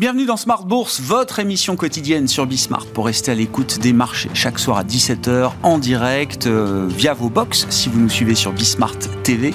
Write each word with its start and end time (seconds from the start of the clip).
Bienvenue 0.00 0.26
dans 0.26 0.36
Smart 0.36 0.64
Bourse, 0.64 1.00
votre 1.00 1.40
émission 1.40 1.74
quotidienne 1.74 2.28
sur 2.28 2.46
Bismart 2.46 2.86
pour 2.86 3.06
rester 3.06 3.32
à 3.32 3.34
l'écoute 3.34 3.80
des 3.80 3.92
marchés 3.92 4.30
chaque 4.32 4.60
soir 4.60 4.78
à 4.78 4.84
17h 4.84 5.50
en 5.64 5.78
direct 5.78 6.46
euh, 6.46 6.86
via 6.88 7.14
vos 7.14 7.28
box 7.28 7.66
si 7.68 7.88
vous 7.88 7.98
nous 7.98 8.08
suivez 8.08 8.36
sur 8.36 8.52
Bismart 8.52 8.96
TV. 9.24 9.52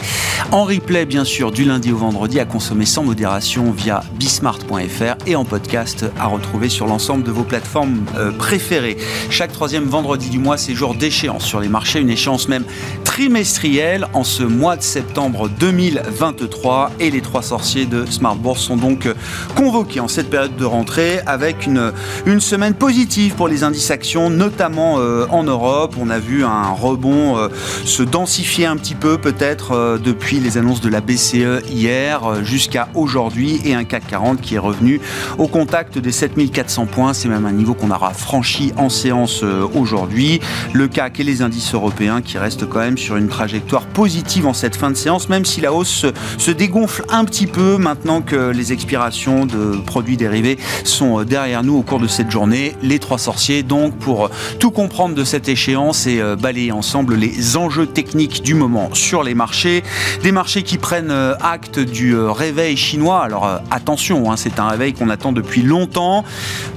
En 0.52 0.66
replay 0.66 1.06
bien 1.06 1.24
sûr 1.24 1.54
du 1.54 1.64
lundi 1.64 1.94
au 1.94 1.96
vendredi 1.96 2.42
à 2.42 2.46
consommer 2.46 2.86
sans 2.86 3.04
modération 3.04 3.72
via 3.72 4.04
bismart.fr 4.16 5.16
et 5.26 5.38
en 5.38 5.46
podcast 5.46 6.08
à 6.20 6.28
retrouver 6.28 6.68
sur 6.68 6.88
l'ensemble 6.88 7.24
de 7.24 7.32
vos 7.32 7.46
plateformes 7.46 8.04
euh, 8.18 8.34
préférées. 8.34 8.98
Chaque 9.30 9.54
troisième 9.54 9.86
vendredi 9.86 10.30
du 10.30 10.40
mois, 10.40 10.58
c'est 10.58 10.74
jour 10.74 10.94
d'échéance 10.94 11.46
sur 11.46 11.62
les 11.62 11.70
marchés, 11.70 12.02
une 12.02 12.10
échéance 12.10 12.50
même 12.50 12.66
trimestrielle 13.14 14.08
en 14.14 14.24
ce 14.24 14.42
mois 14.42 14.76
de 14.76 14.82
septembre 14.82 15.48
2023 15.48 16.94
et 17.00 17.12
les 17.12 17.22
trois 17.22 17.44
sorciers 17.44 17.86
de 17.86 18.08
Smart 18.08 18.36
Bourse 18.36 18.62
sont 18.62 18.76
donc 18.76 19.08
convoqués 19.56 20.00
en 20.00 20.08
cette 20.08 20.32
période 20.32 20.56
de 20.56 20.66
rentrée 20.66 21.20
avec 21.28 21.68
une, 21.68 21.94
une 22.26 22.40
semaine 22.40 22.74
positive 22.74 23.36
pour 23.36 23.48
les 23.48 23.64
indices 23.64 23.92
actions, 23.92 24.32
notamment 24.32 24.96
euh, 24.98 25.28
en 25.30 25.44
Europe. 25.44 25.94
On 26.00 26.10
a 26.10 26.18
vu 26.18 26.44
un 26.44 26.72
rebond 26.72 27.38
euh, 27.38 27.50
se 27.86 28.02
densifier 28.02 28.66
un 28.66 28.78
petit 28.78 28.96
peu 28.96 29.20
peut-être 29.20 29.74
euh, 29.74 30.00
depuis 30.00 30.40
les 30.40 30.58
annonces 30.58 30.82
de 30.82 30.90
la 30.90 31.00
BCE 31.00 31.70
hier 31.70 32.44
jusqu'à 32.44 32.88
aujourd'hui 32.96 33.62
et 33.64 33.76
un 33.76 33.84
CAC 33.84 34.08
40 34.08 34.42
qui 34.42 34.56
est 34.56 34.60
revenu 34.60 35.00
au 35.38 35.48
contact 35.48 36.00
des 36.00 36.12
7400 36.12 36.88
points. 36.88 37.14
C'est 37.14 37.30
même 37.30 37.46
un 37.46 37.52
niveau 37.52 37.76
qu'on 37.76 37.92
aura 37.92 38.12
franchi 38.12 38.74
en 38.76 38.90
séance 38.90 39.44
aujourd'hui. 39.76 40.40
Le 40.74 40.88
CAC 40.88 41.20
et 41.20 41.24
les 41.24 41.44
indices 41.44 41.76
européens 41.76 42.24
qui 42.24 42.40
restent 42.40 42.68
quand 42.68 42.80
même 42.80 42.98
sur 43.04 43.18
une 43.18 43.28
trajectoire 43.28 43.86
positive 43.86 44.48
en 44.48 44.54
cette 44.54 44.78
fin 44.78 44.90
de 44.90 44.96
séance, 44.96 45.28
même 45.28 45.44
si 45.44 45.60
la 45.60 45.74
hausse 45.74 46.06
se, 46.38 46.52
dégonfle 46.52 47.04
un 47.10 47.26
petit 47.26 47.48
peu 47.48 47.78
maintenant 47.78 48.22
que 48.22 48.52
les 48.52 48.72
expirations 48.72 49.46
de 49.46 49.78
produits 49.86 50.16
dérivés 50.16 50.58
sont 50.86 51.20
euh, 51.20 51.26
derrière 51.26 51.64
nous 51.64 51.76
au 51.76 51.82
cours 51.82 52.00
de 52.00 52.08
cette 52.08 52.32
journée. 52.32 52.76
Les 52.82 53.00
trois 53.00 53.18
sorciers, 53.18 53.62
donc, 53.62 53.98
pour 53.98 54.26
euh, 54.26 54.30
tout 54.60 54.72
comprendre 54.72 55.16
de 55.16 55.24
cette 55.26 55.50
échéance 55.50 56.08
et 56.08 56.22
euh, 56.22 56.38
balayer 56.38 56.72
ensemble 56.72 57.16
les 57.16 57.58
enjeux 57.58 57.88
techniques 57.88 58.42
du 58.42 58.54
moment 58.54 58.90
sur 58.94 59.24
les 59.24 59.36
marchés. 59.36 59.84
Des 60.22 60.32
marchés 60.32 60.64
qui 60.64 60.78
prennent 60.78 61.14
acte 61.42 61.80
du 61.80 62.16
réveil 62.16 62.78
chinois. 62.78 63.24
Alors 63.24 63.60
attention, 63.70 64.32
hein, 64.32 64.38
c'est 64.38 64.60
un 64.60 64.68
réveil 64.70 64.94
qu'on 64.94 65.10
attend 65.10 65.34
depuis 65.34 65.62
longtemps. 65.62 66.24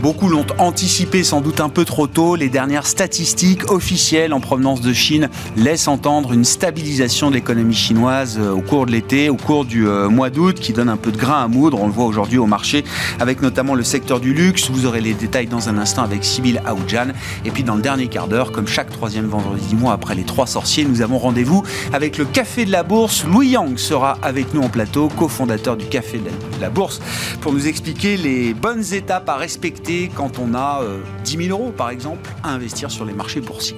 Beaucoup 0.00 0.28
l'ont 0.28 0.46
anticipé 0.58 1.22
sans 1.22 1.40
doute 1.40 1.60
un 1.60 1.68
peu 1.68 1.84
trop 1.84 2.06
tôt. 2.06 2.34
Les 2.34 2.48
dernières 2.48 2.86
statistiques 2.86 3.70
officielles 3.70 4.32
en 4.32 4.40
provenance 4.40 4.80
de 4.80 4.92
Chine 4.92 5.28
laissent 5.56 5.88
entendre 5.88 6.15
une 6.32 6.44
stabilisation 6.44 7.30
de 7.30 7.34
l'économie 7.34 7.74
chinoise 7.74 8.38
au 8.38 8.60
cours 8.60 8.86
de 8.86 8.92
l'été, 8.92 9.28
au 9.28 9.36
cours 9.36 9.64
du 9.64 9.86
mois 10.08 10.30
d'août, 10.30 10.58
qui 10.58 10.72
donne 10.72 10.88
un 10.88 10.96
peu 10.96 11.12
de 11.12 11.16
grain 11.16 11.44
à 11.44 11.48
moudre. 11.48 11.80
On 11.80 11.86
le 11.86 11.92
voit 11.92 12.04
aujourd'hui 12.04 12.38
au 12.38 12.46
marché 12.46 12.84
avec 13.20 13.42
notamment 13.42 13.74
le 13.74 13.84
secteur 13.84 14.20
du 14.20 14.32
luxe. 14.32 14.70
Vous 14.70 14.86
aurez 14.86 15.00
les 15.00 15.14
détails 15.14 15.46
dans 15.46 15.68
un 15.68 15.78
instant 15.78 16.02
avec 16.02 16.24
Sybille 16.24 16.60
Aoudjan. 16.66 17.08
Et 17.44 17.50
puis 17.50 17.62
dans 17.62 17.76
le 17.76 17.82
dernier 17.82 18.08
quart 18.08 18.28
d'heure, 18.28 18.52
comme 18.52 18.66
chaque 18.66 18.90
troisième 18.90 19.26
vendredi 19.26 19.66
du 19.66 19.76
mois 19.76 19.92
après 19.92 20.14
les 20.14 20.24
trois 20.24 20.46
sorciers, 20.46 20.84
nous 20.84 21.02
avons 21.02 21.18
rendez-vous 21.18 21.62
avec 21.92 22.18
le 22.18 22.24
Café 22.24 22.64
de 22.64 22.72
la 22.72 22.82
Bourse. 22.82 23.24
Louis 23.24 23.48
Yang 23.48 23.78
sera 23.78 24.18
avec 24.22 24.54
nous 24.54 24.62
en 24.62 24.68
plateau, 24.68 25.08
cofondateur 25.08 25.76
du 25.76 25.86
Café 25.86 26.18
de 26.18 26.60
la 26.60 26.70
Bourse, 26.70 27.00
pour 27.40 27.52
nous 27.52 27.66
expliquer 27.66 28.16
les 28.16 28.54
bonnes 28.54 28.84
étapes 28.92 29.28
à 29.28 29.36
respecter 29.36 30.10
quand 30.14 30.38
on 30.38 30.54
a 30.54 30.82
10 31.24 31.36
euh, 31.36 31.42
000 31.48 31.58
euros, 31.58 31.72
par 31.76 31.90
exemple, 31.90 32.30
à 32.42 32.50
investir 32.50 32.90
sur 32.90 33.04
les 33.04 33.12
marchés 33.12 33.40
boursiers. 33.40 33.76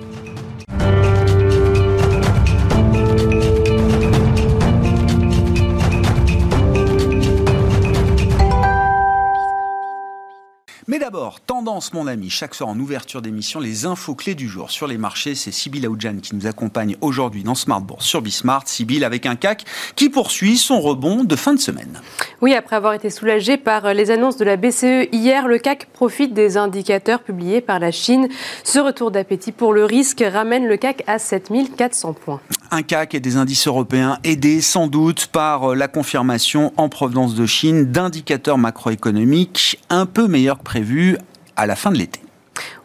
D'abord, 11.11 11.41
tendance 11.41 11.95
mon 11.95 12.07
ami, 12.07 12.29
chaque 12.29 12.55
soir 12.55 12.69
en 12.69 12.79
ouverture 12.79 13.23
d'émission, 13.23 13.61
les 13.61 13.87
infos 13.87 14.15
clés 14.15 14.35
du 14.35 14.47
jour 14.47 14.71
sur 14.71 14.87
les 14.87 14.99
marchés. 14.99 15.35
C'est 15.35 15.53
Sybille 15.53 15.87
Aoudjan 15.87 16.19
qui 16.23 16.37
nous 16.37 16.47
accompagne 16.47 16.99
aujourd'hui 17.01 17.45
dans 17.45 17.55
Smart 17.55 17.81
Bourse 17.81 18.05
sur 18.05 18.21
Bismart. 18.21 18.65
Sybille 18.69 19.07
avec 19.07 19.25
un 19.25 19.35
CAC 19.35 19.65
qui 19.97 20.11
poursuit 20.11 20.59
son 20.59 20.83
rebond 20.83 21.25
de 21.25 21.35
fin 21.35 21.55
de 21.55 21.59
semaine. 21.59 22.03
Oui, 22.43 22.53
après 22.55 22.77
avoir 22.77 22.93
été 22.93 23.09
soulagé 23.09 23.57
par 23.57 23.95
les 23.95 24.11
annonces 24.11 24.37
de 24.37 24.45
la 24.45 24.59
BCE 24.59 25.09
hier, 25.11 25.49
le 25.49 25.57
CAC 25.57 25.87
profite 25.95 26.35
des 26.35 26.59
indicateurs 26.59 27.23
publiés 27.23 27.63
par 27.63 27.79
la 27.79 27.91
Chine. 27.91 28.29
Ce 28.63 28.79
retour 28.79 29.11
d'appétit 29.11 29.53
pour 29.53 29.73
le 29.73 29.87
risque 29.87 30.23
ramène 30.23 30.67
le 30.67 30.77
CAC 30.77 31.05
à 31.07 31.19
7400 31.19 32.13
points. 32.13 32.41
Un 32.71 32.83
CAC 32.83 33.15
et 33.15 33.21
des 33.21 33.37
indices 33.37 33.67
européens 33.67 34.19
aidés 34.25 34.61
sans 34.61 34.89
doute 34.89 35.29
par 35.29 35.75
la 35.75 35.89
confirmation 35.89 36.73
en 36.77 36.89
provenance 36.89 37.35
de 37.35 37.47
Chine 37.47 37.87
d'indicateurs 37.87 38.59
macroéconomiques 38.59 39.81
un 39.89 40.05
peu 40.05 40.29
meilleurs 40.29 40.59
que 40.59 40.65
prévu 40.65 41.13
vu 41.13 41.19
à 41.57 41.67
la 41.67 41.77
fin 41.77 41.91
de 41.91 41.99
l'été. 41.99 42.21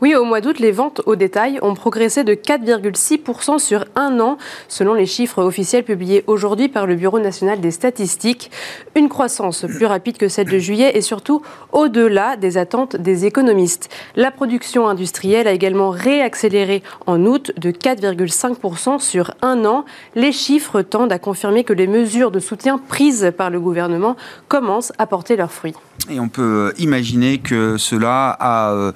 Oui, 0.01 0.15
au 0.15 0.23
mois 0.25 0.41
d'août, 0.41 0.59
les 0.59 0.71
ventes 0.71 1.01
au 1.05 1.15
détail 1.15 1.59
ont 1.61 1.73
progressé 1.73 2.23
de 2.23 2.33
4,6% 2.33 3.59
sur 3.59 3.85
un 3.95 4.19
an, 4.19 4.37
selon 4.67 4.93
les 4.93 5.05
chiffres 5.05 5.43
officiels 5.43 5.83
publiés 5.83 6.23
aujourd'hui 6.27 6.69
par 6.69 6.85
le 6.85 6.95
Bureau 6.95 7.19
national 7.19 7.61
des 7.61 7.71
statistiques. 7.71 8.51
Une 8.95 9.09
croissance 9.09 9.65
plus 9.65 9.85
rapide 9.85 10.17
que 10.17 10.27
celle 10.27 10.49
de 10.49 10.59
juillet 10.59 10.97
et 10.97 11.01
surtout 11.01 11.41
au-delà 11.71 12.35
des 12.37 12.57
attentes 12.57 12.95
des 12.95 13.25
économistes. 13.25 13.89
La 14.15 14.31
production 14.31 14.87
industrielle 14.87 15.47
a 15.47 15.51
également 15.51 15.89
réaccéléré 15.89 16.83
en 17.05 17.25
août 17.25 17.51
de 17.57 17.71
4,5% 17.71 18.99
sur 18.99 19.31
un 19.41 19.65
an. 19.65 19.85
Les 20.15 20.31
chiffres 20.31 20.81
tendent 20.81 21.11
à 21.11 21.19
confirmer 21.19 21.63
que 21.63 21.73
les 21.73 21.87
mesures 21.87 22.31
de 22.31 22.39
soutien 22.39 22.77
prises 22.77 23.31
par 23.37 23.49
le 23.49 23.59
gouvernement 23.59 24.15
commencent 24.47 24.93
à 24.97 25.07
porter 25.07 25.35
leurs 25.35 25.51
fruits. 25.51 25.75
Et 26.09 26.19
on 26.19 26.27
peut 26.27 26.73
imaginer 26.79 27.37
que 27.37 27.77
cela 27.77 28.35
a 28.37 28.71
euh, 28.71 28.91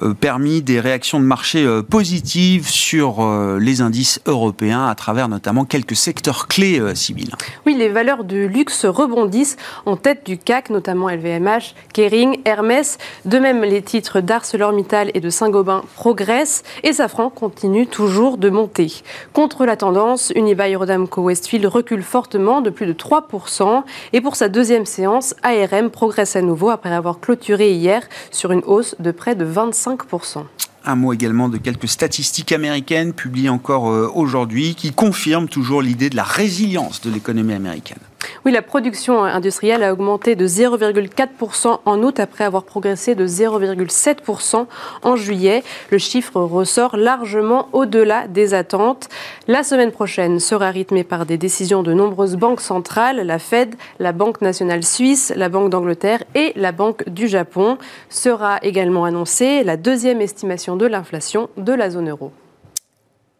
euh, 0.00 0.14
permis 0.14 0.62
des 0.62 0.78
réactions 0.78 1.18
de 1.18 1.24
marché 1.24 1.64
euh, 1.64 1.82
positives 1.82 2.68
sur 2.68 3.20
euh, 3.20 3.58
les 3.60 3.80
indices 3.80 4.20
européens 4.26 4.86
à 4.86 4.94
travers 4.94 5.28
notamment 5.28 5.64
quelques 5.64 5.96
secteurs 5.96 6.46
clés, 6.46 6.78
euh, 6.78 6.94
Sibyl. 6.94 7.30
Oui, 7.66 7.74
les 7.74 7.88
valeurs 7.88 8.22
de 8.22 8.44
luxe 8.44 8.84
rebondissent 8.84 9.56
en 9.86 9.96
tête 9.96 10.24
du 10.24 10.38
CAC, 10.38 10.70
notamment 10.70 11.08
LVMH, 11.08 11.74
Kering, 11.92 12.38
Hermès. 12.44 12.98
De 13.24 13.40
même, 13.40 13.62
les 13.62 13.82
titres 13.82 14.20
d'ArcelorMittal 14.20 15.10
et 15.14 15.20
de 15.20 15.30
Saint-Gobain 15.30 15.82
progressent 15.96 16.62
et 16.84 16.92
Safran 16.92 17.30
continue 17.30 17.88
toujours 17.88 18.38
de 18.38 18.50
monter. 18.50 19.02
Contre 19.32 19.66
la 19.66 19.76
tendance, 19.76 20.32
Unibail 20.36 20.76
Rodamco 20.76 21.22
Westfield 21.22 21.66
recule 21.66 22.04
fortement 22.04 22.60
de 22.60 22.70
plus 22.70 22.86
de 22.86 22.92
3%. 22.92 23.82
Et 24.12 24.20
pour 24.20 24.36
sa 24.36 24.48
deuxième 24.48 24.86
séance, 24.86 25.34
ARM 25.42 25.90
progresse 25.90 26.36
à 26.36 26.41
nouveau 26.42 26.70
après 26.70 26.92
avoir 26.92 27.20
clôturé 27.20 27.72
hier 27.72 28.02
sur 28.30 28.52
une 28.52 28.62
hausse 28.66 28.94
de 28.98 29.10
près 29.10 29.34
de 29.34 29.44
25%. 29.44 30.44
Un 30.84 30.96
mot 30.96 31.12
également 31.12 31.48
de 31.48 31.58
quelques 31.58 31.88
statistiques 31.88 32.50
américaines 32.50 33.12
publiées 33.12 33.48
encore 33.48 33.90
euh, 33.90 34.10
aujourd'hui 34.14 34.74
qui 34.74 34.92
confirment 34.92 35.48
toujours 35.48 35.80
l'idée 35.80 36.10
de 36.10 36.16
la 36.16 36.24
résilience 36.24 37.00
de 37.02 37.10
l'économie 37.10 37.54
américaine. 37.54 38.00
Oui, 38.44 38.52
la 38.52 38.62
production 38.62 39.24
industrielle 39.24 39.82
a 39.82 39.92
augmenté 39.92 40.36
de 40.36 40.46
0,4% 40.46 41.80
en 41.84 42.02
août 42.02 42.20
après 42.20 42.44
avoir 42.44 42.64
progressé 42.64 43.14
de 43.14 43.26
0,7% 43.26 44.66
en 45.02 45.16
juillet. 45.16 45.62
Le 45.90 45.98
chiffre 45.98 46.40
ressort 46.40 46.96
largement 46.96 47.68
au-delà 47.72 48.26
des 48.28 48.54
attentes. 48.54 49.08
La 49.48 49.62
semaine 49.62 49.92
prochaine 49.92 50.40
sera 50.40 50.70
rythmée 50.70 51.04
par 51.04 51.26
des 51.26 51.38
décisions 51.38 51.82
de 51.82 51.92
nombreuses 51.92 52.36
banques 52.36 52.60
centrales, 52.60 53.26
la 53.26 53.38
Fed, 53.38 53.74
la 53.98 54.12
Banque 54.12 54.40
nationale 54.40 54.82
suisse, 54.82 55.32
la 55.36 55.48
Banque 55.48 55.70
d'Angleterre 55.70 56.24
et 56.34 56.52
la 56.56 56.72
Banque 56.72 57.08
du 57.08 57.28
Japon. 57.28 57.78
Sera 58.08 58.58
également 58.62 59.04
annoncée 59.04 59.64
la 59.64 59.76
deuxième 59.76 60.20
estimation 60.20 60.76
de 60.76 60.86
l'inflation 60.86 61.48
de 61.56 61.72
la 61.72 61.90
zone 61.90 62.10
euro. 62.10 62.32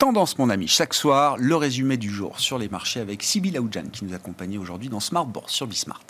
Tendance, 0.02 0.36
mon 0.36 0.50
ami, 0.50 0.66
chaque 0.66 0.94
soir, 0.94 1.36
le 1.38 1.54
résumé 1.54 1.96
du 1.96 2.10
jour 2.10 2.40
sur 2.40 2.58
les 2.58 2.68
marchés 2.68 2.98
avec 2.98 3.22
Sybille 3.22 3.56
Aoudjan 3.56 3.84
qui 3.92 4.04
nous 4.04 4.14
accompagne 4.14 4.58
aujourd'hui 4.58 4.88
dans 4.88 4.98
Smart 4.98 5.24
Bourse 5.24 5.52
sur 5.52 5.68
Bismart. 5.68 6.02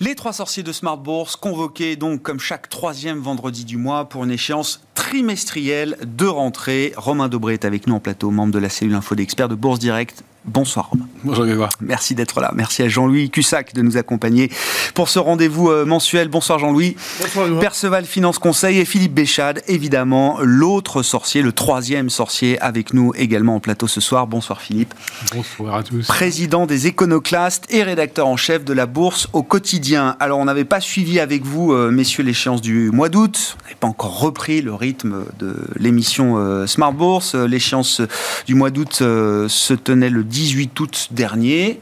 Les 0.00 0.14
trois 0.14 0.32
sorciers 0.32 0.62
de 0.62 0.72
Smart 0.72 0.96
Bourse 0.96 1.36
convoqués 1.36 1.96
donc 1.96 2.22
comme 2.22 2.40
chaque 2.40 2.70
troisième 2.70 3.18
vendredi 3.18 3.66
du 3.66 3.76
mois 3.76 4.08
pour 4.08 4.24
une 4.24 4.30
échéance 4.30 4.82
trimestrielle 4.94 5.98
de 6.06 6.24
rentrée. 6.24 6.94
Romain 6.96 7.28
Dobré 7.28 7.52
est 7.52 7.66
avec 7.66 7.86
nous 7.86 7.96
en 7.96 8.00
plateau, 8.00 8.30
membre 8.30 8.54
de 8.54 8.58
la 8.58 8.70
cellule 8.70 8.94
info 8.94 9.14
d'experts 9.14 9.50
de 9.50 9.56
Bourse 9.56 9.78
Direct. 9.78 10.24
Bonsoir 10.46 10.88
Romain. 10.88 11.06
Bonjour 11.22 11.44
Grégoire. 11.44 11.68
Merci 11.82 12.14
d'être 12.14 12.40
là. 12.40 12.50
Merci 12.54 12.82
à 12.82 12.88
Jean-Louis 12.88 13.28
Cussac 13.28 13.74
de 13.74 13.82
nous 13.82 13.98
accompagner 13.98 14.50
pour 14.94 15.10
ce 15.10 15.18
rendez-vous 15.18 15.68
euh, 15.68 15.84
mensuel. 15.84 16.28
Bonsoir 16.28 16.58
Jean-Louis. 16.58 16.96
Bonsoir 17.20 17.60
Perceval 17.60 18.06
Finance 18.06 18.38
Conseil 18.38 18.78
et 18.78 18.86
Philippe 18.86 19.12
Béchade, 19.12 19.62
évidemment, 19.68 20.38
l'autre 20.40 21.02
sorcier, 21.02 21.42
le 21.42 21.52
troisième 21.52 22.08
sorcier 22.08 22.58
avec 22.60 22.94
nous 22.94 23.12
également 23.16 23.56
en 23.56 23.60
plateau 23.60 23.86
ce 23.86 24.00
soir. 24.00 24.26
Bonsoir 24.26 24.62
Philippe. 24.62 24.94
Bonsoir 25.34 25.76
à 25.76 25.82
tous. 25.82 26.06
Président 26.06 26.64
des 26.64 26.86
éconoclastes 26.86 27.66
et 27.68 27.82
rédacteur 27.82 28.26
en 28.26 28.38
chef 28.38 28.64
de 28.64 28.72
la 28.72 28.86
Bourse 28.86 29.28
au 29.34 29.42
quotidien. 29.42 30.16
Alors 30.20 30.38
on 30.38 30.46
n'avait 30.46 30.64
pas 30.64 30.80
suivi 30.80 31.20
avec 31.20 31.44
vous, 31.44 31.74
euh, 31.74 31.90
messieurs, 31.90 32.22
l'échéance 32.22 32.62
du 32.62 32.90
mois 32.90 33.10
d'août. 33.10 33.58
On 33.60 33.64
n'avait 33.64 33.76
pas 33.78 33.88
encore 33.88 34.18
repris 34.18 34.62
le 34.62 34.72
rythme 34.72 35.26
de 35.38 35.54
l'émission 35.76 36.38
euh, 36.38 36.66
Smart 36.66 36.94
Bourse. 36.94 37.34
L'échéance 37.34 38.00
du 38.46 38.54
mois 38.54 38.70
d'août 38.70 38.94
se 39.00 39.74
tenait 39.74 40.08
le 40.08 40.24
18 40.40 40.80
août 40.80 41.08
dernier. 41.10 41.80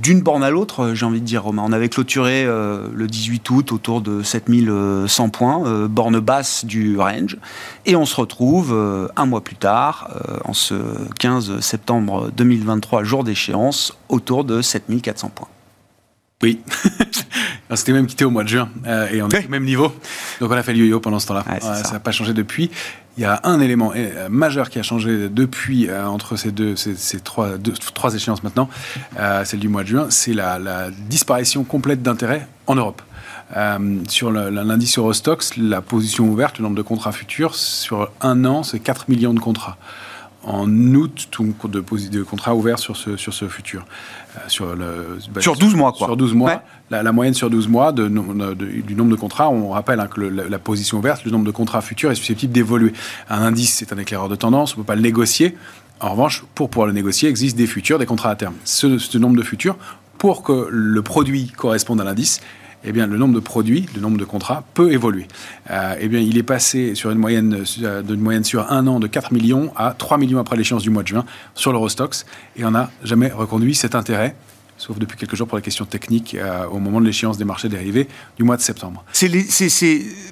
D'une 0.00 0.20
borne 0.20 0.42
à 0.42 0.50
l'autre, 0.50 0.80
euh, 0.80 0.94
j'ai 0.96 1.06
envie 1.06 1.20
de 1.20 1.24
dire, 1.24 1.44
Romain. 1.44 1.62
On 1.64 1.70
avait 1.70 1.88
clôturé 1.88 2.44
euh, 2.44 2.88
le 2.92 3.06
18 3.06 3.48
août 3.50 3.70
autour 3.70 4.00
de 4.00 4.20
7100 4.24 5.28
points, 5.28 5.64
euh, 5.64 5.86
borne 5.86 6.18
basse 6.18 6.64
du 6.64 6.98
range. 6.98 7.36
Et 7.86 7.94
on 7.94 8.04
se 8.04 8.16
retrouve 8.16 8.76
un 9.14 9.26
mois 9.26 9.42
plus 9.42 9.54
tard, 9.54 10.10
en 10.44 10.54
ce 10.54 10.74
15 11.20 11.60
septembre 11.60 12.32
2023, 12.36 13.04
jour 13.04 13.22
d'échéance, 13.22 13.96
autour 14.08 14.44
de 14.44 14.60
7400 14.60 15.30
points. 15.32 15.48
Oui, 16.42 16.60
c'était 17.76 17.92
même 17.92 18.06
quitté 18.06 18.24
au 18.24 18.30
mois 18.30 18.44
de 18.44 18.48
juin 18.48 18.68
et 19.12 19.22
on 19.22 19.28
est 19.28 19.46
au 19.46 19.48
même 19.48 19.64
niveau. 19.64 19.92
Donc 20.40 20.50
on 20.50 20.56
a 20.56 20.62
fait 20.62 20.72
le 20.72 20.80
yo-yo 20.80 21.00
pendant 21.00 21.18
ce 21.18 21.26
temps-là. 21.26 21.44
ça 21.60 21.92
n'a 21.92 22.00
pas 22.00 22.12
changé 22.12 22.32
depuis. 22.32 22.70
Il 23.18 23.22
y 23.22 23.26
a 23.26 23.40
un 23.44 23.60
élément 23.60 23.92
euh, 23.94 24.28
majeur 24.30 24.70
qui 24.70 24.78
a 24.78 24.82
changé 24.82 25.28
depuis 25.28 25.88
euh, 25.88 26.06
entre 26.06 26.36
ces 26.36 26.50
deux, 26.50 26.76
ces, 26.76 27.20
trois, 27.20 27.50
trois 27.94 28.14
échéances 28.14 28.42
maintenant, 28.42 28.70
euh, 29.18 29.44
celle 29.44 29.60
du 29.60 29.68
mois 29.68 29.82
de 29.82 29.88
juin, 29.88 30.06
c'est 30.08 30.32
la, 30.32 30.88
disparition 30.90 31.62
complète 31.64 32.02
d'intérêt 32.02 32.46
en 32.66 32.74
Europe. 32.74 33.02
sur 34.08 34.30
l'indice 34.30 34.96
Eurostox, 34.96 35.56
la 35.58 35.82
position 35.82 36.24
ouverte, 36.24 36.58
le 36.58 36.64
nombre 36.64 36.76
de 36.76 36.82
contrats 36.82 37.12
futurs, 37.12 37.54
sur 37.54 38.10
un 38.22 38.46
an, 38.46 38.62
c'est 38.62 38.80
4 38.80 39.10
millions 39.10 39.34
de 39.34 39.40
contrats 39.40 39.76
en 40.44 40.68
août 40.94 41.28
tout 41.30 41.54
de, 41.68 41.80
de 41.80 42.22
contrats 42.22 42.54
ouverts 42.54 42.78
sur 42.78 42.96
ce, 42.96 43.16
sur 43.16 43.32
ce 43.32 43.46
futur. 43.46 43.84
Euh, 44.36 44.40
sur, 44.48 44.74
le, 44.74 45.18
bah, 45.32 45.40
sur 45.40 45.56
12 45.56 45.74
mois, 45.74 45.92
quoi. 45.92 46.06
Sur 46.06 46.16
12 46.16 46.34
mois. 46.34 46.62
La, 46.90 47.12
moyenne 47.12 47.34
sur 47.34 47.50
12 47.50 47.68
mois 47.68 47.92
de, 47.92 48.08
du 48.08 48.94
nombre 48.94 49.10
de 49.10 49.16
contrats, 49.16 49.48
on 49.48 49.70
rappelle 49.70 49.98
hein, 50.00 50.08
que 50.08 50.20
la, 50.20 50.58
position 50.58 50.98
ouverte, 50.98 51.24
le 51.24 51.30
nombre 51.30 51.46
de 51.46 51.50
contrats 51.50 51.80
futurs 51.80 52.10
est 52.10 52.14
susceptible 52.14 52.52
d'évoluer. 52.52 52.92
Un 53.30 53.42
indice, 53.42 53.74
c'est 53.74 53.92
un 53.92 53.98
éclaireur 53.98 54.28
de 54.28 54.36
tendance, 54.36 54.74
on 54.74 54.80
ne 54.80 54.82
peut 54.82 54.88
pas 54.88 54.94
le 54.94 55.00
négocier. 55.00 55.56
En 56.00 56.10
revanche, 56.10 56.44
pour 56.54 56.68
pouvoir 56.68 56.86
le 56.86 56.92
négocier, 56.92 57.28
il 57.28 57.30
existe 57.30 57.56
des 57.56 57.66
futurs, 57.66 57.98
des 57.98 58.06
contrats 58.06 58.30
à 58.30 58.36
terme. 58.36 58.54
Ce, 58.64 58.98
ce 58.98 59.16
nombre 59.16 59.36
de 59.36 59.42
futurs, 59.42 59.76
pour 60.18 60.42
que 60.42 60.68
le 60.70 61.02
produit 61.02 61.48
corresponde 61.48 62.00
à 62.00 62.04
l'indice, 62.04 62.40
eh 62.84 62.92
bien, 62.92 63.06
le 63.06 63.16
nombre 63.16 63.34
de 63.34 63.40
produits, 63.40 63.86
le 63.94 64.00
nombre 64.00 64.18
de 64.18 64.24
contrats 64.24 64.64
peut 64.74 64.92
évoluer. 64.92 65.26
Euh, 65.70 65.94
eh 66.00 66.08
bien, 66.08 66.20
il 66.20 66.36
est 66.38 66.42
passé 66.42 66.94
sur 66.94 67.10
une 67.10 67.18
moyenne, 67.18 67.64
euh, 67.82 68.02
d'une 68.02 68.20
moyenne 68.20 68.44
sur 68.44 68.70
un 68.70 68.86
an 68.86 69.00
de 69.00 69.06
4 69.06 69.32
millions 69.32 69.72
à 69.76 69.94
3 69.96 70.18
millions 70.18 70.38
après 70.38 70.56
l'échéance 70.56 70.82
du 70.82 70.90
mois 70.90 71.02
de 71.02 71.08
juin 71.08 71.24
sur 71.54 71.72
l'Eurostox, 71.72 72.26
et 72.56 72.64
on 72.64 72.72
n'a 72.72 72.90
jamais 73.02 73.28
reconduit 73.28 73.74
cet 73.74 73.94
intérêt 73.94 74.34
sauf 74.82 74.98
depuis 74.98 75.16
quelques 75.16 75.36
jours 75.36 75.46
pour 75.46 75.56
la 75.56 75.62
question 75.62 75.84
technique 75.84 76.34
euh, 76.34 76.66
au 76.66 76.78
moment 76.78 77.00
de 77.00 77.06
l'échéance 77.06 77.38
des 77.38 77.44
marchés 77.44 77.68
dérivés 77.68 78.08
du 78.36 78.42
mois 78.42 78.56
de 78.56 78.62
septembre. 78.62 79.04
C'est 79.12 79.30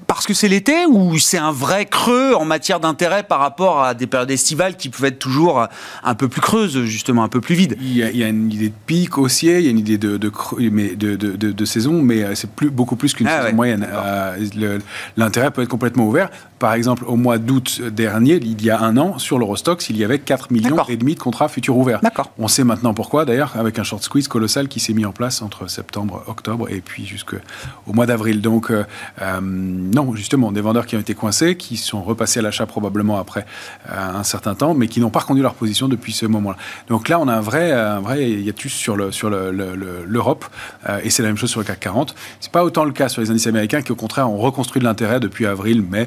parce 0.06 0.26
que 0.26 0.34
c'est 0.34 0.48
l'été 0.48 0.86
ou 0.86 1.18
c'est 1.18 1.38
un 1.38 1.52
vrai 1.52 1.86
creux 1.86 2.34
en 2.34 2.44
matière 2.44 2.80
d'intérêt 2.80 3.22
par 3.22 3.38
rapport 3.38 3.82
à 3.82 3.94
des 3.94 4.08
périodes 4.08 4.30
estivales 4.30 4.76
qui 4.76 4.88
peuvent 4.88 5.04
être 5.04 5.20
toujours 5.20 5.68
un 6.02 6.14
peu 6.14 6.28
plus 6.28 6.40
creuses, 6.40 6.84
justement, 6.84 7.22
un 7.22 7.28
peu 7.28 7.40
plus 7.40 7.54
vides? 7.54 7.76
Il 7.80 7.96
y, 7.96 8.24
a, 8.24 8.28
une 8.28 8.50
idée 8.50 8.70
de 8.70 8.74
pic 8.86 9.18
haussier, 9.18 9.58
il 9.58 9.64
y 9.64 9.68
a 9.68 9.70
une 9.70 9.78
idée 9.78 9.98
de, 9.98 10.16
de, 10.16 10.32
mais 10.70 10.96
de, 10.96 11.14
de, 11.14 11.64
saison, 11.64 12.02
mais 12.02 12.24
euh, 12.24 12.34
c'est 12.34 12.50
plus, 12.50 12.70
beaucoup 12.70 12.96
plus 12.96 13.14
qu'une 13.14 13.28
ah 13.28 13.42
saison 13.42 13.54
moyenne. 13.54 13.86
Euh, 13.88 14.78
l'intérêt 15.16 15.52
peut 15.52 15.62
être 15.62 15.68
complètement 15.68 16.08
ouvert. 16.08 16.28
Par 16.60 16.74
exemple, 16.74 17.04
au 17.06 17.16
mois 17.16 17.38
d'août 17.38 17.80
dernier, 17.80 18.34
il 18.34 18.62
y 18.62 18.68
a 18.68 18.78
un 18.78 18.98
an, 18.98 19.18
sur 19.18 19.38
l'Eurostox, 19.38 19.88
il 19.88 19.96
y 19.96 20.04
avait 20.04 20.18
4 20.18 20.52
millions 20.52 20.76
et 20.90 20.98
demi 20.98 21.14
de 21.14 21.18
contrats 21.18 21.48
futurs 21.48 21.74
ouverts. 21.74 22.02
On 22.38 22.48
sait 22.48 22.64
maintenant 22.64 22.92
pourquoi, 22.92 23.24
d'ailleurs, 23.24 23.56
avec 23.56 23.78
un 23.78 23.82
short 23.82 24.02
squeeze 24.02 24.28
colossal 24.28 24.68
qui 24.68 24.78
s'est 24.78 24.92
mis 24.92 25.06
en 25.06 25.12
place 25.12 25.40
entre 25.40 25.70
septembre, 25.70 26.22
octobre 26.26 26.68
et 26.68 26.82
puis 26.82 27.06
jusqu'au 27.06 27.38
mois 27.86 28.04
d'avril. 28.04 28.42
Donc, 28.42 28.70
euh, 28.70 28.84
euh, 29.22 29.40
non, 29.40 30.14
justement, 30.14 30.52
des 30.52 30.60
vendeurs 30.60 30.84
qui 30.84 30.96
ont 30.96 31.00
été 31.00 31.14
coincés, 31.14 31.56
qui 31.56 31.78
sont 31.78 32.02
repassés 32.02 32.40
à 32.40 32.42
l'achat 32.42 32.66
probablement 32.66 33.18
après 33.18 33.46
euh, 33.88 34.18
un 34.18 34.22
certain 34.22 34.54
temps, 34.54 34.74
mais 34.74 34.86
qui 34.86 35.00
n'ont 35.00 35.08
pas 35.08 35.20
reconduit 35.20 35.42
leur 35.42 35.54
position 35.54 35.88
depuis 35.88 36.12
ce 36.12 36.26
moment-là. 36.26 36.58
Donc 36.88 37.08
là, 37.08 37.18
on 37.20 37.28
a 37.28 37.34
un 37.34 37.40
vrai, 37.40 37.72
un 37.72 38.00
vrai 38.00 38.30
hiatus 38.30 38.74
sur 38.74 38.96
l'Europe, 38.96 39.14
sur 39.14 39.30
le, 39.30 41.00
et 41.02 41.08
c'est 41.08 41.22
la 41.22 41.30
même 41.30 41.38
chose 41.38 41.48
sur 41.48 41.60
le 41.60 41.64
CAC 41.64 41.80
40. 41.80 42.14
C'est 42.38 42.52
pas 42.52 42.64
autant 42.64 42.84
le 42.84 42.92
cas 42.92 43.08
sur 43.08 43.22
les 43.22 43.30
indices 43.30 43.46
américains 43.46 43.80
qui, 43.80 43.92
au 43.92 43.96
contraire, 43.96 44.30
ont 44.30 44.36
reconstruit 44.36 44.80
de 44.80 44.84
l'intérêt 44.84 45.20
depuis 45.20 45.46
avril, 45.46 45.82
mai, 45.82 46.06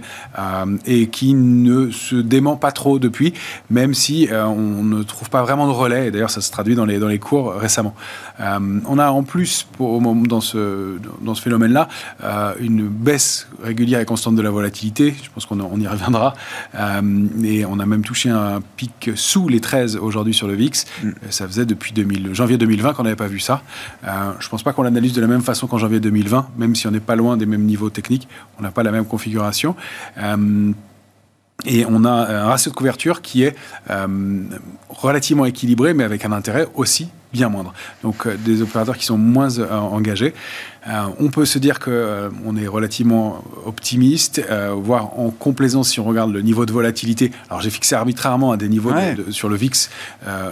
et 0.85 1.07
qui 1.07 1.33
ne 1.33 1.91
se 1.91 2.15
dément 2.15 2.55
pas 2.55 2.71
trop 2.71 2.99
depuis, 2.99 3.33
même 3.69 3.93
si 3.93 4.29
on 4.31 4.83
ne 4.83 5.03
trouve 5.03 5.29
pas 5.29 5.41
vraiment 5.43 5.67
de 5.67 5.71
relais. 5.71 6.11
D'ailleurs, 6.11 6.29
ça 6.29 6.41
se 6.41 6.51
traduit 6.51 6.75
dans 6.75 6.85
les, 6.85 6.99
dans 6.99 7.07
les 7.07 7.19
cours 7.19 7.53
récemment. 7.53 7.95
Euh, 8.39 8.79
on 8.85 8.99
a 8.99 9.09
en 9.09 9.23
plus, 9.23 9.65
pour, 9.77 10.01
dans 10.01 10.41
ce, 10.41 10.97
dans 11.21 11.35
ce 11.35 11.41
phénomène-là, 11.41 11.87
euh, 12.23 12.53
une 12.59 12.87
baisse 12.87 13.47
régulière 13.63 13.99
et 13.99 14.05
constante 14.05 14.35
de 14.35 14.41
la 14.41 14.49
volatilité. 14.49 15.13
Je 15.21 15.29
pense 15.33 15.45
qu'on 15.45 15.79
y 15.79 15.87
reviendra. 15.87 16.33
Euh, 16.75 17.01
et 17.43 17.65
on 17.65 17.79
a 17.79 17.85
même 17.85 18.03
touché 18.03 18.29
un 18.29 18.61
pic 18.77 19.11
sous 19.15 19.47
les 19.47 19.59
13 19.59 19.97
aujourd'hui 19.97 20.33
sur 20.33 20.47
le 20.47 20.55
VIX. 20.55 20.85
Mm. 21.03 21.09
Ça 21.29 21.47
faisait 21.47 21.65
depuis 21.65 21.93
janvier 22.33 22.57
2020 22.57 22.93
qu'on 22.93 23.03
n'avait 23.03 23.15
pas 23.15 23.27
vu 23.27 23.39
ça. 23.39 23.61
je 24.03 24.09
ne 24.09 24.49
pense 24.49 24.63
pas 24.63 24.73
qu'on 24.73 24.83
l'analyse 24.83 25.13
de 25.13 25.21
la 25.21 25.27
même 25.27 25.41
façon 25.41 25.67
qu'en 25.67 25.77
janvier 25.77 25.99
2020, 25.99 26.49
même 26.57 26.75
si 26.75 26.87
on 26.87 26.91
n'est 26.91 26.99
pas 26.99 27.15
loin 27.15 27.37
des 27.37 27.45
mêmes 27.45 27.63
niveaux 27.63 27.89
techniques. 27.89 28.27
On 28.59 28.63
n'a 28.63 28.71
pas 28.71 28.83
la 28.83 28.91
même 28.91 29.05
configuration. 29.05 29.75
Et 31.65 31.85
on 31.85 32.03
a 32.03 32.09
un 32.09 32.45
ratio 32.45 32.71
de 32.71 32.75
couverture 32.75 33.21
qui 33.21 33.43
est 33.43 33.55
relativement 34.89 35.45
équilibré, 35.45 35.93
mais 35.93 36.03
avec 36.03 36.25
un 36.25 36.31
intérêt 36.31 36.67
aussi 36.75 37.09
bien 37.33 37.49
moindre. 37.49 37.73
Donc 38.03 38.25
euh, 38.25 38.37
des 38.37 38.61
opérateurs 38.61 38.97
qui 38.97 39.05
sont 39.05 39.17
moins 39.17 39.59
euh, 39.59 39.69
engagés. 39.71 40.33
Euh, 40.87 41.03
on 41.19 41.29
peut 41.29 41.45
se 41.45 41.59
dire 41.59 41.79
que 41.79 42.29
on 42.45 42.55
est 42.57 42.67
relativement 42.67 43.43
optimiste, 43.65 44.41
voire 44.75 45.17
en 45.17 45.29
complaisance 45.29 45.89
si 45.89 46.01
on 46.01 46.03
regarde 46.03 46.33
le 46.33 46.41
niveau 46.41 46.65
de 46.65 46.73
volatilité. 46.73 47.31
Alors 47.49 47.61
j'ai 47.61 47.69
fixé 47.69 47.95
arbitrairement 47.95 48.51
à 48.51 48.57
des 48.57 48.67
niveaux 48.67 48.91
sur 49.29 49.47
le 49.47 49.55
VIX, 49.55 49.89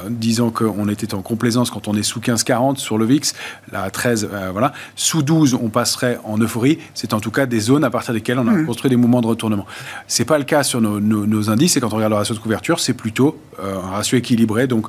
disant 0.10 0.50
qu'on 0.50 0.88
était 0.88 1.14
en 1.14 1.22
complaisance 1.22 1.70
quand 1.70 1.90
on 1.90 1.96
est 1.96 2.04
sous 2.04 2.22
15-40 2.22 2.78
sur 2.78 2.98
le 2.98 3.04
VIX, 3.04 3.34
là 3.74 3.84
à 3.84 3.90
13, 3.90 4.30
voilà. 4.54 4.72
Sous 4.96 5.22
12, 5.22 5.56
on 5.62 5.68
passerait 5.68 6.18
en 6.24 6.38
euphorie. 6.38 6.80
C'est 6.94 7.14
en 7.14 7.20
tout 7.20 7.32
cas 7.32 7.46
des 7.46 7.60
zones 7.60 7.84
à 7.84 7.90
partir 7.90 8.14
desquelles 8.14 8.40
on 8.40 8.48
a 8.48 8.54
mmh. 8.54 8.66
construit 8.66 8.90
des 8.90 8.96
mouvements 8.96 9.22
de 9.22 9.28
retournement. 9.28 9.66
C'est 10.08 10.24
pas 10.24 10.38
le 10.38 10.46
cas 10.46 10.64
sur 10.64 10.80
nos, 10.80 11.02
nos 11.02 11.50
indices, 11.50 11.76
et 11.76 11.82
quand 11.82 11.92
on 11.92 11.98
regarde 11.98 12.14
le 12.14 12.18
ratio 12.18 12.36
de 12.36 12.40
couverture, 12.40 12.80
c'est 12.80 12.94
plutôt 12.94 13.38
un 13.62 13.90
ratio 13.90 14.18
équilibré, 14.18 14.68
donc 14.68 14.88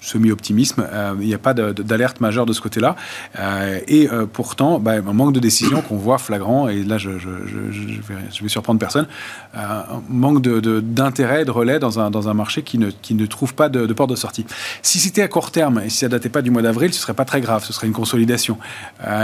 semi-optimisme. 0.00 0.86
Euh, 0.92 1.14
il 1.20 1.26
n'y 1.26 1.34
a 1.34 1.38
pas 1.38 1.54
d'alerte 1.54 2.20
majeure 2.20 2.46
de 2.46 2.52
ce 2.52 2.60
côté-là. 2.60 2.96
Euh, 3.38 3.78
et 3.86 4.08
euh, 4.10 4.26
pourtant, 4.30 4.78
bah, 4.78 4.94
un 4.94 5.12
manque 5.12 5.34
de 5.34 5.40
décision 5.40 5.82
qu'on 5.82 5.96
voit 5.96 6.18
flagrant, 6.18 6.68
et 6.68 6.82
là 6.82 6.98
je, 6.98 7.18
je, 7.18 7.28
vais, 7.28 8.14
je 8.32 8.42
vais, 8.42 8.48
surprendre 8.48 8.80
personne, 8.80 9.06
un 9.54 9.84
manque 10.08 10.42
d'intérêt, 10.42 11.40
de, 11.40 11.44
de, 11.44 11.50
relais 11.50 11.78
dans 11.78 11.98
un, 11.98 12.34
marché 12.34 12.62
qui 12.62 12.78
ne, 12.78 12.90
qui 12.90 13.14
ne 13.14 13.26
trouve 13.26 13.54
pas 13.54 13.68
de, 13.68 13.92
porte 13.92 14.10
de 14.10 14.16
sortie. 14.16 14.46
Si 14.82 14.98
c'était 14.98 15.22
à 15.22 15.28
court 15.28 15.50
terme, 15.50 15.82
et 15.84 15.90
si 15.90 15.98
ça 15.98 16.08
datait 16.08 16.28
pas 16.28 16.42
du 16.42 16.50
mois 16.50 16.62
d'avril, 16.62 16.92
ce 16.94 17.00
serait 17.00 17.14
pas 17.14 17.24
très 17.24 17.40
grave, 17.40 17.64
ce 17.64 17.72
serait 17.72 17.86
une 17.86 17.92
consolidation. 17.92 18.58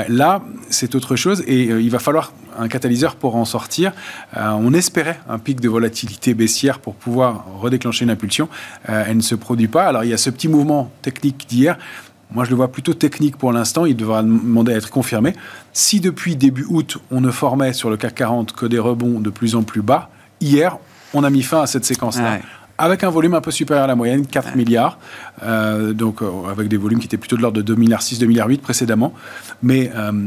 là, 0.09 0.42
c'est 0.71 0.95
autre 0.95 1.16
chose, 1.16 1.42
et 1.47 1.64
il 1.64 1.90
va 1.90 1.99
falloir 1.99 2.33
un 2.59 2.68
catalyseur 2.68 3.16
pour 3.16 3.37
en 3.37 3.45
sortir. 3.45 3.92
on 4.37 4.73
espérait 4.75 5.21
un 5.28 5.38
pic 5.38 5.61
de 5.61 5.68
volatilité 5.68 6.35
baissière 6.35 6.78
pour 6.78 6.95
pouvoir 6.95 7.45
redéclencher 7.61 8.04
une 8.04 8.11
impulsion. 8.11 8.49
elle 8.85 9.16
ne 9.16 9.23
se 9.23 9.35
produit 9.35 9.68
pas. 9.68 9.85
Alors 9.87 10.04
il 10.04 10.11
y 10.11 10.14
a 10.14 10.18
ce 10.18 10.30
petit 10.30 10.49
mouvement 10.49 10.65
technique 11.02 11.46
d'hier, 11.49 11.78
moi, 12.32 12.44
je 12.44 12.50
le 12.50 12.56
vois 12.56 12.68
plutôt 12.68 12.94
technique 12.94 13.37
pour 13.37 13.52
l'instant. 13.52 13.87
Il 13.87 13.96
devra 13.96 14.23
demander 14.23 14.73
à 14.73 14.76
être 14.76 14.90
confirmé. 14.90 15.35
Si 15.73 16.00
depuis 16.00 16.37
début 16.37 16.66
août, 16.68 16.99
on 17.11 17.20
ne 17.20 17.30
formait 17.30 17.73
sur 17.73 17.88
le 17.88 17.96
CAC 17.96 18.14
40 18.16 18.52
que 18.52 18.66
des 18.66 18.78
rebonds 18.78 19.20
de 19.20 19.30
plus 19.30 19.54
en 19.54 19.62
plus 19.62 19.82
bas, 19.82 20.11
hier, 20.40 20.76
on 21.14 21.25
a 21.25 21.30
mis 21.30 21.42
fin 21.42 21.62
à 21.62 21.66
cette 21.66 21.85
séquence-là. 21.85 22.40
Avec 22.78 23.04
un 23.04 23.11
volume 23.11 23.32
un 23.35 23.40
peu 23.40 23.50
supérieur 23.50 23.85
à 23.85 23.87
la 23.87 23.94
moyenne, 23.94 24.26
4 24.26 24.54
milliards, 24.54 24.99
euh, 25.42 25.94
donc 25.94 26.20
euh, 26.20 26.30
avec 26.50 26.68
des 26.68 26.76
volumes 26.76 26.99
qui 26.99 27.06
étaient 27.06 27.16
plutôt 27.16 27.37
de 27.37 27.40
l'ordre 27.40 27.62
de 27.62 27.75
2,6 27.75 27.78
milliards, 27.78 28.00
2,8 28.00 28.26
milliards 28.26 28.49
précédemment. 28.62 29.14
Mais 29.62 29.90
euh, 29.94 30.26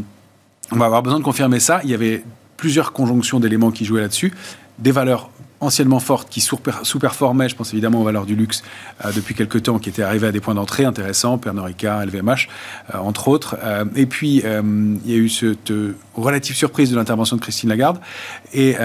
on 0.71 0.77
va 0.77 0.85
avoir 0.85 1.03
besoin 1.03 1.19
de 1.19 1.23
confirmer 1.23 1.59
ça. 1.59 1.79
Il 1.83 1.91
y 1.91 1.93
avait 1.93 2.23
plusieurs 2.57 2.91
conjonctions 2.91 3.39
d'éléments 3.39 3.69
qui 3.69 3.85
jouaient 3.85 4.01
là-dessus. 4.01 4.33
Des 4.79 4.91
valeurs 4.91 5.29
anciennement 5.61 5.99
forte 5.99 6.29
qui 6.29 6.41
sous-performait, 6.41 7.49
je 7.49 7.55
pense 7.55 7.73
évidemment 7.73 8.01
aux 8.01 8.03
valeurs 8.03 8.25
du 8.25 8.35
luxe 8.35 8.63
euh, 9.05 9.11
depuis 9.11 9.35
quelques 9.35 9.63
temps, 9.63 9.79
qui 9.79 9.89
étaient 9.89 10.03
arrivées 10.03 10.27
à 10.27 10.31
des 10.31 10.39
points 10.39 10.55
d'entrée 10.55 10.85
intéressants, 10.85 11.37
Pernod 11.37 11.65
Ricard, 11.65 12.05
LVMH, 12.05 12.47
euh, 12.93 12.97
entre 12.99 13.27
autres. 13.27 13.57
Euh, 13.63 13.85
et 13.95 14.05
puis, 14.05 14.43
il 14.45 15.11
y 15.11 15.13
a 15.13 15.17
eu 15.17 15.29
cette 15.29 15.73
relative 16.15 16.55
surprise 16.55 16.91
de 16.91 16.95
l'intervention 16.95 17.35
de 17.35 17.41
Christine 17.41 17.69
Lagarde, 17.69 17.99
et 18.53 18.75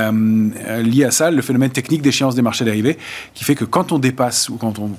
lié 0.83 1.05
à 1.05 1.11
ça, 1.11 1.31
le 1.31 1.43
phénomène 1.43 1.71
technique 1.71 2.03
d'échéance 2.03 2.35
des 2.35 2.43
marchés 2.43 2.65
dérivés, 2.65 2.99
qui 3.35 3.45
fait 3.45 3.55
que 3.55 3.65
quand 3.65 3.93
on 3.93 3.99
dépasse 3.99 4.49
ou 4.49 4.57
quand 4.57 4.79
on 4.79 4.91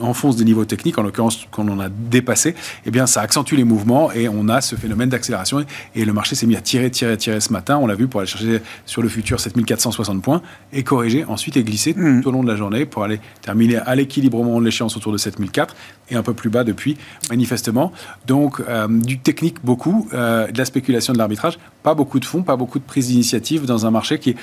enfonce 0.00 0.36
des 0.36 0.44
niveaux 0.44 0.64
techniques, 0.64 0.98
en 0.98 1.02
l'occurrence 1.02 1.46
qu'on 1.50 1.68
en 1.68 1.80
a 1.80 1.88
dépassé, 1.88 2.54
eh 2.86 2.90
bien 2.90 3.06
ça 3.06 3.20
accentue 3.20 3.54
les 3.54 3.64
mouvements 3.64 4.12
et 4.12 4.28
on 4.28 4.48
a 4.48 4.60
ce 4.60 4.76
phénomène 4.76 5.08
d'accélération. 5.08 5.64
Et 5.94 6.04
le 6.04 6.12
marché 6.12 6.34
s'est 6.34 6.46
mis 6.46 6.56
à 6.56 6.60
tirer, 6.60 6.90
tirer, 6.90 7.16
tirer 7.16 7.40
ce 7.40 7.52
matin. 7.52 7.78
On 7.78 7.86
l'a 7.86 7.94
vu 7.94 8.08
pour 8.08 8.20
aller 8.20 8.28
chercher 8.28 8.60
sur 8.86 9.02
le 9.02 9.08
futur 9.08 9.40
7460 9.40 10.22
points 10.22 10.42
et 10.72 10.82
corriger 10.82 11.24
ensuite 11.24 11.56
et 11.56 11.64
glisser 11.64 11.94
tout 11.94 12.28
au 12.28 12.30
long 12.30 12.42
de 12.42 12.48
la 12.48 12.56
journée 12.56 12.86
pour 12.86 13.04
aller 13.04 13.20
terminer 13.42 13.76
à 13.76 13.94
l'équilibre 13.94 14.38
au 14.38 14.44
moment 14.44 14.60
de 14.60 14.64
l'échéance 14.64 14.96
autour 14.96 15.12
de 15.12 15.18
7004 15.18 15.74
et 16.10 16.16
un 16.16 16.22
peu 16.22 16.34
plus 16.34 16.50
bas 16.50 16.64
depuis, 16.64 16.96
manifestement. 17.30 17.92
Donc, 18.26 18.60
euh, 18.60 18.88
du 18.88 19.18
technique 19.18 19.64
beaucoup, 19.64 20.08
euh, 20.12 20.48
de 20.48 20.58
la 20.58 20.64
spéculation 20.64 21.12
de 21.12 21.18
l'arbitrage, 21.18 21.58
pas 21.82 21.94
beaucoup 21.94 22.20
de 22.20 22.24
fonds, 22.24 22.42
pas 22.42 22.56
beaucoup 22.56 22.78
de 22.78 22.84
prise 22.84 23.08
d'initiative 23.08 23.64
dans 23.66 23.86
un 23.86 23.90
marché 23.90 24.18
qui 24.18 24.30
est 24.30 24.36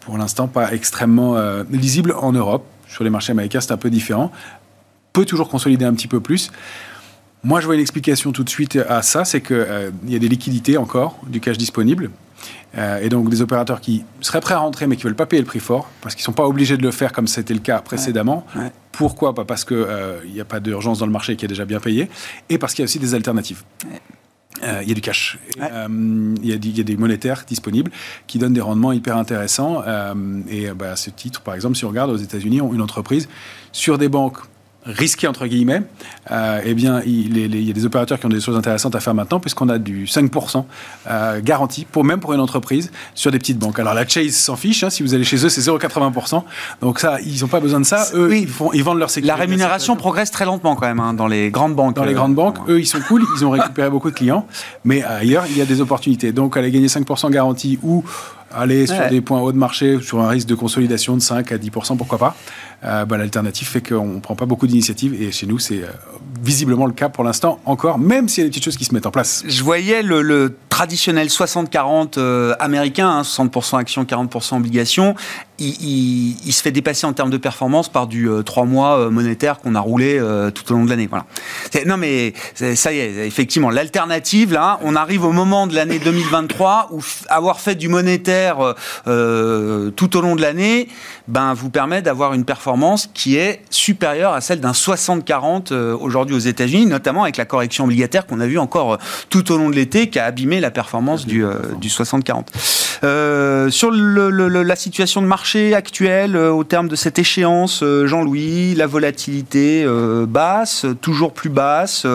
pour 0.00 0.18
l'instant 0.18 0.48
pas 0.48 0.72
extrêmement 0.72 1.36
euh, 1.36 1.64
lisible 1.70 2.14
en 2.18 2.32
Europe. 2.32 2.64
Sur 2.88 3.04
les 3.04 3.10
marchés 3.10 3.32
américains, 3.32 3.60
c'est 3.60 3.72
un 3.72 3.78
peu 3.78 3.88
différent. 3.88 4.30
Peut 5.12 5.24
toujours 5.24 5.48
consolider 5.48 5.84
un 5.84 5.94
petit 5.94 6.08
peu 6.08 6.20
plus. 6.20 6.50
Moi, 7.44 7.60
je 7.60 7.66
vois 7.66 7.74
une 7.74 7.80
explication 7.80 8.32
tout 8.32 8.44
de 8.44 8.48
suite 8.48 8.76
à 8.88 9.02
ça, 9.02 9.24
c'est 9.24 9.40
qu'il 9.40 9.92
y 10.06 10.14
a 10.14 10.18
des 10.18 10.28
liquidités 10.28 10.76
encore, 10.76 11.18
du 11.26 11.40
cash 11.40 11.58
disponible. 11.58 12.10
et 12.76 13.08
donc 13.08 13.28
des 13.28 13.42
opérateurs 13.42 13.80
qui 13.80 14.04
seraient 14.20 14.40
prêts 14.40 14.54
à 14.54 14.58
rentrer 14.58 14.86
mais 14.86 14.96
qui 14.96 15.02
ne 15.02 15.08
veulent 15.08 15.16
pas 15.16 15.26
payer 15.26 15.42
le 15.42 15.46
prix 15.46 15.58
fort, 15.58 15.88
parce 16.00 16.14
qu'ils 16.14 16.22
ne 16.22 16.26
sont 16.26 16.32
pas 16.32 16.46
obligés 16.46 16.76
de 16.76 16.82
le 16.82 16.92
faire 16.92 17.12
comme 17.12 17.26
c'était 17.26 17.54
le 17.54 17.60
cas 17.60 17.80
précédemment. 17.80 18.46
Pourquoi? 18.92 19.34
Pas 19.34 19.44
parce 19.44 19.64
qu'il 19.64 19.86
n'y 20.32 20.40
a 20.40 20.44
pas 20.44 20.60
d'urgence 20.60 21.00
dans 21.00 21.06
le 21.06 21.12
marché 21.12 21.34
qui 21.34 21.44
est 21.44 21.48
déjà 21.48 21.64
bien 21.64 21.80
payé, 21.80 22.08
et 22.48 22.58
parce 22.58 22.74
qu'il 22.74 22.82
y 22.82 22.84
a 22.84 22.86
aussi 22.86 23.00
des 23.00 23.14
alternatives. 23.14 23.64
Euh, 24.62 24.80
il 24.82 24.88
y 24.88 24.92
a 24.92 24.94
du 24.94 25.00
cash. 25.00 25.38
Euh, 25.60 26.34
il 26.42 26.44
y, 26.44 26.68
y, 26.70 26.80
a 26.80 26.84
des 26.84 26.96
monétaires 26.96 27.44
disponibles 27.46 27.90
qui 28.26 28.38
donnent 28.38 28.52
des 28.52 28.60
rendements 28.60 28.92
hyper 28.92 29.16
intéressants. 29.16 29.82
Euh, 29.86 30.14
et 30.48 30.68
bah, 30.70 30.92
à 30.92 30.96
ce 30.96 31.10
titre, 31.10 31.40
par 31.40 31.54
exemple, 31.54 31.76
si 31.76 31.84
on 31.84 31.88
regarde 31.88 32.10
aux 32.10 32.16
États-Unis, 32.16 32.58
une 32.58 32.82
entreprise 32.82 33.28
sur 33.72 33.98
des 33.98 34.08
banques 34.08 34.38
risqué 34.84 35.28
entre 35.28 35.46
guillemets, 35.46 35.82
euh, 36.30 36.60
eh 36.64 36.74
bien, 36.74 37.00
il, 37.06 37.36
y 37.38 37.70
a 37.70 37.72
des 37.72 37.86
opérateurs 37.86 38.18
qui 38.18 38.26
ont 38.26 38.30
des 38.30 38.40
choses 38.40 38.56
intéressantes 38.56 38.94
à 38.94 39.00
faire 39.00 39.14
maintenant, 39.14 39.40
puisqu'on 39.40 39.68
a 39.68 39.78
du 39.78 40.06
5% 40.06 40.64
euh, 41.08 41.40
garanti, 41.42 41.84
pour, 41.84 42.04
même 42.04 42.20
pour 42.20 42.32
une 42.32 42.40
entreprise, 42.40 42.90
sur 43.14 43.30
des 43.30 43.38
petites 43.38 43.58
banques. 43.58 43.78
Alors 43.78 43.94
la 43.94 44.06
Chase 44.06 44.34
s'en 44.34 44.56
fiche, 44.56 44.82
hein, 44.82 44.90
si 44.90 45.02
vous 45.02 45.14
allez 45.14 45.24
chez 45.24 45.44
eux, 45.44 45.48
c'est 45.48 45.60
0,80%. 45.60 46.42
Donc 46.80 46.98
ça, 46.98 47.20
ils 47.20 47.40
n'ont 47.40 47.48
pas 47.48 47.60
besoin 47.60 47.80
de 47.80 47.86
ça. 47.86 48.08
Eux, 48.14 48.36
ils, 48.36 48.48
font, 48.48 48.72
ils 48.72 48.82
vendent 48.82 48.98
leur 48.98 49.10
sécurité. 49.10 49.28
La 49.28 49.40
rémunération 49.40 49.96
progresse 49.96 50.30
très 50.30 50.44
lentement 50.44 50.74
quand 50.74 50.86
même 50.86 51.00
hein, 51.00 51.14
dans 51.14 51.28
les 51.28 51.50
grandes 51.50 51.74
banques. 51.74 51.94
Dans 51.94 52.04
les 52.04 52.14
grandes 52.14 52.34
banques, 52.34 52.58
eux, 52.68 52.80
ils 52.80 52.86
sont 52.86 53.00
cool, 53.00 53.24
ils 53.36 53.44
ont 53.44 53.50
récupéré 53.50 53.90
beaucoup 53.90 54.10
de 54.10 54.16
clients, 54.16 54.46
mais 54.84 55.02
ailleurs, 55.04 55.44
il 55.48 55.56
y 55.56 55.60
a 55.60 55.66
des 55.66 55.80
opportunités. 55.80 56.32
Donc 56.32 56.56
aller 56.56 56.70
gagner 56.70 56.88
5% 56.88 57.30
garanti 57.30 57.78
ou 57.82 58.04
aller 58.54 58.86
sur 58.86 59.08
des 59.08 59.20
points 59.20 59.40
hauts 59.40 59.52
de 59.52 59.58
marché, 59.58 59.98
sur 60.00 60.20
un 60.20 60.28
risque 60.28 60.48
de 60.48 60.54
consolidation 60.54 61.16
de 61.16 61.22
5 61.22 61.52
à 61.52 61.58
10%, 61.58 61.96
pourquoi 61.96 62.18
pas 62.18 62.36
euh, 62.84 63.04
bah, 63.04 63.16
L'alternative 63.16 63.68
fait 63.68 63.86
qu'on 63.86 64.06
ne 64.06 64.20
prend 64.20 64.34
pas 64.34 64.46
beaucoup 64.46 64.66
d'initiatives 64.66 65.20
et 65.20 65.32
chez 65.32 65.46
nous, 65.46 65.58
c'est 65.58 65.82
euh, 65.82 65.88
visiblement 66.42 66.86
le 66.86 66.92
cas 66.92 67.08
pour 67.08 67.24
l'instant 67.24 67.60
encore, 67.64 67.98
même 67.98 68.28
s'il 68.28 68.42
y 68.42 68.44
a 68.44 68.48
des 68.48 68.50
petites 68.50 68.64
choses 68.64 68.76
qui 68.76 68.84
se 68.84 68.94
mettent 68.94 69.06
en 69.06 69.10
place. 69.10 69.44
Je 69.46 69.62
voyais 69.62 70.02
le, 70.02 70.56
traditionnel 70.68 71.28
60-40 71.28 72.14
euh, 72.16 72.54
américain, 72.58 73.22
60% 73.22 73.78
actions, 73.78 74.04
40% 74.04 74.56
obligations. 74.56 75.14
Il, 75.62 76.36
il, 76.44 76.52
se 76.52 76.62
fait 76.62 76.72
dépasser 76.72 77.06
en 77.06 77.12
termes 77.12 77.30
de 77.30 77.36
performance 77.36 77.88
par 77.88 78.06
du 78.06 78.28
3 78.44 78.64
mois 78.64 79.10
monétaire 79.10 79.58
qu'on 79.58 79.74
a 79.74 79.80
roulé 79.80 80.20
tout 80.54 80.72
au 80.72 80.76
long 80.76 80.84
de 80.84 80.90
l'année. 80.90 81.08
Voilà. 81.08 81.26
Non 81.86 81.96
mais 81.96 82.34
ça 82.54 82.92
y 82.92 82.98
est, 82.98 83.26
effectivement, 83.26 83.70
l'alternative, 83.70 84.52
là, 84.52 84.78
on 84.82 84.96
arrive 84.96 85.24
au 85.24 85.32
moment 85.32 85.66
de 85.66 85.74
l'année 85.74 85.98
2023 85.98 86.88
où 86.92 87.00
avoir 87.28 87.60
fait 87.60 87.74
du 87.74 87.88
monétaire 87.88 88.74
tout 89.04 90.16
au 90.16 90.20
long 90.20 90.36
de 90.36 90.42
l'année, 90.42 90.88
ben, 91.28 91.54
vous 91.54 91.70
permet 91.70 92.02
d'avoir 92.02 92.34
une 92.34 92.44
performance 92.44 93.08
qui 93.14 93.36
est 93.36 93.62
supérieure 93.70 94.32
à 94.32 94.40
celle 94.40 94.60
d'un 94.60 94.72
60-40 94.72 95.72
euh, 95.72 95.96
aujourd'hui 95.96 96.34
aux 96.34 96.40
États-Unis, 96.40 96.86
notamment 96.86 97.22
avec 97.22 97.36
la 97.36 97.44
correction 97.44 97.84
obligataire 97.84 98.26
qu'on 98.26 98.40
a 98.40 98.46
vue 98.46 98.58
encore 98.58 98.94
euh, 98.94 98.96
tout 99.30 99.52
au 99.52 99.56
long 99.56 99.70
de 99.70 99.74
l'été, 99.74 100.08
qui 100.08 100.18
a 100.18 100.24
abîmé 100.24 100.60
la 100.60 100.70
performance 100.70 101.26
du, 101.26 101.44
euh, 101.44 101.54
du 101.80 101.88
60-40. 101.88 103.70
sur 103.70 103.90
la 103.92 104.76
situation 104.76 105.22
de 105.22 105.26
marché 105.26 105.51
actuelle, 105.74 106.36
au 106.36 106.64
terme 106.64 106.88
de 106.88 106.96
cette 106.96 107.18
échéance, 107.18 107.84
Jean-Louis, 108.04 108.74
la 108.74 108.86
volatilité 108.86 109.86
basse, 110.26 110.86
toujours 111.00 111.32
plus 111.32 111.50
basse, 111.50 112.06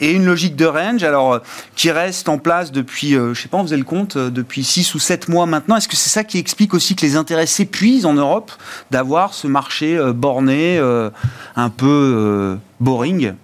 et 0.00 0.12
une 0.12 0.24
logique 0.24 0.56
de 0.56 0.66
range, 0.66 1.02
alors 1.02 1.40
qui 1.76 1.90
reste 1.90 2.28
en 2.28 2.38
place 2.38 2.72
depuis, 2.72 3.10
je 3.10 3.34
sais 3.34 3.48
pas, 3.48 3.58
on 3.58 3.62
faisait 3.62 3.76
le 3.76 3.84
compte, 3.84 4.18
depuis 4.18 4.64
6 4.64 4.94
ou 4.94 4.98
7 4.98 5.28
mois 5.28 5.46
maintenant. 5.46 5.76
Est-ce 5.76 5.88
que 5.88 5.96
c'est 5.96 6.10
ça 6.10 6.24
qui 6.24 6.38
explique 6.38 6.74
aussi 6.74 6.94
que 6.94 7.02
les 7.02 7.16
intérêts 7.16 7.46
s'épuisent 7.46 8.06
en 8.06 8.14
Europe 8.14 8.52
d'avoir 8.90 9.34
ce 9.34 9.46
marché 9.46 9.96
euh, 9.96 10.12
borné, 10.12 10.78
euh, 10.78 11.10
un 11.56 11.70
peu 11.70 11.86
euh, 11.86 12.56
boring? 12.80 13.34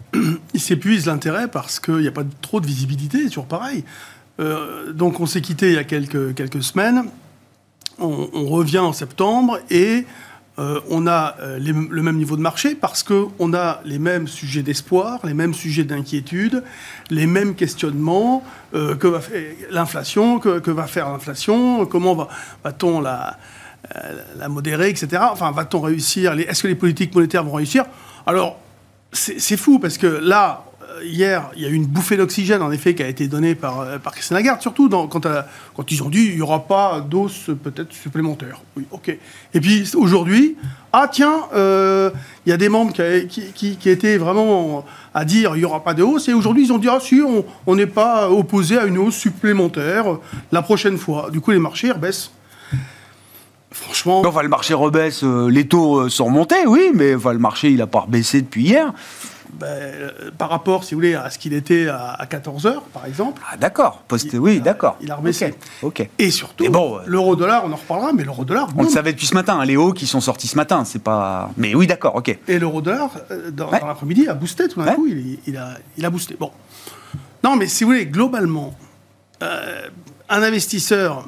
Il 0.54 0.60
s'épuise 0.60 1.06
l'intérêt 1.06 1.48
parce 1.48 1.80
qu'il 1.80 1.98
n'y 1.98 2.08
a 2.08 2.12
pas 2.12 2.24
trop 2.40 2.60
de 2.60 2.66
visibilité, 2.66 3.26
toujours 3.26 3.46
pareil. 3.46 3.84
donc 4.92 5.20
on 5.20 5.26
s'est 5.26 5.40
quitté 5.40 5.68
il 5.68 5.74
y 5.74 5.78
a 5.78 5.84
quelques 5.84 6.62
semaines. 6.62 7.04
On, 7.98 8.46
revient 8.46 8.78
en 8.78 8.92
septembre 8.92 9.58
et 9.70 10.04
on 10.56 11.06
a 11.06 11.36
le 11.58 12.02
même 12.02 12.16
niveau 12.16 12.36
de 12.36 12.40
marché 12.40 12.74
parce 12.74 13.02
qu'on 13.02 13.54
a 13.54 13.80
les 13.84 13.98
mêmes 13.98 14.26
sujets 14.26 14.62
d'espoir, 14.62 15.20
les 15.24 15.34
mêmes 15.34 15.54
sujets 15.54 15.84
d'inquiétude, 15.84 16.62
les 17.10 17.26
mêmes 17.26 17.54
questionnements. 17.54 18.42
que 18.72 19.06
va 19.06 19.20
faire 19.20 19.52
l'inflation 19.70 20.38
que, 20.38 20.70
va 20.70 20.86
faire 20.86 21.08
l'inflation 21.10 21.86
Comment 21.86 22.28
va-t-on 22.64 23.00
la 23.00 23.36
euh, 23.96 24.48
modérer, 24.48 24.90
etc. 24.90 25.22
Enfin, 25.30 25.50
va-t-on 25.52 25.80
réussir 25.80 26.32
Est-ce 26.32 26.62
que 26.62 26.68
les 26.68 26.74
politiques 26.74 27.14
monétaires 27.14 27.44
vont 27.44 27.52
réussir? 27.52 27.84
Alors, 28.26 28.58
c'est 29.12 29.56
fou 29.56 29.78
parce 29.78 29.96
que 29.96 30.06
là, 30.06 30.64
euh, 30.66 30.67
hier, 31.04 31.50
il 31.56 31.62
y 31.62 31.66
a 31.66 31.68
eu 31.68 31.74
une 31.74 31.86
bouffée 31.86 32.16
d'oxygène, 32.16 32.62
en 32.62 32.70
effet, 32.70 32.94
qui 32.94 33.02
a 33.02 33.08
été 33.08 33.28
donnée 33.28 33.54
par, 33.54 33.80
euh, 33.80 33.98
par 33.98 34.12
Christine 34.12 34.36
Lagarde, 34.36 34.60
surtout 34.60 34.88
quand, 34.88 35.26
quand, 35.74 35.92
ils 35.92 36.02
ont 36.02 36.08
dit 36.08 36.26
il 36.26 36.36
n'y 36.36 36.42
aura 36.42 36.66
pas 36.66 37.00
d'os 37.00 37.50
peut-être 37.62 37.92
supplémentaire. 37.92 38.62
Oui, 38.76 38.84
ok. 38.90 39.16
Et 39.54 39.60
puis 39.60 39.90
aujourd'hui, 39.94 40.56
ah 40.92 41.08
tiens, 41.10 41.40
il 41.54 42.50
y 42.50 42.52
a 42.52 42.56
des 42.56 42.68
membres 42.68 42.92
qui, 42.92 43.78
étaient 43.86 44.16
vraiment 44.16 44.84
à 45.14 45.24
dire 45.24 45.52
il 45.54 45.60
n'y 45.60 45.64
aura 45.64 45.84
pas 45.84 45.94
de 45.94 46.02
hausse, 46.02 46.28
et 46.28 46.32
aujourd'hui 46.32 46.64
ils 46.64 46.72
ont 46.72 46.78
dit 46.78 46.88
ah 46.90 46.98
si, 47.00 47.20
on 47.66 47.74
n'est 47.74 47.86
pas 47.86 48.30
opposé 48.30 48.78
à 48.78 48.84
une 48.84 48.98
hausse 48.98 49.16
supplémentaire 49.16 50.18
la 50.52 50.62
prochaine 50.62 50.98
fois. 50.98 51.30
Du 51.30 51.40
coup, 51.40 51.50
les 51.50 51.58
marchés 51.58 51.92
baissent 51.94 52.30
Franchement. 53.70 54.22
Enfin, 54.24 54.42
le 54.42 54.48
marché 54.48 54.74
rebaisse, 54.74 55.22
euh, 55.24 55.48
les 55.48 55.66
taux 55.66 56.00
euh, 56.00 56.08
sont 56.08 56.24
remontés, 56.26 56.66
oui, 56.66 56.90
mais 56.94 57.12
le 57.12 57.38
marché, 57.38 57.70
il 57.70 57.76
n'a 57.76 57.86
pas 57.86 58.00
rebaissé 58.00 58.40
depuis 58.40 58.64
hier. 58.64 58.92
Ben, 59.54 59.66
euh, 59.66 60.30
par 60.36 60.50
rapport, 60.50 60.84
si 60.84 60.94
vous 60.94 61.00
voulez, 61.00 61.14
à 61.14 61.30
ce 61.30 61.38
qu'il 61.38 61.52
était 61.52 61.88
à, 61.88 62.24
14 62.28 62.66
heures, 62.66 62.82
par 62.82 63.06
exemple. 63.06 63.42
Ah, 63.50 63.56
d'accord. 63.56 64.02
oui, 64.34 64.60
d'accord. 64.60 64.96
Il 65.00 65.10
a 65.10 65.16
rebaissé. 65.16 65.54
Ok. 65.82 66.08
Et 66.18 66.30
surtout, 66.30 66.68
bon, 66.70 66.98
l'euro-dollar, 67.06 67.64
on 67.64 67.72
en 67.72 67.76
reparlera, 67.76 68.12
mais 68.12 68.24
l'euro-dollar. 68.24 68.68
On 68.76 68.82
le 68.82 68.88
savait 68.88 69.12
depuis 69.12 69.26
ce 69.26 69.34
matin, 69.34 69.58
hein, 69.60 69.64
les 69.64 69.76
hauts 69.76 69.92
qui 69.92 70.06
sont 70.06 70.20
sortis 70.20 70.48
ce 70.48 70.56
matin, 70.56 70.84
c'est 70.84 71.02
pas. 71.02 71.50
Mais 71.56 71.74
oui, 71.74 71.86
d'accord, 71.86 72.16
ok. 72.16 72.36
Et 72.48 72.58
l'euro-dollar, 72.58 73.10
dans, 73.52 73.70
l'après-midi, 73.70 74.28
a 74.28 74.34
boosté 74.34 74.68
tout 74.68 74.82
d'un 74.82 74.94
coup, 74.94 75.08
il, 75.46 75.56
a, 75.56 75.74
il 75.96 76.04
a 76.04 76.10
boosté. 76.10 76.36
Bon. 76.38 76.50
Non, 77.42 77.56
mais 77.56 77.66
si 77.66 77.84
vous 77.84 77.90
voulez, 77.90 78.06
globalement, 78.06 78.74
un 79.40 80.42
investisseur 80.42 81.24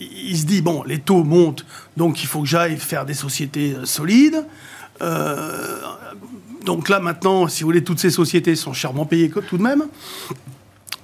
il 0.00 0.36
se 0.36 0.46
dit, 0.46 0.62
bon, 0.62 0.82
les 0.84 0.98
taux 0.98 1.24
montent, 1.24 1.64
donc 1.96 2.22
il 2.22 2.26
faut 2.26 2.40
que 2.40 2.48
j'aille 2.48 2.78
faire 2.78 3.04
des 3.04 3.14
sociétés 3.14 3.74
euh, 3.74 3.84
solides. 3.84 4.44
Euh, 5.02 5.80
donc 6.64 6.88
là, 6.88 7.00
maintenant, 7.00 7.48
si 7.48 7.62
vous 7.62 7.68
voulez, 7.68 7.84
toutes 7.84 7.98
ces 7.98 8.10
sociétés 8.10 8.56
sont 8.56 8.72
chèrement 8.72 9.06
payées 9.06 9.30
tout 9.30 9.58
de 9.58 9.62
même. 9.62 9.84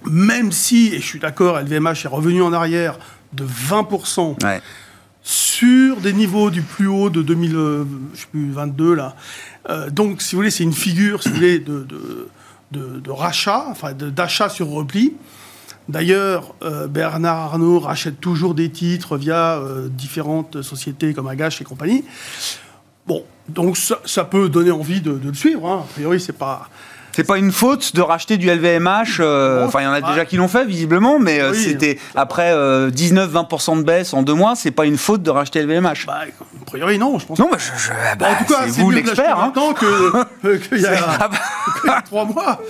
Même 0.04 0.52
si, 0.52 0.94
et 0.94 1.00
je 1.00 1.06
suis 1.06 1.18
d'accord, 1.18 1.60
LVMH 1.60 2.04
est 2.04 2.08
revenu 2.08 2.42
en 2.42 2.52
arrière 2.52 2.98
de 3.32 3.44
20% 3.44 4.36
sur 5.22 5.96
des 5.96 6.12
niveaux 6.12 6.50
du 6.50 6.62
plus 6.62 6.86
haut 6.86 7.10
de 7.10 7.22
2022, 7.22 8.84
euh, 8.84 8.94
là. 8.94 9.16
donc, 9.90 10.22
si 10.22 10.34
vous 10.34 10.40
voulez, 10.40 10.50
c'est 10.50 10.62
une 10.62 10.72
figure, 10.72 11.22
si 11.22 11.30
vous 11.30 11.34
voulez, 11.34 11.58
de, 11.58 11.86
de, 12.70 13.00
de 13.00 13.10
rachat, 13.10 13.66
enfin 13.68 13.92
d'achat 13.92 14.48
sur 14.48 14.68
repli. 14.68 15.14
D'ailleurs, 15.88 16.54
euh, 16.62 16.88
Bernard 16.88 17.38
Arnault 17.38 17.78
rachète 17.78 18.20
toujours 18.20 18.54
des 18.54 18.70
titres 18.70 19.16
via 19.16 19.58
euh, 19.58 19.88
différentes 19.88 20.62
sociétés 20.62 21.14
comme 21.14 21.28
Agache 21.28 21.60
et 21.60 21.64
compagnie. 21.64 22.04
Bon, 23.06 23.24
donc 23.48 23.76
ça, 23.76 24.24
peut 24.24 24.48
donner 24.48 24.70
envie 24.72 25.00
de, 25.00 25.12
le 25.12 25.34
suivre. 25.34 25.66
Hein. 25.68 25.84
A 25.88 25.92
priori, 25.92 26.20
c'est 26.20 26.32
pas. 26.32 26.68
C'est 27.16 27.24
pas 27.24 27.38
une 27.38 27.50
faute 27.50 27.96
de 27.96 28.02
racheter 28.02 28.36
du 28.36 28.46
LVMH. 28.50 29.20
Euh, 29.20 29.64
enfin, 29.64 29.80
il 29.80 29.84
y 29.84 29.86
en 29.86 29.92
a 29.92 30.02
déjà 30.02 30.26
qui 30.26 30.36
l'ont 30.36 30.48
fait 30.48 30.66
visiblement, 30.66 31.18
mais 31.18 31.40
c'était 31.54 31.98
après 32.14 32.52
19-20% 32.90 33.78
de 33.78 33.82
baisse 33.82 34.12
en 34.12 34.22
deux 34.22 34.34
mois. 34.34 34.54
C'est 34.54 34.70
pas 34.70 34.84
une 34.84 34.98
faute 34.98 35.22
de 35.22 35.30
racheter 35.30 35.62
LVMH. 35.62 36.04
Bah, 36.06 36.18
A 36.62 36.64
priori, 36.66 36.98
non, 36.98 37.18
je 37.18 37.26
pense. 37.26 37.38
Non, 37.38 37.48
mais 37.50 37.58
je, 37.58 37.64
je- 37.64 37.90
ah 38.12 38.14
bah, 38.16 38.26
en 38.32 38.44
tout 38.44 38.52
cas, 38.52 38.60
c'est 38.68 38.80
vous 38.82 38.90
l'expert. 38.90 39.38
hein. 39.38 39.46
maintenant 39.46 39.72
que- 39.72 40.56
qu'il 40.68 40.80
y, 40.80 40.86
a- 40.86 40.92
Ah 41.20 41.30
bah, 41.86 42.02
trois 42.04 42.24
mois. 42.26 42.60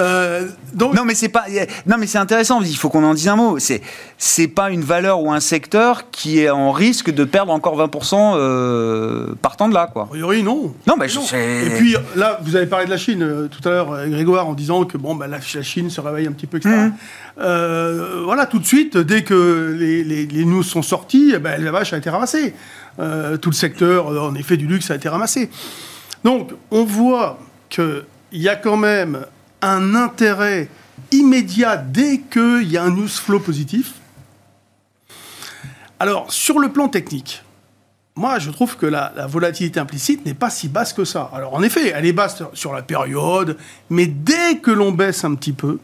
Euh, 0.00 0.48
donc, 0.72 0.94
Non 0.94 1.04
mais 1.04 1.14
c'est 1.14 1.28
pas 1.28 1.44
non 1.86 1.96
mais 2.00 2.08
c'est 2.08 2.18
intéressant 2.18 2.60
il 2.60 2.76
faut 2.76 2.88
qu'on 2.88 3.04
en 3.04 3.14
dise 3.14 3.28
un 3.28 3.36
mot 3.36 3.60
c'est 3.60 3.80
c'est 4.18 4.48
pas 4.48 4.70
une 4.70 4.80
valeur 4.82 5.20
ou 5.20 5.30
un 5.32 5.38
secteur 5.38 6.10
qui 6.10 6.40
est 6.40 6.50
en 6.50 6.72
risque 6.72 7.12
de 7.12 7.22
perdre 7.22 7.52
encore 7.52 7.76
20% 7.78 8.34
euh, 8.36 9.34
partant 9.40 9.68
de 9.68 9.74
là 9.74 9.88
quoi. 9.92 10.04
a 10.04 10.06
priori, 10.06 10.42
non. 10.42 10.74
Non 10.88 10.94
mais 10.98 11.08
je 11.08 11.18
Non. 11.20 11.24
Et 11.32 11.70
puis 11.78 11.96
là, 12.16 12.40
vous 12.42 12.56
avez 12.56 12.66
parlé 12.66 12.86
de 12.86 12.90
la 12.90 12.96
Chine 12.96 13.22
euh, 13.22 13.46
tout 13.48 13.66
à 13.68 13.70
l'heure, 13.72 13.83
euh, 13.92 14.08
Grégoire, 14.08 14.48
en 14.48 14.54
disant 14.54 14.84
que 14.84 14.96
bon, 14.96 15.14
bah, 15.14 15.26
la, 15.26 15.40
Chine 15.40 15.90
se 15.90 16.00
réveille 16.00 16.26
un 16.26 16.32
petit 16.32 16.46
peu, 16.46 16.56
etc. 16.56 16.74
Mhm. 16.74 16.92
Euh, 17.38 18.22
voilà, 18.24 18.46
tout 18.46 18.58
de 18.58 18.64
suite, 18.66 18.96
dès 18.96 19.22
que 19.22 19.76
les, 19.78 20.02
les- 20.04 20.26
les 20.26 20.44
news 20.44 20.62
sont 20.62 20.82
sorties, 20.82 21.32
eh 21.34 21.38
ben, 21.38 21.62
la 21.62 21.70
vache 21.70 21.92
a 21.92 21.98
été 21.98 22.10
ramassée. 22.10 22.54
Euh, 22.98 23.36
tout 23.36 23.50
le 23.50 23.54
secteur, 23.54 24.06
en 24.08 24.34
effet, 24.34 24.56
du 24.56 24.66
luxe 24.66 24.90
a 24.90 24.94
été 24.96 25.08
ramassé. 25.08 25.50
Donc, 26.24 26.50
on 26.70 26.84
voit 26.84 27.38
qu'il 27.68 28.04
y 28.32 28.48
a 28.48 28.56
quand 28.56 28.76
même 28.76 29.20
un 29.62 29.94
intérêt 29.94 30.68
immédiat 31.12 31.76
dès 31.76 32.18
qu'il 32.30 32.64
y 32.70 32.76
a 32.76 32.82
un 32.84 32.90
news 32.90 33.08
flow 33.08 33.40
positif. 33.40 33.92
Alors, 36.00 36.32
sur 36.32 36.58
le 36.58 36.70
plan 36.70 36.88
technique, 36.88 37.43
moi, 38.16 38.38
je 38.38 38.50
trouve 38.50 38.76
que 38.76 38.86
la, 38.86 39.12
la 39.16 39.26
volatilité 39.26 39.80
implicite 39.80 40.24
n'est 40.24 40.34
pas 40.34 40.50
si 40.50 40.68
basse 40.68 40.92
que 40.92 41.04
ça. 41.04 41.30
Alors, 41.34 41.54
en 41.54 41.62
effet, 41.62 41.92
elle 41.94 42.06
est 42.06 42.12
basse 42.12 42.42
sur, 42.52 42.72
la 42.72 42.82
période, 42.82 43.56
mais 43.90 44.06
dès 44.06 44.58
que 44.62 44.70
l'on 44.70 44.92
baisse 44.92 45.24
un 45.24 45.34
petit 45.34 45.52
peu, 45.52 45.78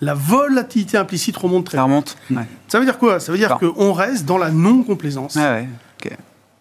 la 0.00 0.14
volatilité 0.14 0.96
implicite 0.96 1.36
remonte 1.36 1.66
très 1.66 1.76
ça 1.78 1.82
remonte. 1.84 2.16
Ouais. 2.30 2.44
Ça 2.68 2.78
veut 2.78 2.84
dire 2.84 2.98
quoi? 2.98 3.18
Ça 3.18 3.32
veut 3.32 3.38
dire 3.38 3.52
Ah. 3.52 3.58
qu'on 3.58 3.92
reste 3.92 4.24
dans 4.26 4.38
la 4.38 4.50
non-complaisance. 4.50 5.34
Ouais, 5.34 5.42
ouais. 5.42 5.68
ok. 6.04 6.12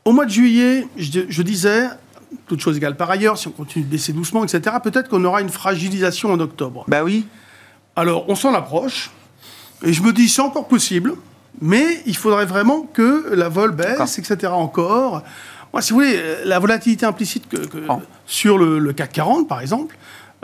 Au 0.06 0.12
mois 0.12 0.26
de 0.26 0.32
juillet, 0.32 0.88
je, 0.98 1.22
je 1.30 1.42
disais, 1.44 1.88
toutes 2.48 2.60
choses 2.60 2.78
égales 2.78 2.98
par 2.98 3.12
ailleurs, 3.12 3.38
si 3.38 3.48
on 3.48 3.52
continue 3.52 3.86
de 3.86 3.92
baisser 3.92 4.12
doucement, 4.12 4.44
etc., 4.44 4.76
peut-être 4.84 5.08
qu'on 5.08 5.24
aura 5.24 5.42
une 5.42 5.50
fragilisation 5.50 6.32
en 6.34 6.40
octobre. 6.40 6.84
Bah 6.88 7.04
oui. 7.04 7.28
Alors, 7.96 8.28
on 8.28 8.34
s'en 8.36 8.56
approche, 8.56 9.12
et 9.84 9.94
je 9.94 10.02
me 10.02 10.12
dis, 10.14 10.30
c'est 10.30 10.42
encore 10.42 10.68
possible, 10.68 11.14
mais 11.62 12.02
il 12.06 12.16
faudrait 12.16 12.46
vraiment 12.46 12.82
que 12.82 13.34
la 13.34 13.50
vol 13.50 13.72
baisse, 13.72 14.18
etc. 14.20 14.52
encore. 14.54 15.24
Moi, 15.74 15.82
si 15.82 15.94
vous 15.94 16.00
voulez, 16.00 16.20
la 16.46 16.60
volatilité 16.60 17.06
implicite 17.06 17.48
que, 17.48 17.58
sur 18.26 18.58
le, 18.58 18.80
le 18.80 18.94
CAC 18.94 19.12
40, 19.12 19.48
par 19.48 19.62
exemple, 19.62 19.96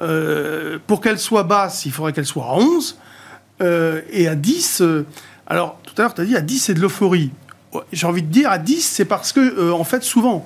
euh, 0.02 0.78
pour 0.88 1.02
qu'elle 1.02 1.20
soit 1.20 1.44
basse, 1.44 1.86
il 1.86 1.92
faudrait 1.92 2.14
qu'elle 2.14 2.26
soit 2.26 2.46
à 2.46 2.54
11, 2.54 2.98
euh, 3.62 4.02
et 4.12 4.28
à 4.28 4.36
10, 4.36 4.82
euh, 4.82 5.06
alors, 5.48 5.80
tout 5.84 5.94
à 5.98 6.02
l'heure, 6.02 6.14
tu 6.14 6.22
as 6.22 6.26
dit, 6.26 6.36
à 6.36 6.42
10, 6.42 6.60
c'est 6.60 6.74
de 6.74 6.82
l'euphorie. 6.82 7.32
Ouais, 7.74 7.82
J'ai 7.94 8.06
envie 8.06 8.22
de 8.22 8.28
dire, 8.28 8.52
à 8.52 8.58
10, 8.58 8.82
c'est 8.82 9.06
parce 9.06 9.32
que, 9.32 9.72
en 9.72 9.84
fait, 9.84 10.04
souvent, 10.04 10.46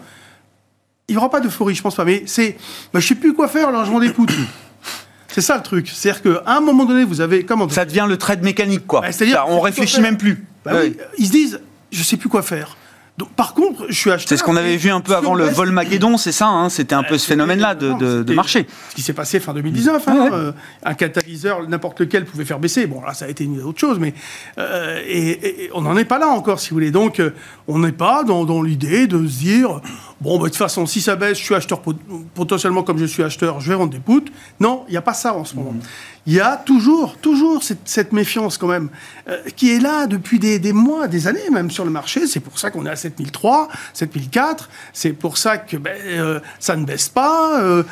il 1.07 1.13
n'y 1.13 1.17
aura 1.17 1.31
pas 1.31 1.39
d'euphorie, 1.39 1.73
je 1.73 1.81
pense 1.81 1.95
pas, 1.95 2.05
mais 2.05 2.23
c'est, 2.27 2.57
bah, 2.93 2.99
je 2.99 3.07
sais 3.07 3.15
plus 3.15 3.33
quoi 3.33 3.47
faire, 3.47 3.69
alors 3.69 3.85
je 3.85 3.91
m'en 3.91 4.01
écoute. 4.01 4.31
C'est 5.29 5.41
ça 5.41 5.57
le 5.57 5.63
truc. 5.63 5.89
C'est-à-dire 5.93 6.21
qu'à 6.21 6.51
un 6.51 6.59
moment 6.59 6.85
donné, 6.85 7.03
vous 7.03 7.21
avez. 7.21 7.43
Comment 7.43 7.69
Ça 7.69 7.85
devient 7.85 8.05
le 8.07 8.17
trade 8.17 8.43
mécanique 8.43 8.85
quoi. 8.87 9.01
Bah, 9.01 9.11
c'est-à-dire, 9.11 9.45
on 9.47 9.59
réfléchit 9.61 10.01
même 10.01 10.17
plus. 10.17 10.45
Bah 10.65 10.71
oui, 10.81 10.97
ils 11.17 11.27
se 11.27 11.31
disent, 11.31 11.61
je 11.91 12.03
sais 12.03 12.17
plus 12.17 12.29
quoi 12.29 12.41
faire. 12.41 12.75
Donc, 13.17 13.31
par 13.33 13.53
contre, 13.53 13.85
je 13.89 13.95
suis 13.95 14.11
acheteur. 14.11 14.29
C'est 14.29 14.37
ce 14.37 14.43
qu'on 14.45 14.55
avait 14.55 14.77
vu 14.77 14.89
un 14.91 15.01
peu 15.01 15.13
avant 15.13 15.35
le 15.35 15.43
vol 15.43 15.71
Maguédon, 15.71 16.15
c'est 16.17 16.31
ça, 16.31 16.47
hein, 16.47 16.69
c'était 16.69 16.95
un 16.95 17.03
peu 17.03 17.17
ce 17.17 17.27
phénomène-là 17.27 17.75
de, 17.75 17.91
de- 17.91 18.23
de 18.23 18.33
marché. 18.33 18.65
Ce 18.91 18.95
qui 18.95 19.01
s'est 19.01 19.11
passé 19.11 19.41
fin 19.41 19.53
2019, 19.53 20.07
hein, 20.07 20.13
ouais. 20.23 20.29
euh, 20.31 20.51
un 20.85 20.93
catalyseur, 20.93 21.67
n'importe 21.67 21.99
lequel 21.99 22.23
pouvait 22.23 22.45
faire 22.45 22.59
baisser. 22.59 22.87
Bon, 22.87 23.01
là, 23.01 23.13
ça 23.13 23.25
a 23.25 23.27
été 23.27 23.43
une 23.43 23.61
autre 23.61 23.77
chose, 23.79 23.99
mais 23.99 24.13
euh, 24.57 25.01
et, 25.05 25.31
et- 25.31 25.63
et 25.65 25.69
on 25.73 25.81
n'en 25.81 25.97
est 25.97 26.05
pas 26.05 26.17
là 26.17 26.27
encore, 26.29 26.61
si 26.61 26.69
vous 26.69 26.75
voulez. 26.77 26.91
Donc, 26.91 27.19
euh, 27.19 27.31
on 27.67 27.79
n'est 27.79 27.91
pas 27.91 28.23
dans, 28.23 28.45
dans 28.45 28.61
l'idée 28.61 29.05
de 29.05 29.27
se 29.27 29.39
dire, 29.39 29.81
bon, 30.21 30.37
bah, 30.37 30.43
de 30.45 30.49
toute 30.49 30.57
façon, 30.57 30.85
si 30.85 31.01
ça 31.01 31.15
baisse, 31.15 31.37
je 31.37 31.43
suis 31.43 31.55
acheteur 31.55 31.81
pot- 31.81 31.97
potentiellement 32.33 32.83
comme 32.83 32.97
je 32.97 33.05
suis 33.05 33.23
acheteur, 33.23 33.59
je 33.61 33.69
vais 33.69 33.75
vendre 33.77 33.91
des 33.91 33.99
poutres. 33.99 34.31
Non, 34.59 34.83
il 34.87 34.91
n'y 34.91 34.97
a 34.97 35.01
pas 35.01 35.13
ça 35.13 35.33
en 35.33 35.45
ce 35.45 35.55
moment. 35.55 35.73
Il 36.27 36.33
y 36.33 36.39
a 36.41 36.57
toujours, 36.57 37.15
toujours 37.17 37.63
cette, 37.63 37.79
cette 37.87 38.11
méfiance 38.11 38.57
quand 38.57 38.67
même, 38.67 38.89
euh, 39.29 39.37
qui 39.55 39.71
est 39.73 39.79
là 39.79 40.05
depuis 40.07 40.37
des, 40.39 40.59
des 40.59 40.73
mois, 40.73 41.07
des 41.07 41.27
années 41.27 41.49
même 41.51 41.71
sur 41.71 41.85
le 41.85 41.91
marché. 41.91 42.27
C'est 42.27 42.39
pour 42.41 42.59
ça 42.59 42.69
qu'on 42.71 42.85
est 42.85 42.89
à 42.89 42.95
7003, 42.95 43.69
7004. 43.93 44.69
C'est 44.93 45.13
pour 45.13 45.37
ça 45.37 45.57
que 45.57 45.77
ben, 45.77 45.95
euh, 46.05 46.39
ça 46.59 46.75
ne 46.75 46.85
baisse 46.85 47.09
pas. 47.09 47.59
euh, 47.61 47.83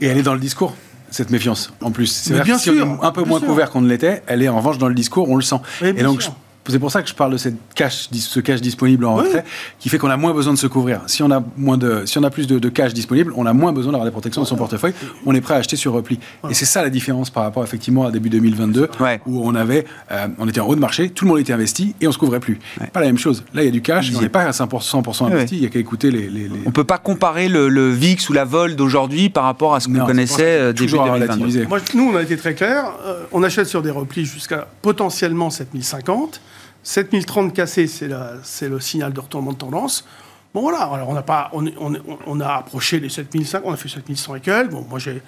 Et 0.00 0.06
elle 0.06 0.18
est 0.18 0.22
dans 0.22 0.34
le 0.34 0.40
discours, 0.40 0.74
cette 1.10 1.30
méfiance, 1.30 1.72
en 1.80 1.90
plus. 1.90 2.06
C'est 2.08 2.40
bien 2.42 2.58
si 2.58 2.70
on 2.70 2.74
est 2.74 3.04
un 3.06 3.12
peu 3.12 3.22
moins 3.22 3.38
sûr. 3.38 3.48
couvert 3.48 3.70
qu'on 3.70 3.80
ne 3.80 3.88
l'était, 3.88 4.22
elle 4.26 4.42
est 4.42 4.48
en 4.48 4.56
revanche 4.58 4.78
dans 4.78 4.88
le 4.88 4.94
discours, 4.94 5.30
on 5.30 5.36
le 5.36 5.42
sent. 5.42 5.56
Et 5.82 6.02
donc, 6.02 6.20
sûr. 6.22 6.34
C'est 6.68 6.78
pour 6.78 6.90
ça 6.90 7.02
que 7.02 7.08
je 7.08 7.14
parle 7.14 7.32
de 7.32 7.36
cette 7.36 7.56
cash, 7.74 8.08
ce 8.12 8.40
cash 8.40 8.60
disponible 8.60 9.04
en 9.04 9.16
Oui. 9.18 9.24
retrait, 9.24 9.44
qui 9.78 9.88
fait 9.88 9.98
qu'on 9.98 10.10
a 10.10 10.16
moins 10.16 10.32
besoin 10.32 10.52
de 10.52 10.58
se 10.58 10.66
couvrir. 10.66 11.00
Si 11.06 11.22
on 11.22 11.30
a, 11.30 11.42
moins 11.56 11.76
de, 11.76 12.04
si 12.06 12.18
on 12.18 12.22
a 12.22 12.30
plus 12.30 12.46
de, 12.46 12.58
de 12.58 12.68
cash 12.68 12.94
disponible, 12.94 13.32
on 13.36 13.46
a 13.46 13.52
moins 13.52 13.72
besoin 13.72 13.92
d'avoir 13.92 14.06
des 14.06 14.12
protections 14.12 14.42
dans 14.42 14.46
son 14.46 14.56
portefeuille. 14.56 14.94
On 15.26 15.34
est 15.34 15.40
prêt 15.40 15.54
à 15.54 15.58
acheter 15.58 15.76
sur 15.76 15.92
repli. 15.92 16.18
Et 16.48 16.54
c'est 16.54 16.64
ça 16.64 16.82
la 16.82 16.90
différence 16.90 17.30
par 17.30 17.42
rapport 17.42 17.62
effectivement 17.64 18.06
à 18.06 18.10
début 18.10 18.30
2022, 18.30 18.88
Ouais. 19.00 19.20
où 19.26 19.46
on 19.46 19.54
avait, 19.54 19.84
euh, 20.10 20.26
on 20.38 20.48
était 20.48 20.60
en 20.60 20.66
haut 20.66 20.74
de 20.74 20.80
marché, 20.80 21.10
tout 21.10 21.24
le 21.26 21.30
monde 21.30 21.40
était 21.40 21.52
investi 21.52 21.94
et 22.00 22.08
on 22.08 22.12
se 22.12 22.18
couvrait 22.18 22.40
plus. 22.40 22.58
Pas 22.92 23.00
la 23.00 23.06
même 23.06 23.18
chose. 23.18 23.44
Là, 23.52 23.62
il 23.62 23.66
y 23.66 23.68
a 23.68 23.72
du 23.72 23.82
cash, 23.82 24.10
on 24.16 24.20
n'est 24.20 24.28
pas 24.28 24.42
à 24.42 24.50
100%, 24.52 25.02
100% 25.02 25.26
investi. 25.26 25.54
Ouais. 25.54 25.58
Il 25.60 25.64
y 25.64 25.66
a 25.66 25.68
qu'à 25.68 25.78
écouter 25.78 26.10
les, 26.10 26.28
les- 26.28 26.48
les- 26.48 26.62
On 26.66 26.70
peut 26.70 26.84
pas 26.84 26.98
comparer 26.98 27.48
le, 27.48 27.68
le 27.68 27.90
VIX 27.90 28.28
ou 28.28 28.32
la 28.32 28.44
vol 28.44 28.74
d'aujourd'hui 28.76 29.28
par 29.28 29.44
rapport 29.44 29.74
à 29.74 29.80
ce 29.80 29.86
qu'on 29.88 29.94
Non, 29.94 30.06
connaissait 30.06 30.42
euh, 30.60 30.72
début 30.72 30.86
toujours 30.86 31.02
à 31.02 31.06
2022. 31.10 31.32
relativiser. 31.32 31.66
Moi, 31.66 31.78
nous, 31.94 32.10
on 32.12 32.16
a 32.16 32.22
été 32.22 32.36
très 32.36 32.54
clair. 32.54 32.84
Euh, 33.06 33.24
on 33.32 33.42
achète 33.42 33.66
sur 33.66 33.82
des 33.82 33.90
replis 33.90 34.24
jusqu'à 34.24 34.66
potentiellement 34.82 35.50
7050. 35.50 36.40
7030 36.84 37.54
cassé, 37.54 37.86
c'est 37.86 38.68
le 38.68 38.80
signal 38.80 39.12
de 39.12 39.20
retournement 39.20 39.52
de 39.52 39.58
tendance. 39.58 40.06
Bon, 40.52 40.60
voilà. 40.60 40.82
Alors, 40.82 41.08
on, 41.08 41.14
n'a 41.14 41.22
pas, 41.22 41.50
on, 41.52 42.40
a 42.40 42.54
approché 42.54 43.00
les 43.00 43.08
7005, 43.08 43.62
on 43.64 43.72
a 43.72 43.76
fait 43.76 43.88
7100 43.88 44.36
et 44.36 44.40
quelques. 44.40 44.70
Bon, 44.70 44.86
moi, 44.88 44.98
j'ai. 44.98 45.20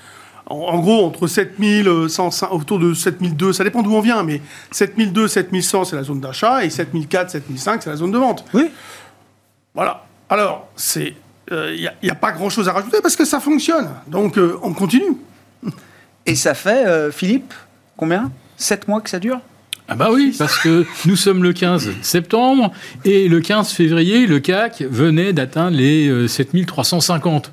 En, 0.48 0.54
en 0.54 0.78
gros, 0.78 1.04
entre 1.04 1.26
7100, 1.26 2.52
autour 2.52 2.78
de 2.78 2.94
7002, 2.94 3.52
ça 3.52 3.64
dépend 3.64 3.82
d'où 3.82 3.92
on 3.92 4.00
vient, 4.00 4.22
mais 4.22 4.40
7002, 4.70 5.26
7100, 5.26 5.86
c'est 5.86 5.96
la 5.96 6.04
zone 6.04 6.20
d'achat, 6.20 6.64
et 6.64 6.70
7004, 6.70 7.30
7005, 7.30 7.82
c'est 7.82 7.90
la 7.90 7.96
zone 7.96 8.12
de 8.12 8.18
vente. 8.18 8.44
Oui. 8.54 8.70
Voilà. 9.74 10.04
Alors, 10.28 10.68
c'est. 10.76 11.14
Il 11.50 11.90
n'y 12.02 12.10
a, 12.10 12.14
pas 12.16 12.32
grand-chose 12.32 12.68
à 12.68 12.72
rajouter 12.72 12.98
parce 13.00 13.14
que 13.14 13.24
ça 13.24 13.38
fonctionne. 13.38 13.88
Donc, 14.08 14.36
euh, 14.36 14.58
on 14.62 14.72
continue. 14.72 15.16
Et 16.26 16.34
ça 16.34 16.54
fait, 16.54 16.84
euh, 16.86 17.12
Philippe, 17.12 17.54
combien? 17.96 18.32
7 18.56 18.88
mois 18.88 19.00
que 19.00 19.08
ça 19.08 19.20
dure? 19.20 19.40
Ah 19.88 19.94
bah 19.94 20.08
oui, 20.12 20.34
parce 20.36 20.58
que 20.58 20.84
nous 21.04 21.14
sommes 21.16 21.42
le 21.44 21.52
15 21.52 21.90
septembre 22.02 22.72
et 23.04 23.28
le 23.28 23.40
15 23.40 23.70
février, 23.72 24.26
le 24.26 24.40
CAC 24.40 24.82
venait 24.82 25.32
d'atteindre 25.32 25.76
les 25.76 26.08
euh, 26.08 26.26
7350. 26.26 27.52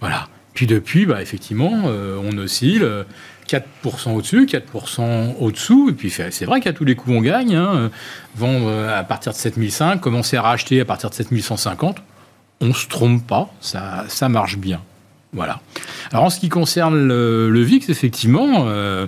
Voilà. 0.00 0.26
Puis 0.54 0.66
depuis, 0.66 1.06
bah, 1.06 1.22
effectivement, 1.22 1.82
euh, 1.86 2.18
on 2.24 2.36
oscille 2.38 2.82
euh, 2.82 3.04
4% 3.48 4.10
au-dessus, 4.14 4.46
4% 4.46 5.34
au-dessous. 5.38 5.90
Et 5.90 5.92
puis 5.92 6.10
c'est 6.10 6.44
vrai 6.44 6.60
qu'à 6.60 6.72
tous 6.72 6.84
les 6.84 6.96
coups, 6.96 7.16
on 7.16 7.20
gagne. 7.20 7.54
hein. 7.54 7.70
Euh, 7.76 7.88
Vendre 8.36 8.66
euh, 8.68 8.98
à 8.98 9.04
partir 9.04 9.32
de 9.32 9.36
7005, 9.38 10.00
commencer 10.00 10.36
à 10.36 10.42
racheter 10.42 10.80
à 10.80 10.84
partir 10.84 11.08
de 11.10 11.14
7150, 11.14 11.98
on 12.60 12.74
se 12.74 12.88
trompe 12.88 13.24
pas, 13.26 13.48
ça, 13.60 14.04
ça 14.08 14.28
marche 14.28 14.56
bien. 14.58 14.80
Voilà. 15.32 15.60
Alors 16.12 16.24
en 16.24 16.30
ce 16.30 16.40
qui 16.40 16.48
concerne 16.48 17.06
le, 17.06 17.48
le 17.48 17.62
VIX, 17.62 17.88
effectivement, 17.88 18.64
euh, 18.66 19.06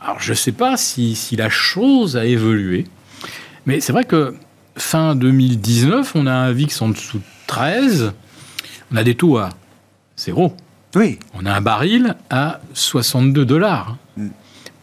alors 0.00 0.20
je 0.20 0.30
ne 0.30 0.36
sais 0.36 0.52
pas 0.52 0.76
si, 0.76 1.14
si 1.14 1.36
la 1.36 1.48
chose 1.48 2.16
a 2.16 2.24
évolué, 2.24 2.86
mais 3.66 3.80
c'est 3.80 3.92
vrai 3.92 4.04
que 4.04 4.34
fin 4.76 5.14
2019, 5.14 6.12
on 6.14 6.26
a 6.26 6.32
un 6.32 6.52
VIX 6.52 6.82
en 6.82 6.88
dessous 6.90 7.18
de 7.18 7.24
13, 7.46 8.12
on 8.92 8.96
a 8.96 9.04
des 9.04 9.14
taux 9.14 9.36
à 9.38 9.50
zéro. 10.16 10.54
Oui. 10.96 11.18
On 11.34 11.46
a 11.46 11.52
un 11.52 11.60
baril 11.60 12.16
à 12.30 12.60
62 12.74 13.44
dollars. 13.44 13.96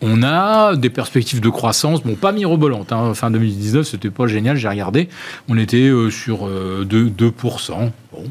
On 0.02 0.22
a 0.22 0.76
des 0.76 0.92
perspectives 0.92 1.42
de 1.42 1.50
croissance, 1.50 2.04
bon, 2.04 2.16
pas 2.16 2.32
mirobolantes. 2.32 2.92
hein. 2.92 3.14
Fin 3.16 3.32
2019, 3.32 3.86
c'était 3.88 4.12
pas 4.12 4.28
génial, 4.28 4.56
j'ai 4.56 4.68
regardé. 4.70 5.10
On 5.50 5.58
était 5.58 5.90
euh, 5.90 6.12
sur 6.12 6.48
euh, 6.48 6.86
2, 6.86 7.10
2%. 7.10 7.92
Bon. 8.14 8.24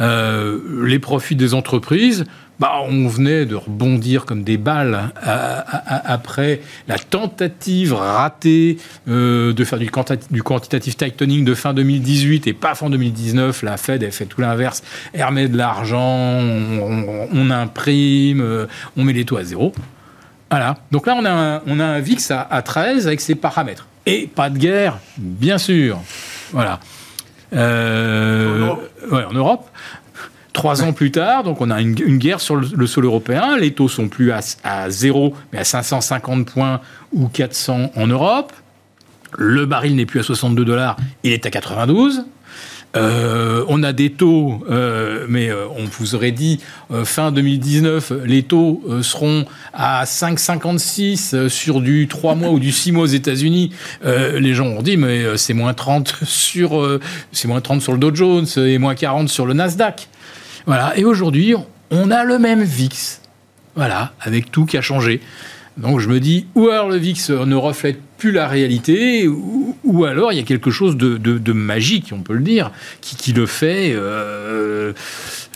Euh, 0.00 0.86
les 0.86 0.98
profits 0.98 1.36
des 1.36 1.52
entreprises, 1.52 2.24
bah, 2.60 2.74
on 2.88 3.08
venait 3.08 3.44
de 3.44 3.56
rebondir 3.56 4.24
comme 4.24 4.44
des 4.44 4.56
balles 4.56 5.10
à- 5.20 5.58
à- 5.58 5.96
à- 5.96 6.12
après 6.12 6.60
la 6.86 6.96
tentative 6.98 7.92
ratée 7.94 8.78
euh, 9.08 9.52
de 9.52 9.64
faire 9.64 9.78
du, 9.80 9.90
quantita- 9.90 10.30
du 10.30 10.42
quantitative 10.44 10.94
tightening 10.94 11.44
de 11.44 11.54
fin 11.54 11.74
2018 11.74 12.46
et 12.46 12.52
paf 12.52 12.82
en 12.82 12.90
2019, 12.90 13.62
la 13.62 13.76
Fed 13.76 14.04
a 14.04 14.10
fait 14.12 14.26
tout 14.26 14.40
l'inverse, 14.40 14.82
elle 15.12 15.24
remet 15.24 15.48
de 15.48 15.56
l'argent, 15.56 16.00
on, 16.00 16.78
on- 16.82 17.28
on 17.32 17.50
imprime, 17.50 18.40
euh, 18.40 18.66
on 18.96 19.02
met 19.04 19.12
les 19.12 19.24
taux 19.24 19.38
à 19.38 19.44
zéro. 19.44 19.72
Voilà. 20.50 20.76
Donc 20.92 21.06
là, 21.06 21.16
on 21.18 21.24
a 21.24 21.30
un, 21.30 21.62
on 21.66 21.80
a 21.80 21.84
un 21.84 21.98
VIX 22.00 22.30
à, 22.30 22.42
à 22.42 22.62
13 22.62 23.06
avec 23.06 23.20
ses 23.22 23.34
paramètres. 23.34 23.86
Et 24.04 24.26
pas 24.32 24.50
de 24.50 24.58
guerre, 24.58 24.98
bien 25.16 25.58
sûr. 25.58 25.98
Voilà. 26.52 26.78
Euh, 27.54 28.54
En 28.54 28.58
Europe. 28.66 28.90
ouais, 29.12 29.24
en 29.24 29.32
Europe. 29.32 29.68
Trois 30.52 30.82
ans 30.82 30.92
plus 30.92 31.10
tard, 31.10 31.44
donc 31.44 31.60
on 31.60 31.70
a 31.70 31.80
une, 31.80 31.94
guerre 31.94 32.40
sur 32.40 32.56
le, 32.56 32.86
sol 32.86 33.04
européen. 33.04 33.56
Les 33.56 33.72
taux 33.72 33.88
sont 33.88 34.08
plus 34.08 34.32
à, 34.32 34.40
à 34.64 34.88
mais 35.52 35.58
à 35.58 35.64
550 35.64 36.46
points 36.46 36.80
ou 37.12 37.28
400 37.28 37.92
en 37.96 38.06
Europe. 38.06 38.52
Le 39.38 39.64
baril 39.64 39.96
n'est 39.96 40.04
plus 40.04 40.20
à 40.20 40.22
62 40.22 40.64
dollars, 40.64 40.96
il 41.22 41.32
est 41.32 41.46
à 41.46 41.50
92. 41.50 42.24
Euh, 42.94 43.64
on 43.68 43.82
a 43.82 43.92
des 43.92 44.10
taux, 44.10 44.62
euh, 44.70 45.24
mais 45.28 45.48
euh, 45.48 45.66
on 45.76 45.84
vous 45.84 46.14
aurait 46.14 46.32
dit 46.32 46.60
fin 47.04 47.32
2019, 47.32 48.12
les 48.24 48.42
taux 48.42 48.82
seront 49.02 49.46
à 49.72 50.04
5,56 50.04 51.48
sur 51.48 51.80
du 51.80 52.06
3 52.08 52.34
mois 52.34 52.50
ou 52.50 52.58
du 52.58 52.72
6 52.72 52.92
mois 52.92 53.04
aux 53.04 53.06
États-Unis. 53.06 53.72
les 54.04 54.54
gens 54.54 54.66
ont 54.66 54.82
dit, 54.82 54.96
mais 54.96 55.36
c'est 55.36 55.54
moins 55.54 55.72
30 55.72 56.14
sur, 56.24 57.00
c'est 57.32 57.48
moins 57.48 57.60
30 57.60 57.80
sur 57.80 57.92
le 57.92 57.98
Dow 57.98 58.14
Jones 58.14 58.46
et 58.56 58.76
moins 58.78 58.94
40 58.94 59.28
sur 59.28 59.46
le 59.46 59.54
Nasdaq. 59.54 60.08
Voilà. 60.66 60.96
Et 60.96 61.04
aujourd'hui, 61.04 61.54
on 61.90 62.10
a 62.10 62.24
le 62.24 62.38
même 62.38 62.62
VIX. 62.62 63.20
Voilà, 63.74 64.12
avec 64.20 64.50
tout 64.50 64.66
qui 64.66 64.76
a 64.76 64.82
changé. 64.82 65.20
Donc 65.78 66.00
je 66.00 66.08
me 66.08 66.20
dis, 66.20 66.46
ou 66.54 66.68
alors 66.68 66.90
le 66.90 66.96
VIX 66.96 67.30
ne 67.30 67.54
reflète 67.54 67.98
plus 68.18 68.30
la 68.30 68.46
réalité, 68.46 69.26
ou, 69.26 70.04
alors 70.04 70.32
il 70.32 70.36
y 70.36 70.40
a 70.40 70.44
quelque 70.44 70.70
chose 70.70 70.96
de, 70.96 71.52
magique, 71.52 72.12
on 72.12 72.20
peut 72.20 72.34
le 72.34 72.42
dire, 72.42 72.70
qui, 73.00 73.32
le 73.32 73.46
fait... 73.46 73.92
Euh, 73.94 74.92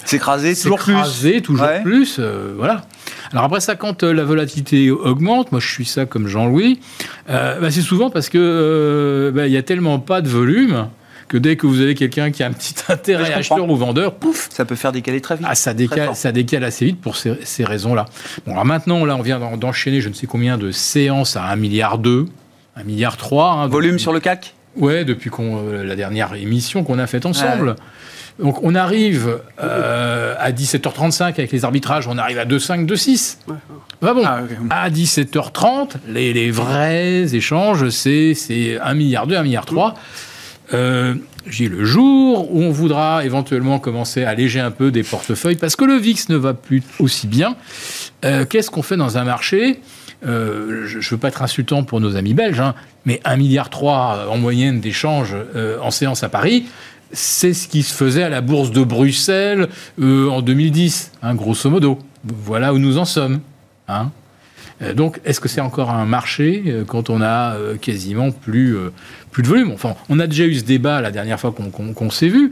s'écraser 0.05 0.55
toujours 0.55 0.79
plus. 0.79 1.43
toujours 1.43 1.69
plus, 1.83 2.17
euh, 2.19 2.55
voilà. 2.57 2.87
Alors 3.33 3.45
après 3.45 3.61
ça, 3.61 3.75
quand 3.75 4.05
euh, 4.05 4.13
la 4.13 4.25
volatilité 4.25 4.91
augmente, 4.91 5.51
moi 5.51 5.61
je 5.61 5.69
suis 5.69 5.85
ça 5.85 6.07
comme 6.07 6.29
Jean-Louis, 6.29 6.79
bah, 7.29 7.71
c'est 7.71 7.83
souvent 7.83 8.09
parce 8.09 8.29
que 8.29 9.33
bah, 9.35 9.47
il 9.49 9.53
y 9.53 9.57
a 9.57 9.63
tellement 9.63 9.99
pas 9.99 10.23
de 10.23 10.29
volume 10.29 10.89
que 11.29 11.37
dès 11.37 11.57
que 11.57 11.67
vous 11.67 11.81
avez 11.81 11.95
quelqu'un 11.95 12.31
qui 12.31 12.43
a 12.43 12.47
un 12.47 12.53
petit 12.53 12.75
intérêt 12.89 13.33
acheteur 13.33 13.69
ou 13.69 13.77
vendeur, 13.77 14.15
pouf 14.15 14.49
Ça 14.51 14.65
peut 14.65 14.77
faire 14.77 14.93
décaler 14.93 15.21
très 15.21 15.37
vite. 15.37 15.47
Ah, 15.49 15.55
ça, 15.55 15.75
décale, 15.75 16.15
ça 16.15 16.33
décale 16.33 16.65
assez 16.65 16.87
vite 16.87 17.01
pour 17.01 17.17
ces, 17.17 17.35
ces 17.45 17.65
raisons-là. 17.65 18.07
Bon, 18.47 18.53
alors 18.53 18.65
maintenant, 18.65 19.05
là, 19.05 19.17
on 19.17 19.23
vient 19.23 19.41
d'enchaîner 19.57 20.01
je 20.01 20.09
ne 20.09 20.15
sais 20.15 20.27
combien 20.27 20.59
de 20.59 20.71
séances 20.71 21.37
à 21.37 21.45
1 21.45 21.57
milliard 21.57 21.99
2, 21.99 22.27
1 22.77 22.85
milliard 22.85 23.17
3. 23.17 23.53
Hein, 23.53 23.67
Volume 23.69 23.99
sur 23.99 24.13
le 24.13 24.21
CAC 24.21 24.55
Ouais, 24.77 25.05
depuis 25.05 25.31
euh, 25.39 25.85
la 25.85 25.97
dernière 25.97 26.35
émission 26.35 26.85
qu'on 26.85 26.99
a 26.99 27.07
faite 27.07 27.27
ensemble. 27.27 27.77
Donc 28.39 28.63
on 28.63 28.75
arrive 28.75 29.39
euh, 29.63 30.35
à 30.39 30.53
17h35 30.53 31.23
avec 31.23 31.51
les 31.51 31.65
arbitrages, 31.65 32.07
on 32.07 32.19
arrive 32.19 32.39
à 32.39 32.45
2,5, 32.45 32.87
2,6. 32.87 33.39
Ouais. 33.49 33.55
Bah 34.03 34.13
bon, 34.13 34.25
ah, 34.27 34.43
à 34.69 34.91
17h30, 34.91 35.93
les, 36.09 36.35
les 36.35 36.51
vrais 36.51 37.35
échanges, 37.35 37.89
c'est 37.89 38.79
1 38.83 38.95
milliard 38.95 39.27
2, 39.27 39.37
1 39.37 39.43
milliard 39.43 39.65
3. 39.65 39.95
Euh, 40.75 41.15
j'ai 41.47 41.69
le 41.69 41.85
jour 41.85 42.53
où 42.53 42.63
on 42.63 42.71
voudra 42.71 43.25
éventuellement 43.25 43.79
commencer 43.79 44.25
à 44.25 44.31
alléger 44.31 44.61
un 44.61 44.71
peu 44.71 44.91
des 44.91 45.03
portefeuilles 45.03 45.57
parce 45.57 45.77
que 45.77 45.85
le 45.85 45.95
VIX 45.95 46.29
ne 46.29 46.37
va 46.37 46.55
plus 46.55 46.83
aussi 46.99 47.27
bien. 47.27 47.57
Euh, 48.25 48.45
qu'est-ce 48.45 48.71
qu'on 48.71 48.83
fait 48.83 48.97
dans 48.97 49.19
un 49.19 49.25
marché? 49.25 49.81
Euh, 50.27 50.87
Je 50.87 50.99
ne 50.99 51.03
veux 51.03 51.19
pas 51.19 51.29
être 51.29 51.43
insultant 51.43 51.85
pour 51.85 52.01
nos 52.01 52.17
amis 52.17 52.35
belges, 52.35 52.61
hein, 52.61 52.75
mais 53.05 53.21
1,3 53.25 53.37
milliard 53.37 53.71
en 54.31 54.39
moyenne 54.39 54.81
d'échanges 54.81 55.37
en 55.81 55.91
séance 55.91 56.25
à 56.25 56.29
Paris, 56.29 56.67
c'est 57.13 57.55
ce 57.55 57.69
qui 57.69 57.83
se 57.83 57.95
faisait 57.95 58.25
à 58.25 58.29
la 58.29 58.41
bourse 58.41 58.73
de 58.73 58.83
Bruxelles 58.83 59.69
en 60.01 60.43
2010, 60.43 61.13
hein, 61.23 61.35
grosso 61.35 61.71
modo. 61.71 61.99
Voilà 62.25 62.75
où 62.75 62.79
nous 62.79 62.99
en 62.99 63.05
sommes. 63.05 63.41
Hein. 63.87 64.11
Euh, 64.83 64.95
donc, 64.95 65.21
est-ce 65.25 65.41
que 65.41 65.49
c'est 65.49 65.61
encore 65.61 65.91
un 65.91 66.05
marché 66.05 66.65
euh, 66.67 66.85
quand 66.85 67.11
on 67.11 67.21
a 67.21 67.55
euh, 67.55 67.77
quasiment 67.77 68.31
plus, 68.31 68.77
plus 69.31 69.43
de 69.43 69.49
volume? 69.49 69.73
Enfin, 69.73 69.95
on 70.09 70.21
a 70.21 70.27
déjà 70.27 70.45
eu 70.45 70.55
ce 70.55 70.65
débat 70.65 71.01
la 71.01 71.11
dernière 71.11 71.41
fois 71.41 71.53
qu'on 71.53 72.11
s'est 72.11 72.29
vu, 72.29 72.51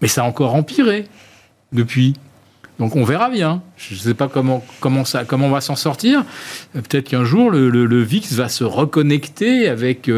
mais 0.00 0.08
ça 0.08 0.22
a 0.22 0.26
encore 0.26 0.54
empiré 0.54 1.06
depuis. 1.72 2.14
Donc 2.78 2.96
on 2.96 3.04
verra 3.04 3.30
bien. 3.30 3.62
Je 3.76 3.94
ne 3.94 3.98
sais 3.98 4.14
pas 4.14 4.28
comment, 4.28 4.64
comment, 4.80 5.04
ça, 5.04 5.24
comment 5.24 5.46
on 5.46 5.50
va 5.50 5.60
s'en 5.60 5.76
sortir. 5.76 6.24
Peut-être 6.72 7.08
qu'un 7.08 7.24
jour, 7.24 7.50
le, 7.50 8.02
VIX 8.02 8.32
va 8.32 8.48
se 8.48 8.64
reconnecter 8.64 9.68
avec 9.68 10.10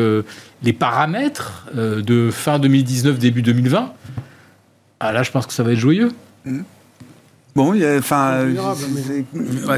les 0.62 0.72
paramètres 0.72 1.66
de 1.74 2.30
fin 2.30 2.58
2019, 2.58 3.18
début 3.18 3.42
2020. 3.42 3.92
Ah 5.00 5.12
là, 5.12 5.22
je 5.22 5.30
pense 5.30 5.46
que 5.46 5.52
ça 5.52 5.62
va 5.62 5.72
être 5.72 5.78
joyeux. 5.78 6.12
Mmh. 6.46 6.60
Bon, 7.54 7.72
enfin, 7.98 8.48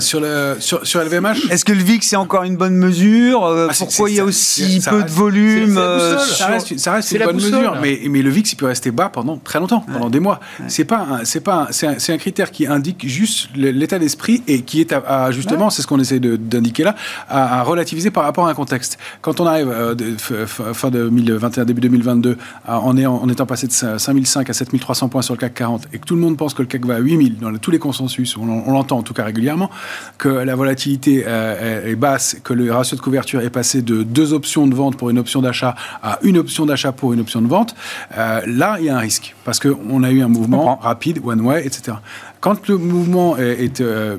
sur 0.01 0.21
le 0.21 0.57
sur, 0.61 0.87
sur 0.87 1.03
LVMH. 1.03 1.51
Est-ce 1.51 1.63
que 1.63 1.73
le 1.73 1.83
VIX 1.83 2.07
c'est 2.07 2.17
encore 2.17 2.45
une 2.45 2.57
bonne 2.57 2.75
mesure? 2.75 3.45
Euh, 3.45 3.69
ah, 3.71 3.75
Pourquoi 3.79 4.09
il 4.09 4.17
y 4.17 4.21
a 4.21 4.25
aussi 4.25 4.81
peu 4.89 5.03
de 5.03 5.11
volume 5.11 5.77
euh, 5.77 6.17
Ça 6.19 6.47
reste, 6.47 6.79
ça 6.79 6.93
reste 6.95 7.13
une 7.13 7.25
bonne 7.25 7.37
mesure, 7.37 7.77
mais 7.83 8.01
mais 8.09 8.23
le 8.23 8.31
VIX 8.31 8.51
il 8.51 8.57
peut 8.57 8.65
rester 8.65 8.91
bas 8.91 9.11
pendant 9.11 9.37
très 9.37 9.61
longtemps, 9.61 9.85
pendant 9.93 10.09
des 10.09 10.21
mois. 10.21 10.41
C'est 10.69 10.87
pas 10.87 11.21
c'est 11.25 11.41
pas 11.41 11.69
c'est 11.71 11.87
un, 11.87 12.15
un, 12.15 12.19
critère 12.19 12.51
qui 12.51 12.67
indique 12.67 13.07
juste 13.07 13.51
l'état 13.55 13.99
d'esprit 13.99 14.43
et 14.49 14.63
qui 14.63 14.81
est 14.81 14.95
à, 14.95 15.31
justement, 15.31 15.69
c'est 15.69 15.83
ce 15.83 15.87
qu'on 15.87 16.01
essaie 16.01 16.19
d'indiquer 16.19 16.85
là, 16.85 16.95
à, 17.29 17.63
relativiser 17.63 18.11
par 18.11 18.25
rapport 18.25 18.47
à 18.47 18.51
un 18.51 18.55
contexte. 18.55 18.97
Quand 19.21 19.39
on 19.39 19.47
arrive 19.47 19.69
euh, 19.69 19.95
de, 19.95 20.17
fin 20.17 20.89
2021 20.89 21.67
début 21.67 21.83
2022 21.83 22.39
en, 22.67 22.97
en 22.97 23.29
étant 23.29 23.45
passé 23.45 23.67
de 23.67 23.73
5005 23.73 24.49
à 24.49 24.53
7300 24.55 25.09
points 25.11 25.21
sur 25.21 25.35
le 25.35 25.41
CAC 25.41 25.53
40 25.53 25.89
et 25.93 25.99
que 25.99 26.07
tout 26.07 26.15
le 26.15 26.23
monde 26.23 26.39
pense 26.39 26.55
que 26.55 26.63
le 26.63 26.69
CAC 26.69 26.87
va 26.87 26.95
à 26.95 26.99
8000 27.01 27.37
dans 27.37 27.51
le 27.51 27.59
tous 27.67 27.73
les 27.73 27.81
consensus, 27.81 28.37
on, 28.37 28.47
l'entend 28.47 28.99
en 28.99 29.03
tout 29.03 29.13
cas 29.13 29.25
régulièrement, 29.25 29.71
que 30.19 30.29
la 30.29 30.55
volatilité 30.55 31.25
euh, 31.27 31.91
est 31.91 31.97
basse, 31.97 32.37
que 32.45 32.53
le 32.53 32.71
ratio 32.71 32.97
de 32.97 33.03
couverture 33.03 33.41
est 33.41 33.51
passé 33.51 33.83
de 33.83 34.05
deux 34.05 34.33
options 34.33 34.69
de 34.69 34.75
vente 34.77 34.97
pour 34.97 35.11
une 35.11 35.19
option 35.19 35.43
d'achat 35.43 35.75
à 36.01 36.21
une 36.23 36.39
option 36.39 36.65
d'achat 36.65 36.93
pour 36.93 37.13
une 37.13 37.19
option 37.19 37.43
de 37.43 37.49
vente, 37.49 37.75
euh, 38.17 38.41
là, 38.47 38.77
il 38.79 38.85
y 38.85 38.89
a 38.89 38.97
un 38.97 39.01
risque. 39.01 39.35
Parce 39.45 39.59
qu'on 39.59 40.05
a 40.05 40.13
eu 40.13 40.23
un 40.23 40.29
mouvement 40.29 40.77
rapide, 40.77 41.21
one 41.25 41.41
way, 41.41 41.67
etc. 41.67 41.97
Quand 42.39 42.69
le 42.69 42.79
mouvement 42.79 43.37
est, 43.37 43.81
euh, 43.81 44.17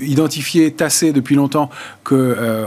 identifié, 0.00 0.72
tassé 0.72 1.12
depuis 1.12 1.34
longtemps, 1.34 1.70
que 2.04 2.14
euh, 2.14 2.66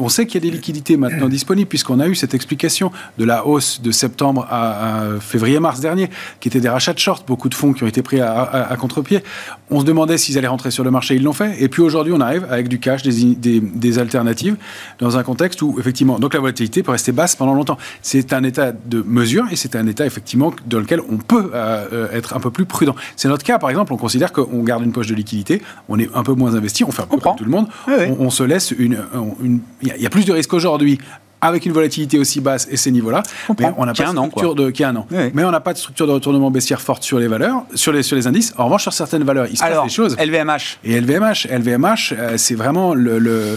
on, 0.00 0.08
sait 0.08 0.26
qu'il 0.26 0.42
y 0.42 0.46
a 0.46 0.50
des 0.50 0.54
liquidités 0.54 0.96
maintenant 0.96 1.28
disponibles, 1.28 1.68
puisqu'on 1.68 2.00
a 2.00 2.06
eu 2.06 2.14
cette 2.14 2.34
explication 2.34 2.90
de 3.18 3.24
la 3.24 3.46
hausse 3.46 3.80
de 3.82 3.90
septembre 3.90 4.46
à, 4.50 5.02
février-mars 5.20 5.80
dernier, 5.80 6.08
qui 6.40 6.48
était 6.48 6.60
des 6.60 6.68
rachats 6.68 6.92
de 6.92 6.98
short, 6.98 7.26
beaucoup 7.26 7.48
de 7.48 7.54
fonds 7.54 7.72
qui 7.72 7.84
ont 7.84 7.86
été 7.86 8.02
pris 8.02 8.20
à, 8.20 8.74
contre-pied. 8.78 9.22
On 9.70 9.80
se 9.80 9.84
demandait 9.84 10.18
s'ils 10.18 10.38
allaient 10.38 10.48
rentrer 10.48 10.70
sur 10.70 10.84
le 10.84 10.90
marché, 10.90 11.14
ils 11.16 11.22
l'ont 11.22 11.32
fait. 11.32 11.62
Et 11.62 11.68
puis 11.68 11.82
aujourd'hui, 11.82 12.12
on 12.14 12.20
arrive 12.20 12.46
avec 12.50 12.68
du 12.68 12.78
cash, 12.78 13.02
des, 13.02 13.98
alternatives, 13.98 14.56
dans 14.98 15.16
un 15.16 15.22
contexte 15.22 15.62
où, 15.62 15.76
effectivement, 15.78 16.18
donc 16.18 16.34
la 16.34 16.40
volatilité 16.40 16.82
peut 16.82 16.92
rester 16.92 17.12
basse 17.12 17.36
pendant 17.36 17.54
longtemps. 17.54 17.78
C'est 18.02 18.32
un 18.32 18.44
état 18.44 18.72
de 18.72 19.02
mesure 19.06 19.46
et 19.50 19.56
c'est 19.56 19.76
un 19.76 19.86
état, 19.86 20.06
effectivement, 20.06 20.52
dans 20.66 20.80
lequel 20.80 21.00
on 21.10 21.16
peut 21.16 21.50
euh, 21.54 22.08
être 22.12 22.36
un 22.36 22.40
peu 22.40 22.50
plus 22.50 22.64
prudent. 22.64 22.94
C'est 23.16 23.28
notre 23.28 23.44
cas, 23.44 23.58
par 23.58 23.70
exemple, 23.70 23.92
on 23.92 23.96
considère 23.96 24.32
qu'on 24.32 24.62
garde 24.62 24.84
une 24.84 24.92
poche 24.92 25.08
de 25.08 25.14
liquidité, 25.14 25.62
on 25.88 25.98
est 25.98 26.08
un 26.14 26.22
peu 26.22 26.32
moins 26.32 26.54
investi, 26.58 26.84
on 26.84 26.90
fait 26.90 27.02
un 27.02 27.06
peu 27.06 27.16
comme 27.18 27.36
tout 27.36 27.44
le 27.44 27.50
monde, 27.50 27.68
on, 28.18 28.30
se 28.30 28.42
laisse 28.42 28.72
une. 28.72 28.98
Il 29.82 29.96
y, 29.96 30.06
a 30.06 30.10
plus 30.10 30.24
de 30.24 30.32
risques 30.32 30.54
aujourd'hui 30.54 30.98
avec 31.40 31.66
une 31.66 31.72
volatilité 31.72 32.18
aussi 32.18 32.40
basse 32.40 32.66
et 32.70 32.76
ces 32.76 32.90
niveaux-là, 32.90 33.22
mais 33.58 33.66
on 33.76 33.86
n'a 33.86 33.94
pas 33.94 34.04
de 34.04 34.08
structure 34.10 34.54
de 34.54 34.70
qui 34.70 34.84
a 34.84 34.88
un 34.88 34.96
an. 34.96 35.06
Mais 35.34 35.44
on 35.44 35.50
n'a 35.50 35.60
pas 35.60 35.72
de 35.72 35.78
structure 35.78 36.06
de 36.06 36.12
retournement 36.12 36.50
baissière 36.50 36.80
forte 36.80 37.02
sur 37.02 37.18
les 37.18 37.28
valeurs, 37.28 37.64
sur 37.74 37.92
les 37.92 38.02
sur 38.02 38.16
les 38.16 38.26
indices. 38.26 38.52
En 38.56 38.64
revanche, 38.64 38.82
sur 38.82 38.92
certaines 38.92 39.24
valeurs, 39.24 39.46
il 39.50 39.56
se 39.56 39.62
passe 39.62 39.82
des 39.82 39.88
choses. 39.88 40.16
LVMH. 40.18 40.78
Et 40.84 41.00
LVMH, 41.00 41.46
LVMH, 41.50 42.12
euh, 42.12 42.34
c'est 42.36 42.54
vraiment 42.54 42.94
le, 42.94 43.18
le 43.18 43.56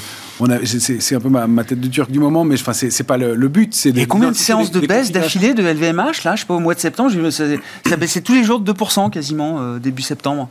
c'est 0.65 1.15
un 1.15 1.19
peu 1.19 1.29
ma, 1.29 1.63
tête 1.63 1.79
de 1.79 1.87
turc 1.87 2.09
du 2.09 2.19
moment, 2.19 2.43
mais 2.43 2.55
enfin, 2.55 2.73
c'est 2.73 3.03
pas 3.03 3.17
le, 3.17 3.47
but. 3.47 3.73
c'est 3.73 3.95
Et 3.95 4.05
combien 4.05 4.31
de 4.31 4.35
séances 4.35 4.71
de 4.71 4.79
baisse 4.79 5.11
d'affilée 5.11 5.53
de 5.53 5.61
LVMH 5.63 6.23
Là, 6.23 6.35
je 6.35 6.41
sais 6.41 6.45
pas, 6.47 6.55
au 6.55 6.59
mois 6.59 6.73
de 6.73 6.79
septembre, 6.79 7.29
ça, 7.29 7.43
ça 7.85 7.95
baissait 7.95 8.21
tous 8.21 8.33
les 8.33 8.43
jours 8.43 8.59
de 8.59 8.71
2% 8.71 9.11
quasiment, 9.11 9.59
euh, 9.59 9.79
début 9.79 10.01
septembre 10.01 10.49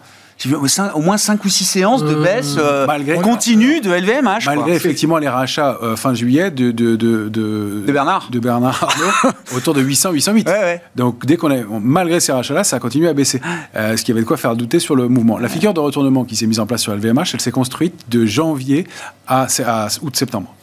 au 0.94 1.00
moins 1.00 1.18
5 1.18 1.44
ou 1.44 1.48
6 1.48 1.64
séances 1.64 2.02
de 2.02 2.14
euh, 2.14 2.22
baisse 2.22 2.56
euh, 2.58 2.86
continue 3.22 3.80
de 3.80 3.90
LVMH. 3.90 4.46
Malgré 4.46 4.74
effectivement 4.74 5.18
les 5.18 5.28
rachats 5.28 5.78
euh, 5.82 5.96
fin 5.96 6.14
juillet 6.14 6.50
de, 6.50 6.70
de, 6.70 6.96
de, 6.96 7.28
de, 7.28 7.84
Bernard. 7.92 8.28
De 8.30 8.38
Bernard 8.38 8.88
autour 9.54 9.74
de 9.74 9.82
800, 9.82 10.12
808. 10.12 10.50
Donc 10.96 11.26
dès 11.26 11.36
qu'on 11.36 11.50
est, 11.50 11.64
malgré 11.68 12.20
ces 12.20 12.32
rachats-là, 12.32 12.64
ça 12.64 12.76
a 12.76 12.78
continué 12.78 13.08
à 13.08 13.12
baisser. 13.12 13.40
ce 13.74 14.02
qui 14.02 14.12
avait 14.12 14.20
de 14.20 14.26
quoi 14.26 14.36
faire 14.36 14.56
douter 14.56 14.80
sur 14.80 14.96
le 14.96 15.08
mouvement. 15.08 15.38
La 15.38 15.48
figure 15.48 15.74
de 15.74 15.80
retournement 15.80 16.24
qui 16.24 16.36
s'est 16.36 16.46
mise 16.46 16.60
en 16.60 16.66
place 16.66 16.82
sur 16.82 16.94
LVMH, 16.94 17.34
elle 17.34 17.40
s'est 17.40 17.50
construite 17.50 18.08
de 18.08 18.24
janvier 18.24 18.86
à, 19.26 19.46
à 19.66 19.88
août-septembre. 20.02 20.54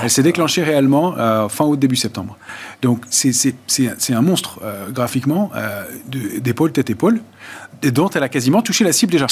Elle 0.00 0.10
s'est 0.10 0.22
déclenchée 0.22 0.62
réellement 0.62 1.14
fin 1.48 1.64
août, 1.64 1.78
début 1.78 1.96
septembre. 1.96 2.38
Donc 2.80 3.04
c'est 3.10 3.54
un 4.10 4.22
monstre 4.22 4.60
graphiquement, 4.92 5.50
d'épaule, 6.08 6.72
tête-épaule 6.72 7.20
et 7.82 7.90
dont 7.90 8.08
elle 8.10 8.22
a 8.22 8.28
quasiment 8.28 8.62
touché 8.62 8.84
la 8.84 8.92
cible 8.92 9.12
déjà. 9.12 9.26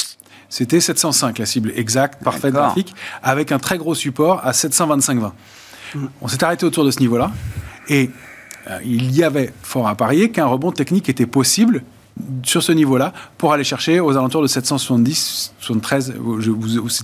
C'était 0.49 0.79
705, 0.79 1.37
la 1.37 1.45
cible 1.45 1.71
exacte, 1.75 2.23
parfaite, 2.23 2.53
graphique, 2.53 2.95
avec 3.21 3.51
un 3.51 3.59
très 3.59 3.77
gros 3.77 3.93
support 3.93 4.41
à 4.43 4.51
725,20. 4.51 5.31
Mm. 5.95 6.05
On 6.21 6.27
s'est 6.27 6.43
arrêté 6.43 6.65
autour 6.65 6.85
de 6.85 6.91
ce 6.91 6.99
niveau-là, 6.99 7.31
et 7.87 8.09
euh, 8.67 8.79
il 8.83 9.15
y 9.15 9.23
avait 9.23 9.53
fort 9.61 9.87
à 9.87 9.95
parier 9.95 10.31
qu'un 10.31 10.45
rebond 10.45 10.71
technique 10.71 11.09
était 11.09 11.27
possible 11.27 11.83
sur 12.43 12.63
ce 12.63 12.71
niveau-là 12.71 13.13
pour 13.37 13.53
aller 13.53 13.63
chercher 13.63 13.99
aux 13.99 14.11
alentours 14.11 14.41
de 14.41 14.47
770, 14.47 15.53
73. 15.59 16.13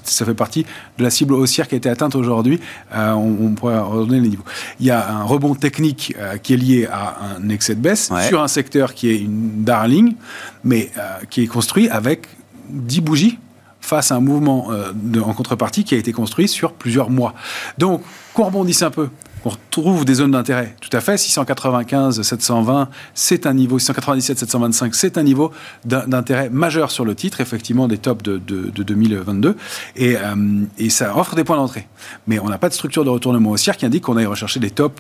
ça 0.04 0.26
fait 0.26 0.34
partie 0.34 0.66
de 0.98 1.04
la 1.04 1.10
cible 1.10 1.34
haussière 1.34 1.68
qui 1.68 1.76
a 1.76 1.78
été 1.78 1.90
atteinte 1.90 2.16
aujourd'hui. 2.16 2.60
Euh, 2.94 3.12
on, 3.14 3.54
pourrait 3.56 3.80
redonner 3.80 4.20
les 4.20 4.30
niveaux. 4.30 4.44
Il 4.80 4.86
y 4.86 4.92
a 4.92 5.10
un 5.10 5.24
rebond 5.24 5.56
technique 5.56 6.14
euh, 6.18 6.38
qui 6.38 6.54
est 6.54 6.58
lié 6.58 6.88
à 6.92 7.18
un 7.38 7.50
excès 7.50 7.76
de 7.76 7.82
baisse 7.82 8.12
sur 8.28 8.42
un 8.42 8.48
secteur 8.48 8.94
qui 8.94 9.10
est 9.10 9.18
une 9.18 9.64
darling, 9.64 10.16
mais 10.64 10.92
euh, 10.98 11.26
qui 11.30 11.44
est 11.44 11.48
construit 11.48 11.90
avec 11.90 12.28
10 12.70 13.02
bougies 13.02 13.40
face 13.80 14.12
à 14.12 14.16
un 14.16 14.20
mouvement 14.20 14.70
en 14.70 15.34
contrepartie 15.34 15.84
qui 15.84 15.94
a 15.94 16.00
été 16.00 16.12
construit 16.12 16.48
sur 16.48 16.74
plusieurs 16.74 17.12
mois. 17.12 17.36
Donc, 17.78 18.02
qu'on 18.34 18.46
rebondisse 18.46 18.82
un 18.82 18.90
peu 18.90 19.10
on 19.46 19.50
retrouve 19.50 20.06
des 20.06 20.16
zones 20.16 20.32
d'intérêt. 20.32 20.76
Tout 20.82 20.96
à 20.96 21.02
fait, 21.02 21.18
695, 21.18 22.22
720, 22.22 22.90
c'est 23.14 23.46
un 23.46 23.54
niveau, 23.54 23.78
697, 23.78 24.40
725, 24.40 24.96
c'est 24.96 25.18
un 25.20 25.24
niveau 25.24 25.52
d'intérêt 25.86 26.50
majeur 26.50 26.90
sur 26.90 27.06
le 27.06 27.14
titre, 27.14 27.42
effectivement, 27.42 27.88
des 27.88 28.00
tops 28.00 28.24
de, 28.24 28.38
2022. 28.40 29.56
Et, 29.96 30.18
euh, 30.18 30.36
et, 30.80 30.90
ça 30.90 31.16
offre 31.16 31.36
des 31.36 31.44
points 31.44 31.58
d'entrée. 31.58 31.88
Mais 32.26 32.40
on 32.40 32.50
n'a 32.50 32.58
pas 32.58 32.70
de 32.70 32.74
structure 32.74 33.06
de 33.06 33.10
retournement 33.10 33.52
haussière 33.52 33.78
qui 33.78 33.86
indique 33.86 34.04
qu'on 34.04 34.18
aille 34.18 34.26
rechercher 34.26 34.60
des 34.60 34.72
tops 34.72 35.00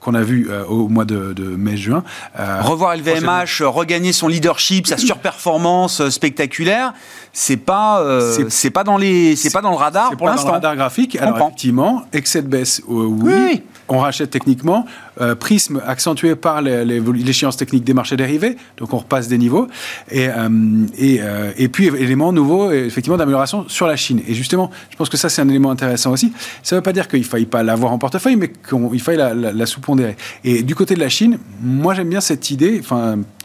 qu'on 0.00 0.14
a 0.14 0.22
vu 0.22 0.48
euh, 0.50 0.64
au 0.66 0.88
mois 0.88 1.04
de, 1.04 1.34
mai-juin. 1.56 2.04
Euh, 2.38 2.60
Revoir 2.62 2.96
LVMH, 2.96 3.62
regagner 3.62 4.12
son 4.12 4.28
leadership, 4.28 4.86
sa 4.86 4.98
surperformance 4.98 6.08
spectaculaire, 6.10 6.92
c'est 7.38 7.58
pas, 7.58 8.02
c'est 8.48 8.70
pas 8.70 8.82
dans 8.82 8.96
les, 8.96 9.36
c'est 9.36 9.52
pas 9.52 9.60
dans 9.60 9.70
le 9.70 9.76
radar 9.76 10.16
pour 10.16 10.26
l'instant. 10.26 10.52
Radar 10.52 10.74
graphique. 10.74 11.16
Alors 11.16 11.36
effectivement, 11.36 12.04
excès 12.12 12.40
de 12.40 12.48
baisse, 12.48 12.80
oui. 12.88 13.14
oui 13.24 13.62
on 13.88 13.98
rachète 13.98 14.30
techniquement. 14.30 14.86
Euh, 15.20 15.34
prisme 15.34 15.80
accentué 15.86 16.36
par 16.36 16.60
l'échéance 16.60 17.56
technique 17.56 17.84
des 17.84 17.94
marchés 17.94 18.16
dérivés, 18.16 18.56
donc 18.76 18.92
on 18.92 18.98
repasse 18.98 19.28
des 19.28 19.38
niveaux. 19.38 19.66
Et, 20.10 20.28
euh, 20.28 20.86
et, 20.98 21.20
euh, 21.22 21.52
et, 21.56 21.68
puis, 21.68 21.86
élément 21.86 22.32
nouveau, 22.32 22.70
effectivement, 22.70 23.16
d'amélioration 23.16 23.66
sur 23.68 23.86
la 23.86 23.96
Chine. 23.96 24.20
Et 24.26 24.34
justement, 24.34 24.70
je 24.90 24.96
pense 24.96 25.08
que 25.08 25.16
ça, 25.16 25.28
c'est 25.28 25.40
un 25.40 25.48
élément 25.48 25.70
intéressant 25.70 26.12
aussi. 26.12 26.32
Ça 26.62 26.76
ne 26.76 26.80
veut 26.80 26.82
pas 26.82 26.92
dire 26.92 27.08
qu'il 27.08 27.20
ne 27.20 27.24
faille 27.24 27.46
pas 27.46 27.62
l'avoir 27.62 27.92
en 27.92 27.98
portefeuille, 27.98 28.36
mais 28.36 28.48
qu'il 28.50 29.00
faille 29.00 29.16
la, 29.16 29.32
la, 29.32 29.52
la 29.52 29.66
sous-pondérer. 29.66 30.16
Et 30.44 30.62
du 30.62 30.74
côté 30.74 30.94
de 30.94 31.00
la 31.00 31.08
Chine, 31.08 31.38
moi, 31.62 31.94
j'aime 31.94 32.08
bien 32.08 32.20
cette 32.20 32.50
idée 32.50 32.82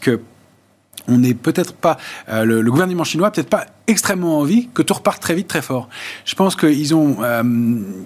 que 0.02 0.20
on 1.08 1.18
n'est 1.18 1.34
peut-être 1.34 1.74
pas, 1.74 1.98
euh, 2.30 2.44
le, 2.44 2.72
gouvernement 2.72 3.04
chinois 3.04 3.32
peut-être 3.32 3.50
pas 3.50 3.66
extrêmement 3.88 4.40
envie 4.40 4.70
que 4.74 4.82
tout 4.82 4.94
reparte 4.94 5.22
très 5.22 5.36
vite, 5.36 5.48
très 5.48 5.62
fort. 5.62 5.90
Je 6.26 6.36
pense 6.36 6.56
qu'ils 6.56 6.96
ont 6.96 7.18
euh, 7.22 7.44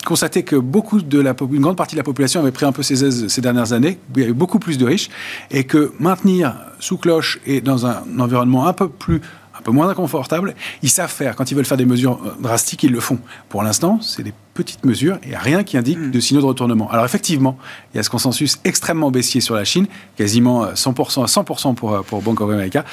constaté 0.05 0.43
que 0.43 0.55
beaucoup 0.55 1.01
de 1.01 1.19
la, 1.19 1.35
une 1.51 1.61
grande 1.61 1.77
partie 1.77 1.95
de 1.95 1.99
la 1.99 2.03
population 2.03 2.39
avait 2.39 2.51
pris 2.51 2.65
un 2.65 2.71
peu 2.71 2.83
ses 2.83 3.03
aises 3.03 3.27
ces 3.27 3.41
dernières 3.41 3.73
années, 3.73 3.99
il 4.15 4.21
y 4.21 4.23
avait 4.23 4.33
beaucoup 4.33 4.59
plus 4.59 4.77
de 4.77 4.85
riches, 4.85 5.09
et 5.51 5.65
que 5.65 5.93
maintenir 5.99 6.55
sous 6.79 6.97
cloche 6.97 7.39
et 7.45 7.61
dans 7.61 7.85
un 7.85 8.03
environnement 8.19 8.67
un 8.67 8.73
peu 8.73 8.89
plus 8.89 9.21
peu 9.65 9.71
moins 9.71 9.89
inconfortable, 9.89 10.53
ils 10.83 10.89
savent 10.89 11.11
faire. 11.11 11.35
Quand 11.35 11.51
ils 11.51 11.55
veulent 11.55 11.65
faire 11.65 11.75
des 11.75 11.85
mesures 11.85 12.19
euh, 12.23 12.35
drastiques, 12.39 12.83
ils 12.83 12.91
le 12.91 12.99
font. 12.99 13.17
Pour 13.49 13.63
l'instant, 13.63 13.99
c'est 13.99 14.21
des 14.21 14.33
petites 14.53 14.85
mesures 14.85 15.17
et 15.27 15.35
rien 15.35 15.63
qui 15.63 15.75
indique 15.75 15.97
mm. 15.97 16.11
de 16.11 16.19
signaux 16.19 16.39
de 16.39 16.45
retournement. 16.45 16.89
Alors 16.91 17.03
effectivement, 17.03 17.57
il 17.93 17.97
y 17.97 17.99
a 17.99 18.03
ce 18.03 18.09
consensus 18.09 18.59
extrêmement 18.63 19.09
baissier 19.09 19.41
sur 19.41 19.55
la 19.55 19.65
Chine, 19.65 19.87
quasiment 20.15 20.67
100% 20.67 21.19
euh, 21.19 21.23
à 21.23 21.25
100% 21.25 21.73
pour, 21.73 21.93
euh, 21.93 22.01
pour 22.03 22.21
Bank 22.21 22.39
of 22.41 22.51
America. 22.51 22.85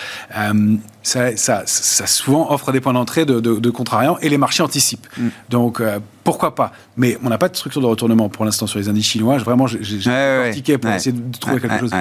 ça, 1.02 1.36
ça, 1.36 1.62
ça, 1.66 2.06
souvent 2.06 2.50
offre 2.50 2.72
des 2.72 2.80
points 2.80 2.94
d'entrée 2.94 3.26
de, 3.26 3.38
de, 3.38 3.70
contrariants 3.70 4.16
et 4.22 4.30
les 4.30 4.38
marchés 4.38 4.62
anticipent. 4.62 5.06
Mm. 5.18 5.28
Donc 5.50 5.82
pourquoi 6.24 6.54
pas? 6.54 6.72
Mais 6.96 7.18
on 7.22 7.28
n'a 7.28 7.38
pas 7.38 7.48
de 7.48 7.56
structure 7.56 7.82
de 7.82 7.86
retournement 7.86 8.28
pour 8.30 8.44
l'instant 8.44 8.66
sur 8.66 8.78
les 8.78 8.88
indices 8.88 9.06
chinois. 9.06 9.36
Vraiment, 9.38 9.66
j'ai 9.66 10.10
un 10.10 10.50
ticket 10.50 10.78
pour 10.78 10.90
essayer 10.90 11.12
de 11.12 11.38
trouver 11.38 11.60
quelque 11.60 11.80
chose. 11.80 11.92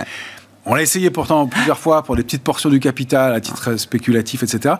On 0.65 0.75
l'a 0.75 0.83
essayé 0.83 1.09
pourtant 1.09 1.47
plusieurs 1.47 1.79
fois 1.79 2.03
pour 2.03 2.15
des 2.15 2.23
petites 2.23 2.43
portions 2.43 2.69
du 2.69 2.79
capital 2.79 3.33
à 3.33 3.41
titre 3.41 3.77
spéculatif, 3.77 4.43
etc. 4.43 4.75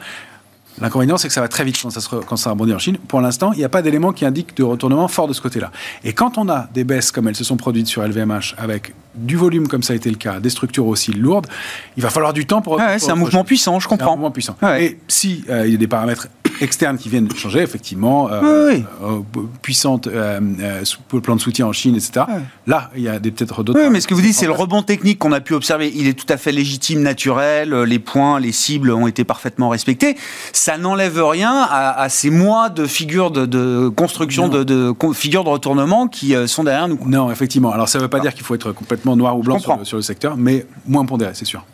L'inconvénient, 0.80 1.18
c'est 1.18 1.28
que 1.28 1.34
ça 1.34 1.42
va 1.42 1.48
très 1.48 1.64
vite 1.64 1.78
quand 1.82 1.90
ça, 1.90 2.02
se, 2.02 2.08
quand 2.08 2.38
ça 2.38 2.52
rebondit 2.52 2.74
en 2.74 2.80
Chine. 2.80 2.98
Pour 3.08 3.22
l'instant, 3.22 3.52
il 3.54 3.60
n'y 3.60 3.64
a 3.64 3.70
pas 3.70 3.82
d'élément 3.82 4.14
qui 4.14 4.26
indique 4.26 4.56
de 4.56 4.64
retournement 4.64 5.08
fort 5.08 5.28
de 5.28 5.34
ce 5.34 5.42
côté-là. 5.42 5.72
Et 6.04 6.14
quand 6.14 6.38
on 6.38 6.50
a 6.50 6.68
des 6.74 6.84
baisses 6.84 7.12
comme 7.12 7.28
elles 7.28 7.36
se 7.36 7.44
sont 7.44 7.58
produites 7.58 7.88
sur 7.88 8.02
LVMH, 8.04 8.56
avec 8.58 8.94
du 9.14 9.36
volume 9.36 9.68
comme 9.68 9.84
ça 9.84 9.94
a 9.94 9.96
été 9.96 10.10
le 10.10 10.16
cas, 10.16 10.40
des 10.40 10.50
structures 10.50 10.88
aussi 10.88 11.12
lourdes, 11.12 11.48
il 11.98 12.04
va 12.04 12.10
falloir 12.10 12.34
du 12.34 12.46
temps 12.46 12.62
pour... 12.62 12.80
c'est 12.98 13.12
un 13.12 13.16
mouvement 13.16 13.44
puissant, 13.44 13.80
je 13.80 13.88
comprends. 13.88 14.14
un 14.14 14.16
mouvement 14.16 14.32
puissant. 14.32 14.56
Et 14.80 14.98
si 15.08 15.44
euh, 15.50 15.68
il 15.68 15.74
y 15.74 15.76
a 15.76 15.78
des 15.78 15.88
paramètres 15.88 16.28
externes 16.62 16.98
qui 16.98 17.10
viennent 17.10 17.30
changer, 17.36 17.60
effectivement, 17.60 18.30
euh, 18.32 18.78
euh, 19.04 19.20
puissante 19.62 20.08
pour 21.08 21.18
le 21.18 21.22
plan 21.22 21.36
de 21.36 21.42
soutien 21.42 21.66
en 21.66 21.74
Chine, 21.74 21.96
etc. 21.96 22.26
Là, 22.68 22.92
il 22.96 23.02
y 23.02 23.10
a 23.10 23.20
peut-être 23.20 23.64
d'autres... 23.64 23.80
Oui, 23.82 23.90
mais 23.90 24.00
ce 24.00 24.08
que 24.08 24.14
vous 24.14 24.22
dites, 24.22 24.36
c'est 24.36 24.46
le 24.46 24.52
rebond 24.52 24.84
technique 24.84 25.18
qu'on 25.20 25.32
a 25.32 25.42
pu 25.42 25.54
observer. 25.54 25.92
Il 25.94 26.08
est 26.08 26.14
tout 26.14 26.32
à 26.32 26.38
fait 26.38 26.52
légitime, 26.52 27.02
naturel. 27.02 27.74
Les 27.84 28.00
points, 28.00 28.40
les 28.40 28.52
cibles 28.52 28.92
ont 28.92 29.08
été 29.08 29.24
parfaitement 29.24 29.70
respectés 29.70 30.16
ça 30.62 30.78
n'enlève 30.78 31.20
rien 31.26 31.68
à, 31.72 32.08
ces 32.08 32.30
mois 32.30 32.70
de 32.70 32.86
figures 32.86 33.32
de, 33.32 33.90
construction, 33.90 34.48
de, 34.48 34.64
de, 34.64 34.94
figures 35.12 35.44
de 35.44 35.50
retournement 35.50 36.08
qui 36.08 36.36
euh, 36.36 36.46
sont 36.46 36.64
derrière 36.64 36.88
nous. 36.88 37.00
Non, 37.08 37.32
effectivement. 37.32 37.72
Alors 37.72 37.90
ça 37.90 37.98
ne 37.98 38.04
veut 38.04 38.10
pas 38.12 38.20
dire 38.20 38.36
qu'il 38.36 38.44
faut 38.44 38.54
être 38.54 38.72
complètement 38.72 39.16
noir 39.16 39.36
ou 39.36 39.42
blanc 39.42 39.58
sur 39.58 39.98
le, 39.98 40.04
secteur, 40.04 40.38
mais 40.38 40.68
moins 40.86 41.04
pondéré, 41.04 41.32
c'est 41.34 41.46
sûr. 41.46 41.66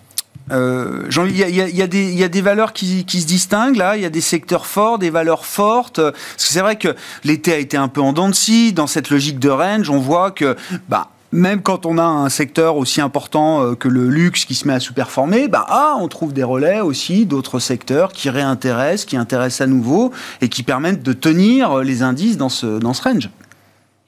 Euh, 0.53 1.09
il 1.25 1.35
y, 1.35 1.41
y, 1.41 2.23
a 2.23 2.27
des 2.29 2.41
valeurs 2.41 2.71
qui, 2.71 3.03
qui, 3.03 3.19
se 3.19 3.27
distinguent 3.27 3.75
là, 3.75 3.97
il 3.97 4.03
y 4.03 4.05
a 4.05 4.09
des 4.09 4.21
secteurs 4.21 4.65
forts, 4.65 4.99
des 4.99 5.09
valeurs 5.09 5.45
fortes. 5.45 5.99
Parce 5.99 6.47
que 6.47 6.53
c'est 6.53 6.61
vrai 6.61 6.77
que 6.77 6.95
l'été 7.25 7.51
a 7.51 7.57
été 7.57 7.75
un 7.75 7.89
peu 7.89 7.99
en 7.99 8.13
dents 8.13 8.29
de 8.29 8.35
scie. 8.35 8.71
Dans 8.71 8.87
cette 8.87 9.09
logique 9.09 9.39
de 9.39 9.49
range, 9.49 9.89
on 9.89 9.99
voit 9.99 10.31
que 10.31 10.55
bah, 10.87 11.09
même 11.31 11.61
quand 11.61 11.85
on 11.85 11.97
a 11.97 12.03
un 12.03 12.29
secteur 12.29 12.77
aussi 12.77 13.01
important 13.01 13.63
euh, 13.63 13.75
que 13.75 13.87
le 13.87 14.09
luxe 14.09 14.45
qui 14.45 14.55
se 14.55 14.67
met 14.67 14.73
à 14.73 14.79
sous-performer, 14.79 15.47
bah, 15.47 15.65
ah, 15.67 15.97
on 15.99 16.07
trouve 16.07 16.33
des 16.33 16.43
relais 16.43 16.79
aussi 16.81 17.25
d'autres 17.25 17.59
secteurs 17.59 18.11
qui 18.11 18.29
réintéressent, 18.29 19.05
qui 19.05 19.17
intéressent 19.17 19.61
à 19.61 19.67
nouveau 19.67 20.11
et 20.41 20.49
qui 20.49 20.63
permettent 20.63 21.03
de 21.03 21.13
tenir 21.13 21.79
les 21.79 22.01
indices 22.01 22.37
dans 22.37 22.49
ce, 22.49 22.79
dans 22.79 22.93
ce 22.93 23.01
range. 23.03 23.29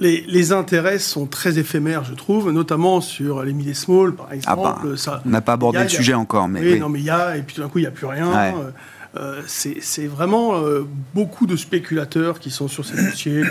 Les, 0.02 0.24
les, 0.30 0.54
intérêts 0.54 0.98
sont 0.98 1.26
très 1.26 1.60
éphémères, 1.60 2.06
je 2.06 2.14
trouve, 2.14 2.52
notamment 2.52 3.02
sur 3.02 3.44
les 3.44 3.52
mid 3.52 3.76
small, 3.76 4.16
par 4.16 4.32
exemple. 4.32 4.62
Ah 4.64 4.78
bah, 4.82 4.90
ça, 4.96 5.22
on 5.26 5.30
n'a 5.30 5.42
pas 5.42 5.54
abordé 5.54 5.80
le 5.84 5.90
sujet 5.90 6.14
encore. 6.14 6.48
Mais 6.48 6.62
oui, 6.62 6.80
non, 6.80 6.88
mais 6.88 7.00
il 7.00 7.06
y 7.06 7.10
a, 7.10 7.36
et 7.36 7.42
puis 7.42 7.56
tout 7.56 7.62
d'un 7.62 7.68
coup, 7.68 7.80
il 7.80 7.82
n'y 7.82 7.88
a 7.88 7.92
plus 7.92 8.06
rien. 8.06 8.32
Euh, 8.34 8.72
euh, 9.18 9.42
c'est 9.48 10.06
vraiment 10.06 10.58
euh, 10.58 10.88
beaucoup 11.16 11.48
de 11.48 11.56
spéculateurs 11.56 12.40
qui 12.40 12.52
sont 12.52 12.68
sur 12.68 12.86
ces 12.86 12.96
dossiers. 13.10 13.42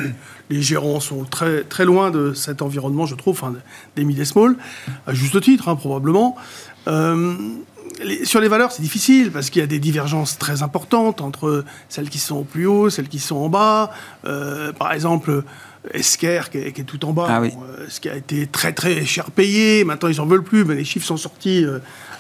Les, 0.51 0.63
gérants 0.63 1.01
sont 1.01 1.25
très, 1.25 1.63
très 1.65 1.85
loin 1.85 2.11
de 2.11 2.33
cet 2.33 2.63
environnement, 2.63 3.07
je 3.07 3.15
trouve, 3.15 3.35
enfin, 3.35 3.55
des 3.97 4.05
mid 4.05 4.23
small, 4.25 4.57
à 5.07 5.15
juste 5.15 5.41
titre, 5.41 5.69
hein, 5.69 5.77
probablement. 5.77 6.37
Euh, 6.87 7.35
sur 8.23 8.41
les 8.41 8.47
valeurs, 8.47 8.71
c'est 8.71 8.83
difficile 8.83 9.33
parce 9.33 9.51
qu'il 9.51 9.61
y 9.61 9.65
a 9.65 9.67
des 9.67 9.81
divergences 9.81 10.39
très 10.39 10.63
importantes 10.63 11.21
entre 11.21 11.65
celles 11.89 12.09
qui 12.09 12.19
sont 12.19 12.37
au 12.37 12.45
plus 12.45 12.67
haut, 12.67 12.91
celles 12.91 13.09
qui 13.09 13.19
sont 13.19 13.37
en 13.37 13.49
bas. 13.49 13.91
par 14.79 14.93
exemple, 14.93 15.43
Esker 15.93 16.43
qui 16.53 16.59
est, 16.59 16.85
tout 16.85 17.05
en 17.05 17.13
bas, 17.13 17.27
ah 17.29 17.43
ce 17.89 17.99
qui 17.99 18.09
a 18.09 18.15
été 18.15 18.47
très 18.47 18.73
très 18.73 19.05
cher 19.05 19.33
payé. 19.33 19.83
Maintenant, 19.83 20.09
ils 20.09 20.19
n'en 20.19 20.27
veulent 20.27 20.45
plus, 20.45 20.65
mais 20.65 20.77
les 20.77 20.85
chiffres 20.85 21.07
sont 21.07 21.17
sortis 21.17 21.65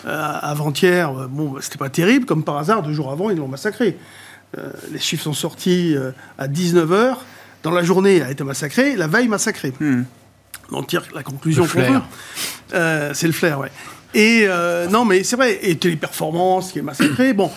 avant-hier, 0.06 1.10
euh, 1.10 1.26
bon, 1.28 1.50
bah, 1.50 1.60
c'était 1.62 1.78
pas 1.78 1.90
terrible, 1.90 2.26
comme 2.26 2.44
par 2.44 2.56
hasard, 2.58 2.82
deux 2.82 2.92
jours 2.92 3.10
avant, 3.10 3.30
ils 3.30 3.36
l'ont 3.36 3.48
massacré. 3.48 3.96
Euh, 4.56 4.70
les 4.90 4.98
chiffres 4.98 5.24
sont 5.24 5.34
sortis 5.34 5.94
à 6.38 6.48
19h. 6.48 7.16
Dans 7.62 7.70
la 7.70 7.82
journée, 7.82 8.16
il 8.16 8.22
a 8.22 8.30
été 8.30 8.44
massacré, 8.44 8.96
la 8.96 9.06
veille 9.06 9.28
massacré. 9.28 9.72
Hmm. 9.78 10.02
On 10.70 10.82
tire 10.82 11.02
la 11.14 11.22
conclusion 11.22 11.66
qu'on 11.66 11.80
veut. 11.80 13.12
c'est 13.14 13.26
le 13.26 13.32
flair, 13.32 13.58
ouais. 13.58 13.70
Et 14.14 14.48
non, 14.90 15.04
mais 15.04 15.22
c'est 15.24 15.36
vrai, 15.36 15.58
et 15.62 15.76
Téléperformance 15.76 16.72
qui 16.72 16.78
est 16.78 16.82
massacré. 16.82 17.32
Bon, 17.34 17.50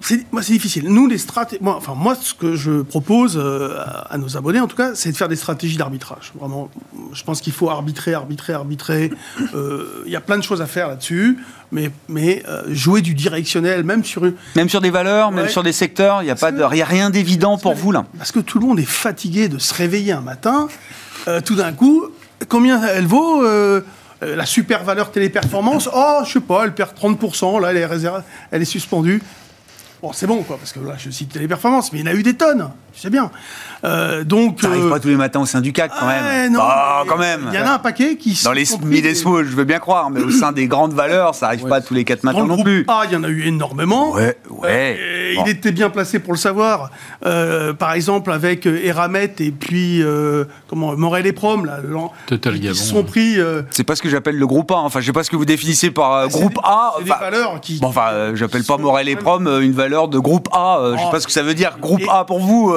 c'est 0.00 0.52
difficile. 0.52 0.84
Nous, 0.88 1.06
les 1.06 1.18
stratégies. 1.18 1.62
Moi, 1.62 1.74
enfin, 1.76 1.94
moi, 1.94 2.14
ce 2.14 2.34
que 2.34 2.54
je 2.54 2.82
propose 2.82 3.36
euh, 3.36 3.78
à 4.08 4.18
nos 4.18 4.36
abonnés, 4.36 4.60
en 4.60 4.66
tout 4.66 4.76
cas, 4.76 4.94
c'est 4.94 5.12
de 5.12 5.16
faire 5.16 5.28
des 5.28 5.36
stratégies 5.36 5.76
d'arbitrage. 5.76 6.32
Vraiment, 6.38 6.70
je 7.12 7.22
pense 7.24 7.40
qu'il 7.40 7.52
faut 7.52 7.70
arbitrer, 7.70 8.14
arbitrer, 8.14 8.52
arbitrer. 8.52 9.10
Euh, 9.54 10.02
il 10.06 10.12
y 10.12 10.16
a 10.16 10.20
plein 10.20 10.38
de 10.38 10.42
choses 10.42 10.62
à 10.62 10.66
faire 10.66 10.88
là-dessus, 10.88 11.38
mais, 11.72 11.90
mais 12.08 12.42
euh, 12.48 12.62
jouer 12.68 13.02
du 13.02 13.14
directionnel, 13.14 13.84
même 13.84 14.04
sur 14.04 14.24
une... 14.24 14.34
Même 14.56 14.68
sur 14.68 14.80
des 14.80 14.90
valeurs, 14.90 15.32
même 15.32 15.48
sur 15.48 15.62
des 15.62 15.72
secteurs, 15.72 16.22
il 16.22 16.26
n'y 16.26 16.30
a, 16.30 16.36
pas 16.36 16.52
de... 16.52 16.62
a 16.62 16.68
rien 16.68 17.10
d'évident 17.10 17.58
pour 17.58 17.74
vous, 17.74 17.92
là. 17.92 18.06
Parce 18.16 18.32
que 18.32 18.40
tout 18.40 18.58
le 18.58 18.66
monde 18.66 18.78
est 18.78 18.88
fatigué 18.88 19.48
de 19.48 19.58
se 19.58 19.74
réveiller 19.74 20.12
un 20.12 20.20
matin, 20.20 20.68
tout 21.44 21.54
d'un 21.54 21.72
coup, 21.72 22.06
combien 22.48 22.82
elle 22.86 23.06
vaut 23.06 23.44
la 24.20 24.46
super 24.46 24.82
valeur 24.82 25.12
téléperformance, 25.12 25.88
oh, 25.94 26.20
je 26.24 26.32
sais 26.32 26.40
pas, 26.40 26.64
elle 26.64 26.74
perd 26.74 26.90
30%, 26.96 27.60
là, 27.60 27.70
elle 27.70 27.76
est, 27.76 27.86
réservée, 27.86 28.22
elle 28.50 28.62
est 28.62 28.66
suspendue. 28.66 29.22
Bon, 30.00 30.12
c'est 30.12 30.26
bon, 30.26 30.42
quoi, 30.44 30.58
parce 30.58 30.72
que 30.72 30.80
là, 30.80 30.94
je 30.96 31.10
cite 31.10 31.34
les 31.34 31.48
performances, 31.48 31.92
mais 31.92 32.00
il 32.00 32.08
a 32.08 32.14
eu 32.14 32.22
des 32.22 32.34
tonnes, 32.34 32.70
sais 33.00 33.10
bien. 33.10 33.30
Euh, 33.84 34.24
donc, 34.24 34.60
ça 34.60 34.68
n'arrive 34.68 34.86
euh, 34.86 34.90
pas 34.90 35.00
tous 35.00 35.08
les 35.08 35.16
matins 35.16 35.40
au 35.40 35.46
sein 35.46 35.60
du 35.60 35.72
CAC, 35.72 35.92
quand 35.98 36.06
même. 36.06 36.52
Non, 36.52 36.60
oh, 36.62 37.04
quand 37.06 37.16
même. 37.16 37.48
Il 37.52 37.58
y 37.58 37.62
en 37.62 37.66
a 37.66 37.74
un 37.74 37.78
paquet 37.78 38.16
qui 38.16 38.38
Dans 38.44 38.52
les 38.52 38.64
mid 38.84 39.04
et 39.04 39.14
small, 39.14 39.46
je 39.46 39.54
veux 39.54 39.64
bien 39.64 39.78
croire, 39.78 40.10
mais 40.10 40.20
au 40.20 40.30
sein 40.30 40.52
des 40.52 40.66
grandes 40.66 40.94
valeurs, 40.94 41.34
ça 41.34 41.46
n'arrive 41.46 41.66
pas 41.66 41.80
tous 41.80 41.94
les 41.94 42.04
quatre 42.04 42.24
matins 42.24 42.44
non 42.44 42.62
plus. 42.62 42.84
Ah, 42.88 43.02
il 43.06 43.12
y 43.12 43.16
en 43.16 43.24
a 43.24 43.28
eu 43.28 43.46
énormément. 43.46 44.12
Ouais, 44.12 44.36
ouais. 44.50 44.98
Euh, 44.98 45.34
il 45.44 45.48
était 45.48 45.72
bien 45.72 45.90
placé 45.90 46.18
pour 46.18 46.32
le 46.32 46.38
savoir. 46.38 46.90
par 47.22 47.92
exemple, 47.92 48.32
avec 48.32 48.66
Eramet 48.66 49.34
et 49.38 49.50
puis, 49.50 50.02
comment, 50.68 50.96
Morel 50.96 51.26
et 51.26 51.32
Prom, 51.32 51.64
là, 51.64 51.78
Total 52.26 52.58
qui 52.58 52.68
se 52.68 52.84
sont 52.84 53.04
pris. 53.04 53.36
C'est 53.70 53.84
pas 53.84 53.96
ce 53.96 54.02
que 54.02 54.08
j'appelle 54.08 54.36
le 54.36 54.46
groupe 54.46 54.70
A. 54.72 54.76
Enfin, 54.76 55.00
je 55.00 55.06
sais 55.06 55.12
pas 55.12 55.22
ce 55.22 55.30
que 55.30 55.36
vous 55.36 55.44
définissez 55.44 55.90
par 55.90 56.28
groupe 56.28 56.58
A. 56.64 56.94
C'est 56.98 57.04
des 57.04 57.10
valeurs 57.10 57.60
qui. 57.60 57.78
Bon, 57.78 57.88
enfin, 57.88 58.34
j'appelle 58.34 58.64
pas 58.64 58.76
Morel 58.76 59.08
et 59.08 59.16
Prom 59.16 59.46
une 59.60 59.72
valeur 59.72 60.08
de 60.08 60.18
groupe 60.18 60.48
A. 60.52 60.80
je 60.92 60.98
sais 60.98 61.04
oh. 61.06 61.10
pas 61.10 61.20
ce 61.20 61.26
que 61.26 61.32
ça 61.32 61.42
veut 61.42 61.54
dire, 61.54 61.78
groupe 61.80 62.02
A 62.10 62.24
pour 62.24 62.40
vous, 62.40 62.74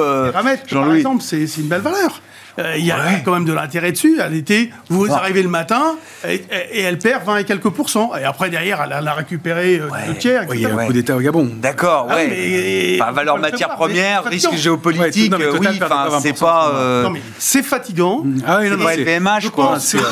Jean-Louis. 0.66 1.02
Par 1.02 1.12
exemple, 1.14 1.22
c'est 1.22 1.44
une 1.58 1.68
belle 1.68 1.80
valeur. 1.82 2.20
Euh, 2.58 2.74
Il 2.76 2.84
y 2.84 2.90
a 2.92 2.98
quand 3.24 3.32
même 3.32 3.46
de 3.46 3.52
l'intérêt 3.54 3.92
dessus. 3.92 4.20
Elle 4.22 4.34
était, 4.34 4.68
vous 4.90 5.10
arrivez 5.10 5.42
le 5.42 5.48
matin 5.48 5.94
et, 6.28 6.44
et 6.70 6.82
elle 6.82 6.98
perd 6.98 7.24
20 7.24 7.38
et 7.38 7.44
quelques 7.44 7.70
pourcents. 7.70 8.10
Et 8.14 8.24
après, 8.24 8.50
derrière, 8.50 8.82
elle, 8.84 8.92
a- 8.92 8.98
elle 8.98 9.08
a 9.08 9.14
récupéré 9.14 9.76
euh, 9.78 9.88
Ouais. 9.88 10.00
le 10.08 10.18
tiers. 10.18 10.44
Oui, 10.50 10.58
il 10.58 10.62
y 10.62 10.66
a 10.66 10.74
un 10.74 10.84
coup 10.86 10.92
d'État 10.92 11.16
au 11.16 11.20
Gabon. 11.20 11.48
D'accord, 11.62 12.08
Ah, 12.10 12.16
ouais. 12.16 12.28
mais- 12.28 12.98
Enfin, 13.00 13.12
valeur 13.12 13.38
matière 13.38 13.70
première, 13.70 14.24
risque 14.24 14.54
géopolitique, 14.54 15.32
Ouais, 15.34 15.42
euh, 15.46 15.52
oui, 15.58 15.78
perd 15.78 15.90
enfin, 15.90 16.08
20%, 16.10 16.20
c'est 16.20 16.38
pas. 16.38 16.72
euh, 16.74 17.02
Non, 17.04 17.10
mais 17.10 17.22
c'est 17.38 17.62
fatigant. 17.62 18.22
Ah 18.46 18.58
oui, 18.60 18.68
non, 18.68 18.76
c'est 18.80 18.84
pas 18.84 18.96
LVMH, 18.96 19.48
quoi. 19.50 19.78
C'est, 19.80 19.96
euh, 19.96 20.02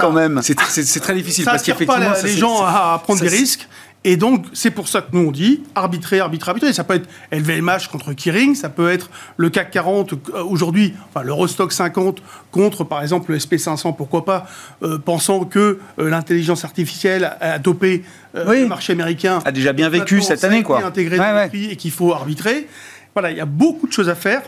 quand 0.00 0.12
même. 0.12 0.40
c'est 0.42 0.54
très 1.00 1.14
difficile 1.14 1.44
ça 1.44 1.52
parce 1.52 1.62
pas 1.62 1.72
qu'effectivement, 1.72 2.10
la- 2.10 2.14
ça, 2.14 2.26
les 2.26 2.36
gens 2.36 2.62
à 2.62 3.00
prendre 3.02 3.20
des 3.22 3.28
risques. 3.28 3.66
Et 4.04 4.16
donc, 4.16 4.46
c'est 4.52 4.72
pour 4.72 4.88
ça 4.88 5.00
que 5.00 5.08
nous, 5.12 5.28
on 5.28 5.30
dit 5.30 5.62
arbitrer, 5.76 6.18
arbitrer, 6.18 6.50
arbitrer. 6.50 6.72
Ça 6.72 6.82
peut 6.82 6.94
être 6.94 7.08
LVMH 7.30 7.88
contre 7.90 8.12
Kering, 8.14 8.54
ça 8.56 8.68
peut 8.68 8.90
être 8.90 9.10
le 9.36 9.48
CAC 9.48 9.70
40 9.70 10.12
euh, 10.12 10.42
aujourd'hui, 10.42 10.94
enfin 11.08 11.22
le 11.24 11.32
Rostock 11.32 11.72
50 11.72 12.20
contre, 12.50 12.82
par 12.82 13.00
exemple, 13.02 13.30
le 13.30 13.38
SP500, 13.38 13.94
pourquoi 13.96 14.24
pas, 14.24 14.46
euh, 14.82 14.98
pensant 14.98 15.44
que 15.44 15.78
euh, 15.98 16.10
l'intelligence 16.10 16.64
artificielle 16.64 17.24
a, 17.40 17.52
a 17.54 17.58
dopé 17.60 18.02
euh, 18.34 18.44
Oui. 18.48 18.62
le 18.62 18.66
marché 18.66 18.92
américain. 18.92 19.38
A 19.44 19.52
déjà 19.52 19.72
bien 19.72 19.88
vécu 19.88 20.20
cette 20.20 20.42
année, 20.42 20.62
quoi. 20.64 20.84
intégré 20.84 21.18
Ouais, 21.18 21.24
dans 21.24 21.34
ouais. 21.34 21.44
le 21.44 21.48
prix 21.48 21.70
et 21.70 21.76
qu'il 21.76 21.92
faut 21.92 22.12
arbitrer. 22.12 22.66
Voilà, 23.14 23.30
il 23.30 23.36
y 23.36 23.40
a 23.40 23.46
beaucoup 23.46 23.86
de 23.86 23.92
choses 23.92 24.08
à 24.08 24.14
faire 24.16 24.42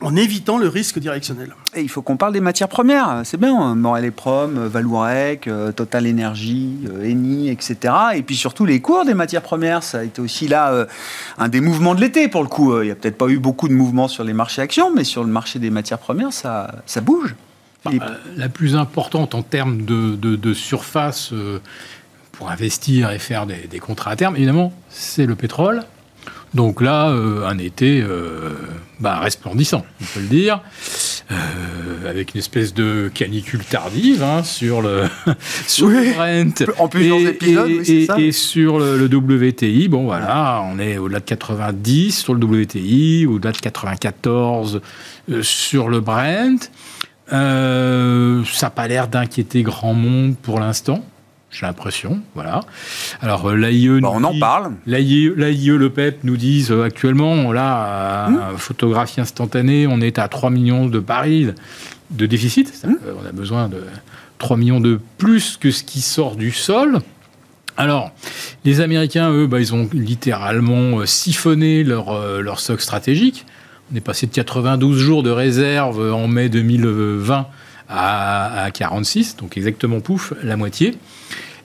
en 0.00 0.16
évitant 0.16 0.58
le 0.58 0.66
risque 0.66 0.98
directionnel. 0.98 1.54
Et 1.76 1.80
il 1.82 1.88
faut 1.88 2.02
qu'on 2.02 2.16
parle 2.16 2.32
des 2.32 2.40
matières 2.40 2.68
premières. 2.68 3.20
C'est 3.24 3.36
bien, 3.36 3.56
hein. 3.56 3.74
Morel 3.76 4.04
et 4.04 4.10
Prom, 4.10 4.58
euh, 4.58 4.68
Valourec, 4.68 5.46
euh, 5.46 5.70
Total 5.70 6.08
Energy, 6.10 6.78
euh, 6.90 7.04
Eni, 7.08 7.48
etc. 7.50 7.94
Et 8.14 8.22
puis 8.22 8.34
surtout 8.34 8.64
les 8.66 8.80
cours 8.80 9.04
des 9.04 9.14
matières 9.14 9.42
premières. 9.42 9.84
Ça 9.84 10.00
a 10.00 10.02
été 10.02 10.20
aussi 10.20 10.48
là 10.48 10.72
euh, 10.72 10.86
un 11.38 11.48
des 11.48 11.60
mouvements 11.60 11.94
de 11.94 12.00
l'été 12.00 12.26
pour 12.26 12.42
le 12.42 12.48
coup. 12.48 12.72
Euh, 12.72 12.82
Il 12.82 12.86
n'y 12.86 12.90
a 12.92 12.96
peut-être 12.96 13.16
pas 13.16 13.28
eu 13.28 13.38
beaucoup 13.38 13.68
de 13.68 13.74
mouvements 13.74 14.08
sur 14.08 14.24
les 14.24 14.32
marchés 14.32 14.60
actions, 14.60 14.92
mais 14.92 15.04
sur 15.04 15.22
le 15.22 15.30
marché 15.30 15.60
des 15.60 15.70
matières 15.70 15.98
premières, 16.00 16.32
ça, 16.32 16.82
ça 16.84 17.00
bouge. 17.00 17.36
Euh, 17.86 17.90
La 18.36 18.48
plus 18.48 18.74
importante 18.76 19.34
en 19.36 19.42
termes 19.42 19.84
de, 19.84 20.16
de- 20.16 20.36
de 20.36 20.52
surface 20.54 21.32
euh, 21.32 21.60
pour 22.32 22.50
investir 22.50 23.10
et 23.12 23.18
faire 23.20 23.46
des, 23.46 23.68
des 23.70 23.78
contrats 23.78 24.10
à 24.10 24.16
terme, 24.16 24.34
évidemment, 24.36 24.72
c'est 24.88 25.26
le 25.26 25.36
pétrole. 25.36 25.82
Donc 26.54 26.82
là, 26.82 27.08
euh, 27.08 27.46
un 27.46 27.56
été 27.56 28.02
euh, 28.02 28.50
bah, 29.00 29.18
resplendissant, 29.20 29.86
on 30.00 30.04
peut 30.04 30.20
le 30.20 30.26
dire, 30.26 30.60
euh, 31.30 32.10
avec 32.10 32.34
une 32.34 32.40
espèce 32.40 32.74
de 32.74 33.10
canicule 33.14 33.64
tardive 33.64 34.22
hein, 34.22 34.42
sur 34.42 34.82
le 34.82 35.04
sur 35.66 35.88
le. 35.88 36.12
Brent 36.12 36.62
En 36.78 36.88
plusieurs 36.88 37.18
et, 37.20 37.24
épisodes, 37.24 37.70
et- 37.70 37.78
oui, 37.78 37.84
c'est 37.86 37.92
et- 37.94 38.06
ça. 38.06 38.20
et 38.20 38.32
sur 38.32 38.78
le, 38.78 38.98
le 38.98 39.06
WTI, 39.16 39.88
bon 39.88 40.04
voilà, 40.04 40.62
on 40.70 40.78
est 40.78 40.98
au-delà 40.98 41.20
de 41.20 41.24
90 41.24 42.12
sur 42.18 42.34
le 42.34 42.44
WTI, 42.44 43.24
au-delà 43.26 43.52
de 43.52 43.58
94 43.58 44.80
euh, 45.30 45.42
sur 45.42 45.88
le 45.88 46.00
Brent. 46.00 46.70
Ça 47.30 48.66
n'a 48.66 48.70
pas 48.70 48.88
l'air 48.88 49.08
d'inquiéter 49.08 49.62
grand 49.62 49.94
monde 49.94 50.36
pour 50.42 50.60
l'instant, 50.60 51.02
j'ai 51.52 51.66
l'impression. 51.66 52.20
Voilà. 52.34 52.60
Alors 53.20 53.50
euh, 53.50 53.56
l'AIE, 53.56 54.00
Bah, 54.00 54.08
on 54.12 54.24
en 54.24 54.38
parle. 54.38 54.72
L'AIE, 54.86 55.28
le 55.36 55.90
PEP 55.90 56.24
nous 56.24 56.36
disent 56.36 56.72
euh, 56.72 56.82
actuellement, 56.84 57.52
là, 57.52 58.24
à 58.24 58.56
photographie 58.56 59.20
instantanée, 59.20 59.86
on 59.86 60.00
est 60.00 60.18
à 60.18 60.28
3 60.28 60.50
millions 60.50 60.86
de 60.86 60.98
barils 60.98 61.54
de 62.10 62.26
déficit. 62.26 62.74
Ça, 62.74 62.88
euh, 62.88 63.14
on 63.22 63.28
a 63.28 63.32
besoin 63.32 63.68
de 63.68 63.82
3 64.38 64.56
millions 64.56 64.80
de 64.80 64.98
plus 65.18 65.58
que 65.58 65.70
ce 65.70 65.84
qui 65.84 66.00
sort 66.00 66.36
du 66.36 66.50
sol. 66.52 67.00
Alors, 67.76 68.12
les 68.64 68.80
Américains, 68.80 69.30
eux, 69.30 69.46
bah, 69.46 69.60
ils 69.60 69.74
ont 69.74 69.88
littéralement 69.92 71.00
euh, 71.00 71.06
siphonné 71.06 71.84
leur, 71.84 72.40
leur 72.40 72.60
stock 72.60 72.80
stratégique. 72.80 73.44
On 73.92 73.96
est 73.96 74.00
passé 74.00 74.26
de 74.26 74.32
92 74.32 74.96
jours 74.96 75.22
de 75.22 75.30
réserve 75.30 76.14
en 76.14 76.28
mai 76.28 76.48
2020 76.48 77.46
à, 77.90 78.62
à 78.64 78.70
46, 78.70 79.36
donc 79.36 79.58
exactement 79.58 80.00
pouf, 80.00 80.32
la 80.42 80.56
moitié. 80.56 80.94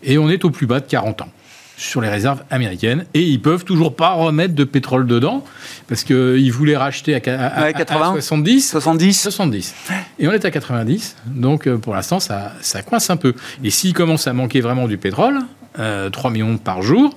Et 0.07 0.17
on 0.17 0.29
est 0.29 0.43
au 0.45 0.49
plus 0.49 0.65
bas 0.65 0.79
de 0.79 0.85
40 0.87 1.21
ans 1.21 1.29
sur 1.77 2.01
les 2.01 2.09
réserves 2.09 2.41
américaines. 2.49 3.05
Et 3.13 3.21
ils 3.21 3.39
peuvent 3.39 3.63
toujours 3.63 3.95
pas 3.95 4.13
remettre 4.13 4.55
de 4.55 4.63
pétrole 4.63 5.05
dedans, 5.05 5.43
parce 5.87 6.03
qu'ils 6.03 6.51
voulaient 6.51 6.75
racheter 6.77 7.13
à, 7.13 7.19
à- 7.39 7.45
à- 7.47 7.63
Ouais, 7.65 7.73
80. 7.73 8.09
à 8.09 8.13
70. 8.13 8.69
70 8.71 9.13
70. 9.21 9.75
Et 10.17 10.27
on 10.27 10.31
est 10.31 10.43
à 10.43 10.49
90. 10.49 11.15
Donc, 11.27 11.67
euh, 11.67 11.77
pour 11.77 11.93
l'instant, 11.93 12.19
ça, 12.19 12.53
ça 12.61 12.81
coince 12.81 13.11
un 13.11 13.17
peu. 13.17 13.35
Et 13.63 13.69
s'il 13.69 13.93
commence 13.93 14.25
à 14.25 14.33
manquer 14.33 14.59
vraiment 14.61 14.87
du 14.87 14.97
pétrole, 14.97 15.37
euh, 15.77 16.09
3 16.09 16.31
millions 16.31 16.57
par 16.57 16.81
jour, 16.81 17.15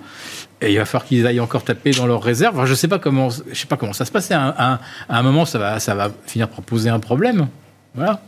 et 0.60 0.72
il 0.72 0.76
va 0.76 0.84
falloir 0.84 1.06
qu'ils 1.08 1.26
aillent 1.26 1.40
encore 1.40 1.64
taper 1.64 1.92
dans 1.92 2.06
leurs 2.06 2.22
réserves. 2.22 2.54
Enfin, 2.58 2.66
je 2.66 2.74
sais 2.74 2.88
pas 2.88 2.98
comment, 2.98 3.30
je 3.30 3.58
sais 3.58 3.66
pas 3.66 3.78
comment 3.78 3.94
ça 3.94 4.04
se 4.04 4.12
passe. 4.12 4.30
À 4.30 4.42
un, 4.42 4.48
à 4.58 4.72
un- 4.72 4.78
à 5.08 5.18
un 5.18 5.22
moment, 5.22 5.46
ça 5.46 5.58
va, 5.58 5.80
ça 5.80 5.94
va 5.94 6.10
finir 6.26 6.48
par 6.48 6.60
poser 6.60 6.90
un 6.90 6.98
problème. 7.00 7.48
Voilà. 7.94 8.20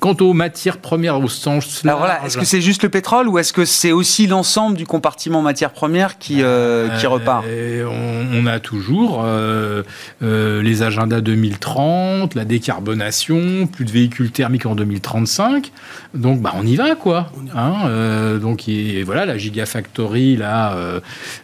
Quant 0.00 0.16
aux 0.20 0.32
matières 0.32 0.78
premières 0.78 1.20
au 1.20 1.28
sens 1.28 1.82
Alors 1.84 1.98
voilà, 1.98 2.24
est-ce 2.24 2.38
que 2.38 2.46
c'est 2.46 2.62
juste 2.62 2.82
le 2.82 2.88
pétrole 2.88 3.28
ou 3.28 3.38
est-ce 3.38 3.52
que 3.52 3.66
c'est 3.66 3.92
aussi 3.92 4.26
l'ensemble 4.26 4.76
du 4.76 4.86
compartiment 4.86 5.42
matières 5.42 5.70
premières 5.72 6.18
qui, 6.18 6.42
euh, 6.42 6.88
qui 6.98 7.04
Euh, 7.06 7.08
repart 7.10 7.44
on, 7.46 8.26
on 8.42 8.46
a 8.46 8.58
toujours 8.58 9.22
euh, 9.24 9.82
euh, 10.22 10.62
les 10.62 10.82
agendas 10.82 11.20
2030, 11.20 12.34
la 12.34 12.44
décarbonation, 12.46 13.66
plus 13.66 13.84
de 13.84 13.90
véhicules 13.90 14.30
thermiques 14.32 14.66
en 14.66 14.74
2035. 14.74 15.70
Donc, 16.14 16.40
bah, 16.40 16.52
on 16.56 16.66
y 16.66 16.76
va, 16.76 16.94
quoi. 16.94 17.30
Hein, 17.54 17.74
euh, 17.86 18.38
donc, 18.38 18.66
et, 18.68 19.02
voilà, 19.02 19.26
la 19.26 19.36
Gigafactory 19.38 20.36
là, 20.36 20.72
euh, 20.72 21.00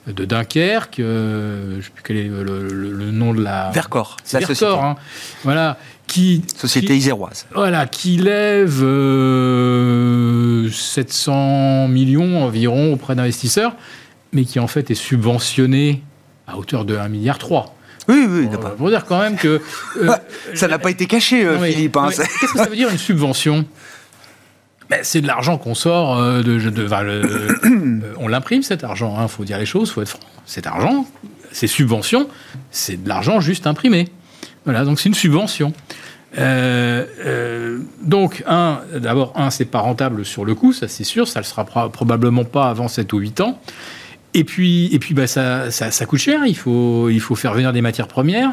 de 0.07 0.25
Dunkerque, 0.25 1.01
euh, 1.01 1.73
je 1.73 1.77
ne 1.77 1.83
sais 1.83 1.91
plus 1.95 2.03
quel 2.03 2.17
est 2.17 2.29
le, 2.29 2.43
le- 2.69 2.93
le 2.93 3.11
nom 3.11 3.35
de 3.35 3.43
la. 3.43 3.71
Vercors, 3.73 4.17
C'est 4.25 4.41
la 4.41 4.47
Vercors, 4.47 4.57
société. 4.57 4.83
hein. 4.83 4.97
Voilà. 5.45 5.77
Qui, 6.09 6.43
Société 6.57 6.89
qui- 6.89 6.97
iséroise. 6.97 7.47
voilà, 7.55 7.87
qui 7.87 8.17
lève 8.17 8.83
euh, 8.83 10.69
700 10.71 11.89
millions 11.89 12.43
environ 12.45 12.93
auprès 12.95 13.15
d'investisseurs, 13.15 13.75
mais 14.33 14.45
qui 14.45 14.59
en 14.59 14.67
fait 14.67 14.91
est 14.91 14.95
subventionné 14.97 16.03
à 16.47 16.57
hauteur 16.59 16.85
de 16.85 16.97
1,3 16.97 17.09
milliard. 17.11 17.39
Oui, 18.09 18.27
oui, 18.29 18.47
d'accord. 18.49 18.75
pour 18.75 18.89
dire 18.89 19.05
quand 19.05 19.21
même 19.21 19.37
que... 19.37 19.61
euh, 20.01 20.11
Ça 20.55 20.67
n'a 20.67 20.79
pas 20.79 20.91
été 20.91 21.07
caché, 21.07 21.45
euh, 21.45 21.55
non, 21.57 21.61
mais- 21.61 21.73
Philippe. 21.73 21.97
hein, 21.99 22.09
Qu'est-ce 22.09 22.53
que 22.53 22.59
ça 22.59 22.65
veut 22.65 22.75
dire 22.77 22.89
une 22.89 22.99
subvention? 22.99 23.65
Ben, 24.89 25.01
c'est 25.03 25.21
de 25.21 25.27
l'argent 25.27 25.59
qu'on 25.59 25.75
sort 25.75 26.17
euh, 26.19 26.43
de. 26.43 26.59
euh, 26.59 28.01
on 28.19 28.27
l'imprime 28.29 28.63
cet 28.63 28.83
argent, 28.83 29.15
il 29.21 29.29
faut 29.29 29.45
dire 29.45 29.59
les 29.59 29.67
choses, 29.67 29.91
faut 29.91 30.01
être 30.01 30.09
franc. 30.09 30.21
Cet 30.47 30.67
argent, 30.67 31.07
ces 31.53 31.67
subventions, 31.67 32.27
c'est 32.71 33.03
de 33.05 33.07
l'argent 33.07 33.41
juste 33.41 33.67
imprimé. 33.67 34.09
Voilà, 34.65 34.85
donc 34.87 34.99
c'est 34.99 35.11
une 35.11 35.15
subvention. 35.15 35.75
Euh, 36.37 37.05
euh, 37.25 37.79
donc, 38.03 38.43
un, 38.47 38.81
d'abord, 38.95 39.33
un, 39.37 39.49
c'est 39.51 39.65
pas 39.65 39.79
rentable 39.81 40.25
sur 40.27 40.45
le 40.45 40.55
coup, 40.55 40.73
ça 40.75 40.87
c'est 40.89 41.05
sûr, 41.05 41.27
ça 41.27 41.41
ne 41.41 41.45
le 41.45 41.49
sera 41.49 41.65
pro- 41.65 41.89
probablement 41.89 42.45
pas 42.45 42.69
avant 42.69 42.89
7 42.89 43.13
ou 43.15 43.19
8 43.19 43.41
ans. 43.41 43.59
Et 44.39 44.45
puis, 44.45 44.89
et 44.95 44.99
puis 45.01 45.15
bah, 45.15 45.27
ça, 45.27 45.71
ça, 45.73 45.91
ça 45.91 46.07
coûte 46.07 46.21
cher, 46.21 46.41
il 46.47 46.57
faut, 46.57 47.09
il 47.09 47.19
faut 47.21 47.35
faire 47.35 47.55
venir 47.55 47.73
des 47.73 47.81
matières 47.83 48.07
premières. 48.09 48.53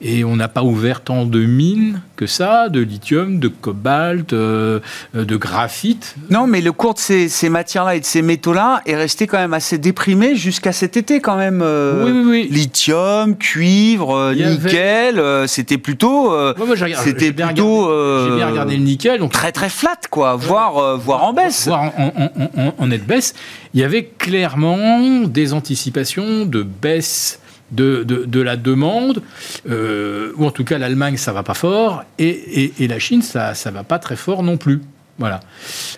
Et 0.00 0.24
on 0.24 0.34
n'a 0.36 0.48
pas 0.48 0.62
ouvert 0.64 1.00
tant 1.02 1.24
de 1.24 1.38
mines 1.44 2.00
que 2.16 2.26
ça, 2.26 2.68
de 2.68 2.80
lithium, 2.80 3.38
de 3.38 3.46
cobalt, 3.48 4.32
euh, 4.32 4.80
de 5.14 5.36
graphite. 5.36 6.16
Non, 6.30 6.46
mais 6.48 6.60
le 6.60 6.72
cours 6.72 6.94
de 6.94 6.98
ces, 6.98 7.28
ces 7.28 7.48
matières-là 7.48 7.94
et 7.94 8.00
de 8.00 8.04
ces 8.04 8.20
métaux-là 8.20 8.82
est 8.86 8.96
resté 8.96 9.26
quand 9.28 9.38
même 9.38 9.54
assez 9.54 9.78
déprimé 9.78 10.34
jusqu'à 10.36 10.72
cet 10.72 10.96
été 10.96 11.20
quand 11.20 11.36
même. 11.36 11.62
euh, 11.62 12.04
Oui, 12.04 12.12
oui, 12.12 12.24
oui. 12.28 12.48
Lithium, 12.50 13.36
cuivre, 13.36 14.14
euh, 14.14 14.32
Il 14.34 14.40
y 14.40 14.44
avait- 14.44 14.54
nickel, 14.68 15.18
euh, 15.20 15.46
c'était 15.46 15.78
plutôt, 15.78 16.30
Ouais, 16.32 16.52
moi, 16.66 16.74
j'ai 16.74 16.84
regardé- 16.84 17.10
c'était 17.10 17.32
plutôt 17.32 17.86
regardé- 17.86 18.30
J'ai 18.30 18.36
bien 18.36 18.46
regardé 18.48 18.76
le 18.76 18.82
nickel, 18.82 19.20
donc 19.20 19.32
très 19.32 19.52
très 19.52 19.68
flat 19.68 19.96
quoi, 20.10 20.34
voire 20.36 20.98
voire 20.98 21.22
en 21.24 21.32
baisse. 21.32 21.66
voire 21.68 21.82
en, 21.82 22.12
en- 22.16 22.32
en- 22.42 22.66
en- 22.68 22.74
en 22.78 22.86
nette 22.88 23.06
baisse, 23.06 23.32
il 23.74 23.80
y 23.80 23.84
avait 23.84 24.04
clairement 24.18 25.23
des 25.28 25.52
anticipations 25.52 26.46
de 26.46 26.62
baisse 26.62 27.40
de, 27.72 28.04
de- 28.04 28.40
la 28.40 28.56
demande, 28.56 29.22
euh, 29.68 30.32
ou 30.36 30.44
en 30.46 30.50
tout 30.50 30.64
cas 30.64 30.78
l'Allemagne 30.78 31.16
ça 31.16 31.32
va 31.32 31.42
pas 31.42 31.54
fort, 31.54 32.04
et, 32.18 32.72
et- 32.78 32.88
la 32.88 32.98
Chine 32.98 33.22
ça 33.22 33.54
ça 33.54 33.70
va 33.70 33.82
pas 33.84 33.98
très 33.98 34.16
fort 34.16 34.42
non 34.42 34.56
plus. 34.56 34.80
Voilà. 35.18 35.40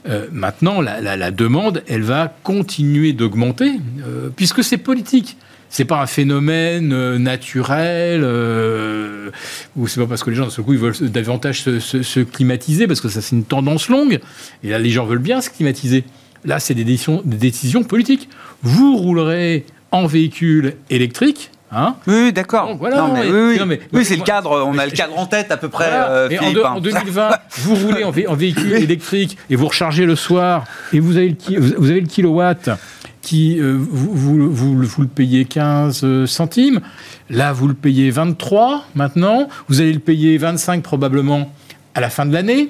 Euh, 0.08 0.26
maintenant, 0.30 0.82
la, 0.82 1.30
demande, 1.30 1.82
elle 1.88 2.02
va 2.02 2.34
continuer 2.42 3.14
d'augmenter, 3.14 3.72
euh, 4.06 4.28
puisque 4.34 4.62
c'est 4.62 4.76
politique. 4.78 5.36
C'est 5.70 5.86
pas 5.86 6.00
un 6.00 6.06
phénomène 6.06 7.16
naturel, 7.16 8.22
ou 9.76 9.88
c'est 9.88 10.00
pas 10.00 10.06
parce 10.06 10.22
que 10.22 10.30
les 10.30 10.36
gens, 10.36 10.44
d'un 10.44 10.50
seul 10.50 10.64
coup, 10.64 10.74
ils 10.74 10.78
veulent 10.78 11.10
davantage 11.10 11.62
se- 11.62 12.02
se 12.02 12.20
climatiser, 12.20 12.86
parce 12.86 13.00
que 13.00 13.08
ça, 13.08 13.20
c'est 13.20 13.34
une 13.36 13.44
tendance 13.44 13.88
longue. 13.88 14.20
Et 14.62 14.68
là, 14.70 14.78
les 14.78 14.90
gens 14.90 15.04
veulent 15.06 15.18
bien 15.18 15.40
se 15.40 15.50
climatiser. 15.50 16.04
Là, 16.46 16.58
c'est 16.60 16.74
des 16.74 16.84
décisions, 16.84 17.20
des 17.24 17.36
décisions 17.36 17.82
politiques. 17.82 18.28
Vous 18.62 18.96
roulerez 18.96 19.66
en 19.90 20.06
véhicule 20.06 20.74
électrique, 20.90 21.50
hein, 21.72 21.96
Oui, 22.06 22.14
oui, 22.26 22.32
d'accord. 22.32 22.76
Voilà, 22.78 22.96
non, 22.98 23.12
mais, 23.12 23.22
oui, 23.30 23.40
oui. 23.52 23.58
non, 23.58 23.66
mais- 23.66 23.80
Oui, 23.92 24.04
c'est 24.04 24.16
le 24.16 24.22
cadre. 24.22 24.64
On 24.66 24.78
a 24.78 24.84
le 24.86 24.92
cadre 24.92 25.18
en 25.18 25.26
tête 25.26 25.50
à 25.50 25.56
peu 25.56 25.68
près. 25.68 25.88
voilà. 25.88 26.08
euh, 26.10 26.26
en, 26.26 26.38
Philippe, 26.38 26.54
de- 26.56 26.62
hein. 26.62 26.72
en 26.76 26.80
2020, 26.80 27.30
vous 27.58 27.74
roulez 27.74 28.04
en, 28.04 28.10
vé- 28.12 28.26
en 28.28 28.34
véhicule 28.34 28.72
électrique 28.74 29.36
et 29.50 29.56
vous 29.56 29.66
rechargez 29.68 30.06
le 30.06 30.16
soir 30.16 30.64
et 30.92 31.00
vous 31.00 31.16
avez 31.16 31.28
le, 31.30 31.34
ki- 31.34 31.56
vous 31.56 31.90
avez 31.90 32.00
le 32.00 32.06
kilowatt 32.06 32.70
qui 33.22 33.58
euh, 33.58 33.72
vous, 33.78 34.12
vous, 34.14 34.50
vous 34.52 34.74
le- 34.76 34.86
vous 34.86 35.02
le 35.02 35.08
payez 35.08 35.44
15 35.46 36.26
centimes. 36.26 36.80
Là, 37.28 37.52
vous 37.52 37.66
le 37.66 37.74
payez 37.74 38.10
23 38.10 38.84
maintenant. 38.94 39.48
Vous 39.68 39.80
allez 39.80 39.92
le 39.92 39.98
payer 39.98 40.38
25 40.38 40.82
probablement 40.82 41.50
à 41.94 42.00
la 42.00 42.08
fin 42.10 42.24
de 42.26 42.32
l'année. 42.32 42.68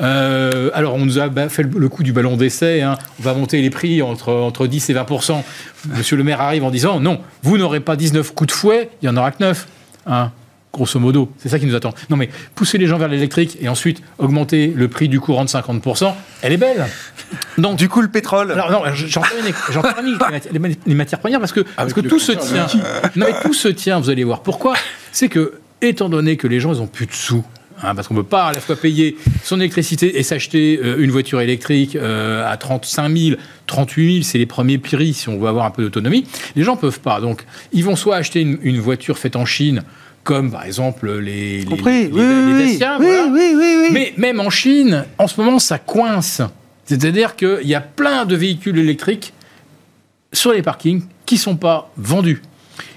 Euh, 0.00 0.70
alors, 0.74 0.94
on 0.94 1.04
nous 1.04 1.18
a 1.18 1.28
fait 1.48 1.62
le 1.62 1.88
coup 1.88 2.02
du 2.02 2.12
ballon 2.12 2.36
d'essai. 2.36 2.82
hein. 2.82 2.96
On 3.20 3.22
va 3.22 3.34
monter 3.34 3.60
les 3.60 3.70
prix 3.70 4.02
entre, 4.02 4.32
entre 4.32 4.66
10 4.66 4.90
et 4.90 4.94
20% 4.94 5.42
Monsieur 5.96 6.16
le 6.16 6.24
maire 6.24 6.40
arrive 6.40 6.64
en 6.64 6.70
disant 6.70 7.00
non, 7.00 7.20
vous 7.42 7.58
n'aurez 7.58 7.80
pas 7.80 7.96
19 7.96 8.34
coups 8.34 8.48
de 8.48 8.52
fouet, 8.52 8.88
il 9.02 9.06
y 9.06 9.08
en 9.08 9.16
aura 9.16 9.30
que 9.32 9.42
9. 9.42 9.66
Hein, 10.06 10.30
grosso 10.72 10.98
modo, 10.98 11.30
c'est 11.38 11.48
ça 11.48 11.58
qui 11.58 11.66
nous 11.66 11.74
attend. 11.74 11.92
Non, 12.08 12.16
mais 12.16 12.30
pousser 12.54 12.78
les 12.78 12.86
gens 12.86 12.96
vers 12.98 13.08
l'électrique 13.08 13.58
et 13.60 13.68
ensuite 13.68 14.00
augmenter 14.18 14.72
le 14.74 14.88
prix 14.88 15.08
du 15.08 15.20
courant 15.20 15.44
de 15.44 15.50
50% 15.50 16.12
elle 16.42 16.52
est 16.52 16.56
belle. 16.56 16.86
Donc, 17.58 17.76
Du 17.78 17.88
coup, 17.88 18.00
le 18.00 18.08
pétrole. 18.08 18.52
alors 18.52 18.70
non, 18.70 18.82
j'en 18.94 19.20
termine, 19.22 20.18
les 20.52 20.58
mati- 20.58 20.78
les 20.86 20.94
matières 20.94 21.20
premières 21.20 21.40
parce 21.40 21.52
que, 21.52 21.60
parce 21.60 21.92
que 21.92 22.00
tout 22.00 22.18
se 22.18 22.32
tient. 22.32 22.66
Non 23.16 23.26
mais 23.26 23.34
tout 23.42 23.52
se 23.54 23.68
tient, 23.68 23.98
vous 24.00 24.08
allez 24.10 24.24
voir. 24.24 24.40
Pourquoi? 24.42 24.74
C'est 25.12 25.28
que, 25.28 25.54
étant 25.82 26.08
donné 26.08 26.36
que 26.36 26.46
les 26.46 26.60
gens, 26.60 26.72
ils 26.72 26.80
ont 26.80 26.86
plus 26.86 27.06
de 27.06 27.12
sous, 27.12 27.44
hein, 27.82 27.94
parce 27.94 28.08
qu'on 28.08 28.14
ne 28.14 28.20
peut 28.20 28.26
pas 28.28 28.46
à 28.46 28.52
la 28.52 28.60
fois 28.60 28.76
payer 28.76 29.16
son 29.44 29.58
électricité 29.60 30.18
et 30.18 30.22
s'acheter 30.22 30.80
euh, 30.82 30.96
une 30.98 31.10
voiture 31.10 31.40
électrique 31.40 31.96
euh, 31.96 32.50
à 32.50 32.56
35 32.56 33.16
000, 33.16 33.36
38 33.66 34.12
000, 34.14 34.22
c'est 34.24 34.38
les 34.38 34.46
premiers 34.46 34.78
prix 34.78 35.14
si 35.14 35.28
on 35.28 35.38
veut 35.38 35.48
avoir 35.48 35.66
un 35.66 35.70
peu 35.70 35.82
d'autonomie. 35.82 36.26
Les 36.56 36.62
gens 36.64 36.76
peuvent 36.76 37.00
pas. 37.00 37.20
Donc, 37.20 37.44
ils 37.72 37.84
vont 37.84 37.96
soit 37.96 38.16
acheter 38.16 38.40
une, 38.40 38.58
une 38.62 38.78
voiture 38.80 39.18
faite 39.18 39.36
en 39.36 39.44
Chine, 39.44 39.82
comme 40.24 40.50
par 40.52 40.64
exemple 40.64 41.10
les, 41.18 41.64
Compris. 41.64 42.04
les- 42.04 42.10
Oui, 42.12 42.20
les 42.20 42.52
oui, 42.64 42.72
Dacia, 42.72 42.98
voilà. 42.98 43.28
Mais 43.92 44.12
même 44.16 44.40
en 44.40 44.50
Chine, 44.50 45.04
en 45.18 45.26
ce 45.26 45.40
moment, 45.40 45.58
ça 45.58 45.78
coince. 45.78 46.40
C'est-à-dire 46.84 47.36
qu'il 47.36 47.60
y 47.66 47.74
a 47.74 47.80
plein 47.80 48.24
de 48.24 48.34
véhicules 48.36 48.78
électriques 48.78 49.32
sur 50.32 50.52
les 50.52 50.62
parkings 50.62 51.02
qui 51.26 51.38
sont 51.38 51.56
pas 51.56 51.90
vendus. 51.96 52.42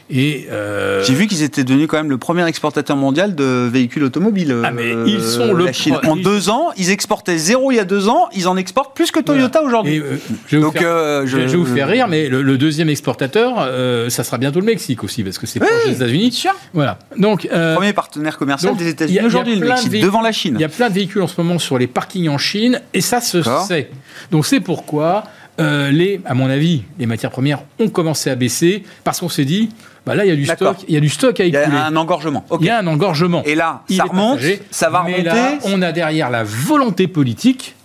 Et 0.10 0.46
euh, 0.52 1.04
J'ai 1.04 1.16
vu 1.16 1.26
qu'ils 1.26 1.42
étaient 1.42 1.64
devenus 1.64 1.88
quand 1.88 1.98
même 1.98 2.12
le 2.12 2.20
premier 2.20 2.46
exportateur 2.48 2.96
mondial 2.96 3.34
de 3.34 3.68
véhicules 3.72 4.04
automobiles. 4.04 4.56
Ah, 4.64 4.70
mais 4.70 4.94
euh, 4.94 5.04
ils 5.08 5.22
sont 5.24 5.52
le 5.52 5.72
Chine. 5.72 5.98
En 6.08 6.16
deux 6.16 6.50
ans, 6.50 6.68
ils 6.78 6.92
exportaient 6.92 7.40
zéro 7.40 7.72
il 7.72 7.78
y 7.78 7.80
a 7.80 7.86
deux 7.86 8.08
ans, 8.08 8.28
ils 8.36 8.48
en 8.48 8.56
exportent 8.56 8.96
plus 8.96 9.10
que 9.10 9.20
Toyota 9.20 9.62
voilà. 9.62 9.68
aujourd'hui. 9.68 10.00
Euh, 10.00 10.18
je 10.46 10.58
vais 10.58 10.62
vous 10.62 10.68
Donc, 10.70 10.78
faire- 10.78 11.26
je, 11.26 11.28
je- 11.28 11.48
je 11.48 11.52
vais 11.52 11.58
vous 11.58 11.66
faire 11.66 11.88
rire, 11.88 12.08
mais 12.08 12.30
le, 12.30 12.44
le 12.44 12.58
deuxième 12.60 12.90
exportateur, 12.90 13.68
ça 14.12 14.24
sera 14.24 14.38
bientôt 14.38 14.60
le 14.60 14.66
Mexique 14.68 15.04
aussi, 15.04 15.24
parce 15.24 15.40
que 15.40 15.48
c'est 15.48 15.60
proche 15.60 15.72
des 15.88 15.94
États-Unis. 15.96 16.44
Voilà. 16.74 17.00
Donc, 17.18 17.48
Premier 17.76 17.94
partenaire 17.94 18.38
commercial 18.38 18.72
donc, 18.74 18.80
des 18.80 18.90
États-Unis 18.90 19.18
a- 19.18 19.22
il 19.22 19.24
y 19.24 19.26
a 19.26 19.28
aujourd'hui, 19.28 19.54
le 19.56 19.62
plein 19.62 19.70
de 19.70 19.74
Mexique, 19.74 19.92
véhicules- 19.92 20.08
devant 20.10 20.22
la 20.22 20.32
Chine. 20.32 20.56
Il 20.60 20.62
y 20.62 20.66
a 20.66 20.70
plein 20.70 20.90
de 20.90 20.94
véhicules 20.94 21.22
en 21.24 21.28
ce 21.28 21.42
moment 21.42 21.58
sur 21.58 21.80
les 21.80 21.88
parkings 21.88 22.30
en 22.30 22.38
Chine, 22.38 22.80
et 22.94 23.02
ça 23.02 23.22
se 23.22 23.42
sait. 23.68 23.90
Donc 24.30 24.46
c'est 24.46 24.60
pourquoi, 24.60 25.24
les, 25.58 26.22
à 26.26 26.34
mon 26.36 26.48
avis, 26.50 26.84
les 27.00 27.06
matières 27.08 27.32
premières 27.32 27.64
ont 27.80 27.90
commencé 27.90 28.30
à 28.30 28.36
baisser, 28.36 28.84
parce 29.04 29.20
qu'on 29.20 29.30
s'est 29.30 29.46
dit, 29.46 29.70
bah 30.06 30.16
là, 30.16 30.26
il 30.26 30.30
y 30.30 30.32
a 30.32 30.36
du 30.36 30.46
stock, 30.46 30.78
il 30.88 30.94
y 30.94 30.98
a 30.98 31.00
du 31.00 31.10
stock 31.10 31.40
à 31.40 31.46
Il 31.46 31.54
y 31.54 31.58
écouler. 31.58 31.76
a 31.78 31.86
un 31.86 31.96
engorgement. 31.96 32.46
Ok. 32.50 32.60
Il 32.62 32.68
y 32.68 32.70
a 32.70 32.78
un 32.80 32.88
engorgement. 32.88 33.42
Et 33.46 33.56
là, 33.56 33.82
Il 33.90 33.98
ça 33.98 34.04
remonte, 34.04 34.36
partagé. 34.36 34.62
ça 34.72 34.90
va 34.90 35.04
Mais 35.06 35.14
remonter. 35.14 35.30
là, 35.36 35.54
on 35.64 35.82
a 35.82 35.92
derrière 35.92 36.30
la 36.30 36.44
volonté 36.44 37.08
politique 37.08 37.76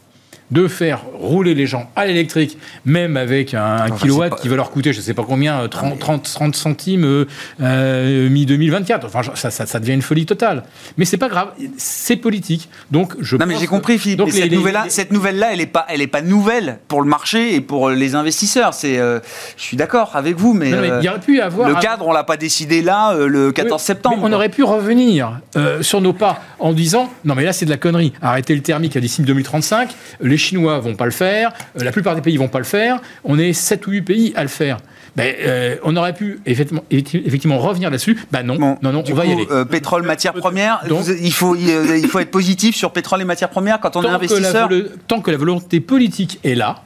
de 0.51 0.67
faire 0.69 1.03
rouler 1.15 1.55
les 1.55 1.67
gens 1.67 1.91
à 1.97 2.07
l'électrique, 2.07 2.59
même 2.85 3.17
avec 3.17 3.55
un, 3.55 3.85
Enfin, 3.85 3.97
kilowatt 3.97 4.31
pas- 4.31 4.37
qui 4.37 4.49
va 4.49 4.57
leur 4.57 4.71
coûter, 4.71 4.93
je 4.93 4.99
ne 4.99 5.03
sais 5.03 5.15
pas 5.15 5.23
combien, 5.27 5.61
euh, 5.63 5.69
30, 5.69 5.99
30, 5.99 6.23
30 6.25 6.57
centimes 6.57 7.05
euh, 7.05 7.25
euh, 7.61 8.29
mi-2024. 8.29 9.05
Enfin, 9.07 9.21
ça, 9.35 9.51
ça, 9.51 9.67
ça 9.67 9.79
devient 9.81 9.93
une 9.93 10.03
folie 10.03 10.27
totale. 10.27 10.65
Mais 10.97 11.05
c'est 11.05 11.17
pas 11.17 11.29
grave, 11.29 11.51
c'est 11.77 12.17
politique. 12.17 12.69
Donc, 12.91 13.15
je 13.21 13.37
Non 13.37 13.47
mais 13.47 13.55
j'ai 13.59 13.67
que- 13.67 13.71
compris 13.71 13.99
Philippe. 13.99 14.19
Donc, 14.19 14.29
Mais 14.29 14.35
les- 14.35 14.41
cette 14.43 14.51
les- 14.51 14.57
nouvelle-là, 14.57 14.85
les- 14.85 14.91
cette 14.91 15.13
nouvelle-là, 15.13 15.51
elle 15.53 15.61
est 15.61 15.67
pas, 15.67 15.87
elle 15.89 16.01
est 16.03 16.07
pas 16.07 16.23
nouvelle 16.23 16.79
pour 16.89 17.03
le 17.03 17.09
marché 17.09 17.55
et 17.55 17.61
pour 17.61 17.91
les 17.91 18.15
investisseurs. 18.15 18.75
C'est, 18.75 18.99
euh, 18.99 19.21
je 19.57 19.63
suis 19.63 19.77
d'accord 19.77 20.13
avec 20.15 20.37
vous, 20.37 20.53
mais, 20.53 20.71
Non, 20.71 20.79
mais 20.81 20.91
euh, 20.91 20.99
il 21.01 21.05
y 21.05 21.09
aurait 21.09 21.21
pu 21.21 21.41
avoir 21.41 21.69
le 21.69 21.75
cadre, 21.77 22.07
on 22.09 22.13
l'a 22.13 22.25
pas 22.25 22.37
décidé 22.37 22.83
là, 22.83 23.13
euh, 23.15 23.27
le 23.29 23.53
14 23.53 23.81
Oui, 23.83 23.87
septembre. 23.87 24.17
mais 24.21 24.29
on 24.29 24.33
aurait 24.33 24.49
pu 24.49 24.63
revenir 24.65 25.41
euh, 25.57 25.83
sur 25.83 26.01
nos 26.01 26.13
pas 26.13 26.41
en 26.59 26.73
disant 26.73 27.09
non 27.25 27.35
mais 27.35 27.45
là 27.45 27.53
c'est 27.53 27.65
de 27.65 27.71
la 27.71 27.77
connerie. 27.77 28.13
Arrêter 28.23 28.55
le 28.55 28.63
thermique 28.63 28.97
à 28.97 29.01
d'ici 29.01 29.23
2035. 29.23 29.91
Les 30.21 30.39
Chinois 30.41 30.79
vont 30.81 30.95
pas 30.95 31.05
le 31.05 31.11
faire. 31.11 31.53
euh, 31.79 31.85
la 31.85 31.93
plupart 31.93 32.15
des 32.15 32.21
pays 32.23 32.37
vont 32.37 32.49
pas 32.49 32.59
le 32.59 32.65
faire. 32.65 33.01
On 33.25 33.39
est 33.39 33.53
7 33.53 33.87
ou 33.87 33.91
8 33.91 34.03
pays 34.03 34.33
à 34.37 34.43
le 34.43 34.49
faire. 34.49 34.79
Ben, 35.17 35.35
euh, 35.41 35.77
on 35.83 35.97
aurait 35.97 36.15
pu 36.15 36.39
effectivement, 36.47 36.85
effectivement 36.91 37.59
revenir 37.59 37.91
là-dessus. 37.91 38.17
Ben 38.31 38.45
non, 38.45 38.55
Bon, 38.57 38.79
non, 38.81 38.93
non, 38.93 39.03
on 39.09 39.15
va 39.15 39.27
y 39.27 39.33
aller. 39.33 39.47
euh, 39.51 39.65
pétrole, 39.65 40.03
matières 40.05 40.35
premières. 40.35 40.83
Donc- 40.89 41.01
vous- 41.03 41.13
il 41.13 41.33
faut, 41.33 41.57
il, 41.57 42.07
faut 42.09 42.21
être 42.21 42.31
positif 42.31 42.77
sur 42.77 42.93
pétrole 42.93 43.21
et 43.21 43.25
matières 43.25 43.51
premières 43.51 43.81
quand 43.81 43.97
on 43.97 44.01
est 44.03 44.05
que 44.05 44.09
la, 44.09 44.15
investisseur. 44.15 44.69
volo- 44.69 44.85
tant 45.09 45.21
que 45.21 45.31
la 45.33 45.37
volonté 45.37 45.81
politique 45.81 46.39
est 46.45 46.55
là, 46.55 46.77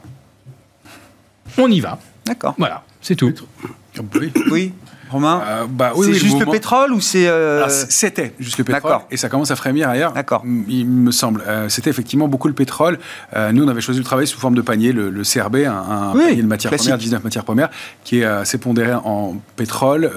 on 1.57 1.69
y 1.69 1.79
va. 1.79 1.99
D'accord. 2.25 2.55
Voilà, 2.57 2.83
c'est 3.01 3.15
tout. 3.15 3.31
Oui. 4.51 4.73
Romain. 5.09 5.41
Euh, 5.45 5.65
bah, 5.69 5.91
oui, 5.95 6.05
c'est 6.07 6.11
oui, 6.13 6.17
juste 6.19 6.39
le 6.39 6.45
pétrole 6.45 6.91
ou 6.93 6.99
c'est 6.99 7.27
euh, 7.27 7.67
c- 7.69 7.85
C'était 7.89 8.33
juste 8.39 8.57
le 8.57 8.63
pétrole 8.63 8.97
et 9.11 9.17
ça 9.17 9.29
commence 9.29 9.51
à 9.51 9.55
frémir 9.55 9.89
ailleurs. 9.89 10.13
D'accord. 10.13 10.43
Il 10.67 10.87
me 10.87 11.11
semble. 11.11 11.43
Euh, 11.47 11.69
C'était 11.69 11.89
effectivement 11.89 12.27
beaucoup 12.27 12.47
le 12.47 12.53
pétrole. 12.53 12.99
Euh, 13.35 13.51
nous, 13.51 13.63
on 13.63 13.67
avait 13.67 13.81
choisi 13.81 13.99
de 13.99 14.05
travailler 14.05 14.25
sous 14.25 14.39
forme 14.39 14.55
de 14.55 14.61
panier, 14.61 14.91
le, 14.91 15.09
le 15.09 15.21
CRB, 15.23 15.57
un, 15.57 15.71
un 15.71 16.13
Oui, 16.13 16.25
panier 16.29 16.41
de 16.41 16.47
matières 16.47 16.69
classique. 16.71 16.87
premières, 16.89 16.97
19 16.97 17.23
matières 17.23 17.43
premières, 17.43 17.69
qui 18.03 18.19
est 18.19 18.25
assez 18.25 18.57
pondéré 18.57 18.93
en 18.93 19.35
pétrole 19.55 20.11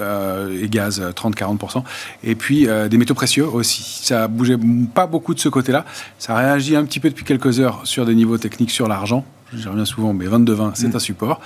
et 0.62 0.68
gaz, 0.68 1.00
euh, 1.00 1.12
30-40%, 1.12 1.82
et 2.24 2.34
puis 2.34 2.66
des 2.90 2.96
métaux 2.98 3.14
précieux 3.14 3.46
aussi. 3.46 4.00
Ça 4.04 4.28
bougeait 4.28 4.58
pas 4.94 5.06
beaucoup 5.06 5.34
de 5.34 5.40
ce 5.40 5.48
côté-là. 5.48 5.84
Ça 6.18 6.34
réagit 6.34 6.76
un 6.76 6.84
petit 6.84 7.00
peu 7.00 7.08
depuis 7.10 7.24
quelques 7.24 7.60
heures 7.60 7.80
sur 7.84 8.06
des 8.06 8.14
niveaux 8.14 8.38
techniques 8.38 8.70
sur 8.70 8.88
l'argent. 8.88 9.24
J'y 9.54 9.66
reviens 9.68 9.84
souvent, 9.84 10.12
mais 10.12 10.26
22-20, 10.26 10.72
c'est 10.74 10.88
Mm. 10.88 10.96
un 10.96 10.98
support. 10.98 11.40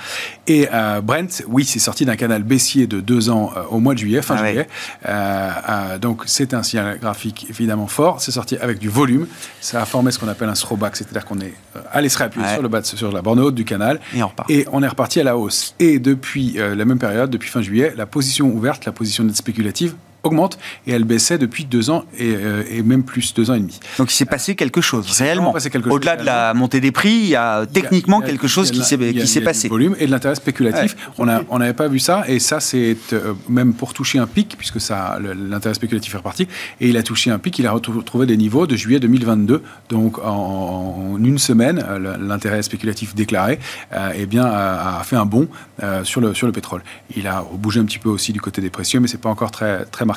Et 0.49 0.69
euh, 0.73 1.01
Brent, 1.01 1.43
oui, 1.47 1.65
c'est 1.65 1.79
sorti 1.79 2.05
d'un 2.05 2.17
canal 2.17 2.43
baissier 2.43 2.87
de 2.87 3.01
deux 3.01 3.31
ans 3.31 3.53
euh, 3.57 3.63
au 3.71 3.79
mois 3.79 3.95
de 3.95 3.99
juillet, 4.01 4.23
fin 4.23 4.35
Ah 4.39 4.45
juillet. 4.47 4.67
Euh, 5.09 5.99
donc 5.99 6.23
c'est 6.27 6.55
un 6.55 6.63
signal 6.63 6.99
graphique 6.99 7.47
évidemment 7.49 7.87
fort. 7.87 8.21
C'est 8.21 8.33
sorti 8.33 8.57
avec 8.57 8.79
du 8.79 8.89
volume. 8.89 9.27
Ça 9.61 9.81
a 9.83 9.85
formé 9.85 10.11
ce 10.11 10.19
qu'on 10.19 10.29
appelle 10.29 10.49
un 10.49 10.55
throwback, 10.55 10.97
c'est-à-dire 10.97 11.25
qu'on 11.25 11.39
est 11.41 11.55
allé 11.93 12.09
se 12.09 12.19
réappuyer 12.19 12.47
Ouais. 12.47 12.55
sur, 12.55 12.63
le 12.63 12.69
bas 12.69 12.83
sur 12.83 13.13
la 13.13 13.23
borne 13.23 13.39
haute 13.41 13.55
du 13.55 13.65
canal. 13.65 14.01
Et 14.15 14.23
on 14.23 14.27
repart. 14.29 14.51
Et 14.51 14.67
on 14.73 14.83
est 14.83 14.89
reparti 14.89 15.21
à 15.21 15.25
la 15.25 15.37
hausse. 15.37 15.75
Et 15.79 15.99
depuis 16.01 16.55
la 16.59 16.85
même 16.85 16.99
période, 16.99 17.31
depuis 17.31 17.51
fin 17.51 17.63
juillet, 17.63 17.93
la 17.97 18.07
position 18.07 18.49
ouverte, 18.49 18.85
la 18.85 18.93
position 18.93 19.23
nette 19.25 19.37
spéculative 19.37 19.95
augmente 20.23 20.59
et 20.87 20.93
elle 20.93 21.05
baissait 21.05 21.39
depuis 21.39 21.65
deux 21.65 21.91
ans 21.91 22.05
et, 22.19 22.35
euh, 22.35 22.63
et 22.71 22.83
même 22.83 23.03
plus 23.03 23.35
deux 23.35 23.51
ans 23.51 23.55
et 23.55 23.61
demi. 23.61 23.79
Donc 23.99 24.13
il 24.13 24.15
s'est 24.15 24.25
passé 24.25 24.55
quelque 24.55 24.81
chose 24.81 25.11
réellement. 25.19 25.53
passé 25.53 25.71
Au-delà 25.91 26.17
de 26.17 26.25
la 26.25 26.55
montée 26.55 26.81
des 26.81 26.93
prix, 26.93 27.11
il 27.13 27.29
y 27.29 27.37
a 27.37 27.67
techniquement 27.67 28.21
Il 28.21 28.23
y 28.23 28.25
a- 28.25 28.31
quelque 28.31 28.47
chose 28.49 28.71
qui 28.71 28.83
s'est 28.85 28.97
la- 28.97 29.09
il 29.09 29.19
y 29.19 29.39
a- 29.39 29.41
passé. 29.43 29.69
Du 29.69 29.71
volume 29.73 29.97
et 29.99 30.07
de 30.07 30.11
l'intérêt 30.11 30.35
spéculatif. 30.35 30.97
On 31.19 31.59
n'avait 31.59 31.73
pas 31.75 31.89
vu 31.89 31.99
ça 31.99 32.25
et 32.29 32.39
ça 32.39 32.61
c'est 32.61 32.97
euh, 33.13 33.35
même 33.49 33.75
pour 33.75 33.95
toucher 33.95 34.19
un 34.19 34.27
pic 34.27 34.55
puisque 34.57 34.81
ça 34.81 35.19
l'intérêt 35.37 35.75
spéculatif 35.75 36.15
est 36.15 36.19
reparti 36.19 36.47
et 36.81 36.89
il 36.89 36.97
a 36.97 37.03
touché 37.03 37.31
un 37.31 37.39
pic. 37.39 37.59
Il 37.59 37.67
a 37.67 37.73
retrouvé 37.73 38.27
des 38.27 38.37
niveaux 38.37 38.67
de 38.67 38.77
juillet 38.77 39.01
2022. 39.01 39.63
Donc 39.89 40.19
en, 40.19 41.15
en 41.17 41.25
une 41.25 41.39
semaine, 41.39 41.85
euh, 41.89 42.17
l'intérêt 42.21 42.63
spéculatif 42.63 43.15
déclaré 43.15 43.59
euh, 43.93 44.13
eh 44.17 44.27
bien 44.27 44.45
a, 44.45 45.01
fait 45.05 45.17
un 45.17 45.27
bond 45.27 45.49
sur 46.05 46.21
le 46.21 46.33
sur 46.35 46.47
le 46.47 46.53
pétrole. 46.53 46.83
Il 47.17 47.27
a 47.27 47.45
bougé 47.55 47.81
un 47.81 47.85
petit 47.85 47.99
peu 47.99 48.09
aussi 48.09 48.33
du 48.33 48.41
côté 48.41 48.61
des 48.61 48.71
précieux, 48.71 49.01
mais 49.01 49.09
c'est 49.09 49.21
pas 49.21 49.29
encore 49.31 49.51
très 49.51 49.85
très 49.87 50.05
marqué. 50.05 50.12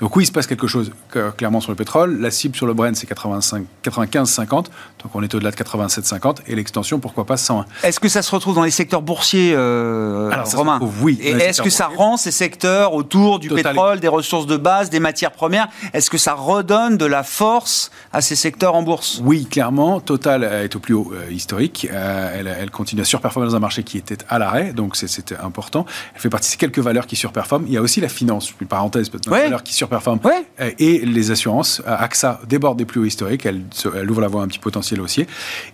Donc 0.00 0.16
oui, 0.16 0.24
il 0.24 0.26
se 0.26 0.32
passe 0.32 0.46
quelque 0.46 0.66
chose 0.66 0.92
que- 1.10 1.30
clairement 1.30 1.60
sur 1.60 1.72
le 1.72 1.76
pétrole. 1.76 2.20
La 2.20 2.30
cible 2.30 2.56
sur 2.56 2.66
le 2.66 2.74
Brent 2.74 2.94
c'est 2.94 3.06
85 3.06 3.64
95-50. 3.84 4.66
Donc 5.02 5.14
on 5.14 5.22
est 5.22 5.34
au-delà 5.34 5.50
de 5.50 5.56
87-50 5.56 6.38
et 6.46 6.54
l'extension 6.54 6.98
pourquoi 6.98 7.24
pas 7.26 7.36
101. 7.36 7.66
Est-ce 7.82 8.00
que 8.00 8.08
ça 8.08 8.22
se 8.22 8.34
retrouve 8.34 8.54
dans 8.54 8.62
les 8.64 8.70
secteurs 8.70 9.02
boursiers, 9.02 9.52
euh, 9.54 10.30
Alors, 10.30 10.46
Romain 10.54 10.74
retrouve, 10.74 11.02
oui, 11.04 11.18
Et 11.20 11.30
est-ce 11.30 11.62
que 11.62 11.70
ça 11.70 11.86
rend 11.86 12.16
ces 12.16 12.30
secteurs 12.30 12.94
autour 12.94 13.38
du 13.38 13.48
Total. 13.48 13.64
pétrole, 13.64 14.00
des 14.00 14.08
ressources 14.08 14.46
de 14.46 14.56
base, 14.56 14.90
des 14.90 15.00
matières 15.00 15.32
premières? 15.32 15.68
Est-ce 15.92 16.10
que 16.10 16.18
ça 16.18 16.34
redonne 16.34 16.96
de 16.96 17.06
la 17.06 17.22
force 17.22 17.90
à 18.12 18.20
ces 18.20 18.36
secteurs 18.36 18.74
en 18.74 18.82
bourse? 18.82 19.20
Oui, 19.24 19.46
clairement, 19.46 20.00
Total 20.00 20.44
euh, 20.44 20.64
est 20.64 20.74
au 20.76 20.78
plus 20.78 20.94
haut 20.94 21.12
euh, 21.14 21.30
historique. 21.30 21.88
Euh, 21.92 22.34
elle, 22.38 22.46
elle 22.46 22.70
continue 22.70 23.02
à 23.02 23.04
surperformer 23.04 23.48
dans 23.48 23.56
un 23.56 23.60
marché 23.60 23.82
qui 23.82 23.98
était 23.98 24.18
à 24.28 24.38
l'arrêt, 24.38 24.72
donc 24.72 24.96
c'était 24.96 25.36
important. 25.36 25.86
Elle 26.14 26.20
fait 26.20 26.30
partie 26.30 26.48
de 26.48 26.52
ces 26.52 26.56
quelques 26.58 26.78
valeurs 26.78 27.06
qui 27.06 27.16
surperforment. 27.16 27.66
Il 27.66 27.72
y 27.72 27.76
a 27.76 27.82
aussi 27.82 28.00
la 28.00 28.08
finance, 28.08 28.52
une 28.60 28.66
parenthèse, 28.66 29.08
peut-être, 29.08 29.30
Ouais. 29.36 29.44
valeur 29.44 29.62
qui 29.62 29.74
surperforme. 29.74 30.18
Ouais. 30.24 30.46
Euh, 30.60 30.70
Et 30.78 30.98
les 31.04 31.30
assurances. 31.30 31.82
Euh, 31.86 31.96
AXA 31.98 32.40
déborde 32.48 32.78
des 32.78 32.84
plus 32.84 33.00
hauts 33.00 33.04
historiques. 33.04 33.46
Elle, 33.46 33.62
elle 33.94 34.10
ouvre 34.10 34.20
la 34.20 34.28
voie 34.28 34.40
à 34.40 34.44
un 34.44 34.48
petit 34.48 34.58
potentiel 34.58 35.00
haussier. 35.00 35.26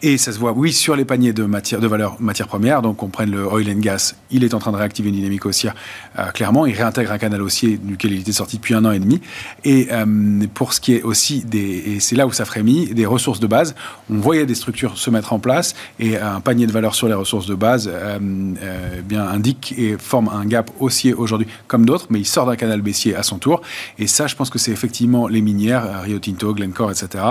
Et 0.03 0.19
ça 0.19 0.33
se 0.33 0.39
voit, 0.39 0.53
oui, 0.53 0.73
sur 0.73 0.97
les 0.97 1.05
paniers 1.05 1.33
de, 1.33 1.45
matière, 1.45 1.81
de 1.81 1.87
valeurs 1.87 2.17
matières 2.21 2.49
premières. 2.49 2.83
Donc, 2.83 3.03
on 3.03 3.09
prenne 3.09 3.31
le 3.31 3.47
oil 3.47 3.69
and 3.71 3.81
gas. 3.81 4.15
Il 4.31 4.45
est 4.45 4.55
en 4.55 4.59
train 4.59 4.73
de 4.73 4.77
réactiver 4.77 5.09
une 5.09 5.17
dynamique 5.17 5.47
haussière. 5.47 5.75
euh, 6.19 6.31
clairement, 6.31 6.67
il 6.67 6.75
réintègre 6.75 7.13
un 7.13 7.19
canal 7.19 7.43
haussier 7.43 7.79
duquel 7.83 8.13
il 8.13 8.21
était 8.21 8.33
sorti 8.33 8.57
depuis 8.57 8.75
un 8.75 8.85
an 8.85 8.93
et 8.93 8.99
demi. 8.99 9.21
Et 9.65 9.89
euh, 9.91 10.47
pour 10.55 10.73
ce 10.73 10.81
qui 10.81 10.95
est 10.95 11.03
aussi 11.03 11.45
des, 11.45 11.83
et 11.97 12.01
c'est 12.01 12.17
là 12.17 12.27
où 12.27 12.33
ça 12.33 12.45
frémit, 12.45 12.87
des 12.95 13.07
ressources 13.07 13.41
de 13.41 13.47
base, 13.47 13.75
on 14.11 14.17
voyait 14.19 14.47
des 14.47 14.55
structures 14.55 14.97
se 14.99 15.11
mettre 15.11 15.33
en 15.33 15.39
place 15.39 15.75
et 16.01 16.17
un 16.19 16.41
panier 16.41 16.67
de 16.67 16.73
valeurs 16.73 16.95
sur 16.95 17.09
les 17.09 17.15
ressources 17.15 17.47
de 17.47 17.55
base 17.55 17.91
euh, 17.93 18.19
bien 19.05 19.27
indique 19.27 19.75
et 19.77 19.97
forme 19.99 20.29
un 20.33 20.45
gap 20.45 20.71
haussier 20.81 21.13
aujourd'hui 21.15 21.47
comme 21.67 21.85
d'autres, 21.85 22.07
mais 22.11 22.21
il 22.21 22.27
sort 22.27 22.47
d'un 22.47 22.57
canal 22.57 22.81
baissier 22.81 23.15
à 23.15 23.23
son 23.23 23.39
tour. 23.39 23.52
Et 23.99 24.07
ça, 24.07 24.27
je 24.27 24.35
pense 24.37 24.49
que 24.51 24.59
c'est 24.59 24.71
effectivement 24.71 25.29
les 25.29 25.43
minières, 25.43 25.85
euh, 25.85 26.01
Rio 26.03 26.19
Tinto, 26.19 26.55
Glencore, 26.55 26.91
etc. 26.91 27.25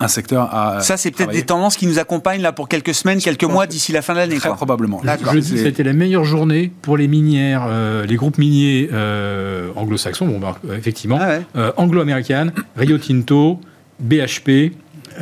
Un 0.00 0.06
secteur 0.08 0.54
à 0.54 0.80
Ça, 0.80 0.96
c'est 0.96 1.10
peut-être 1.10 1.32
des 1.32 1.42
tendances 1.42 1.76
qui 1.76 1.84
nous 1.86 1.98
accompagnent 1.98 2.40
là 2.40 2.52
pour 2.52 2.68
quelques 2.68 2.94
semaines, 2.94 3.18
quelques 3.20 3.42
mois 3.42 3.66
d'ici 3.66 3.90
la 3.90 4.00
fin 4.00 4.12
de 4.12 4.18
l'année. 4.18 4.36
Très 4.36 4.48
quoi. 4.48 4.56
probablement. 4.56 5.00
D'accord. 5.02 5.32
Je 5.34 5.40
dis 5.40 5.50
que 5.50 5.56
C'est- 5.56 5.64
c'était 5.64 5.82
la 5.82 5.92
meilleure 5.92 6.22
journée 6.24 6.70
pour 6.82 6.96
les 6.96 7.08
minières, 7.08 7.66
euh, 7.68 8.06
les 8.06 8.14
groupes 8.14 8.38
miniers 8.38 8.88
euh, 8.92 9.70
anglo-saxons, 9.74 10.26
bon, 10.26 10.38
bah, 10.38 10.56
euh, 10.68 10.76
effectivement, 10.78 11.18
Ah 11.20 11.28
ouais. 11.28 11.40
euh, 11.56 11.72
anglo-américaines, 11.76 12.52
Rio 12.76 12.96
Tinto, 12.98 13.58
BHP, 13.98 14.72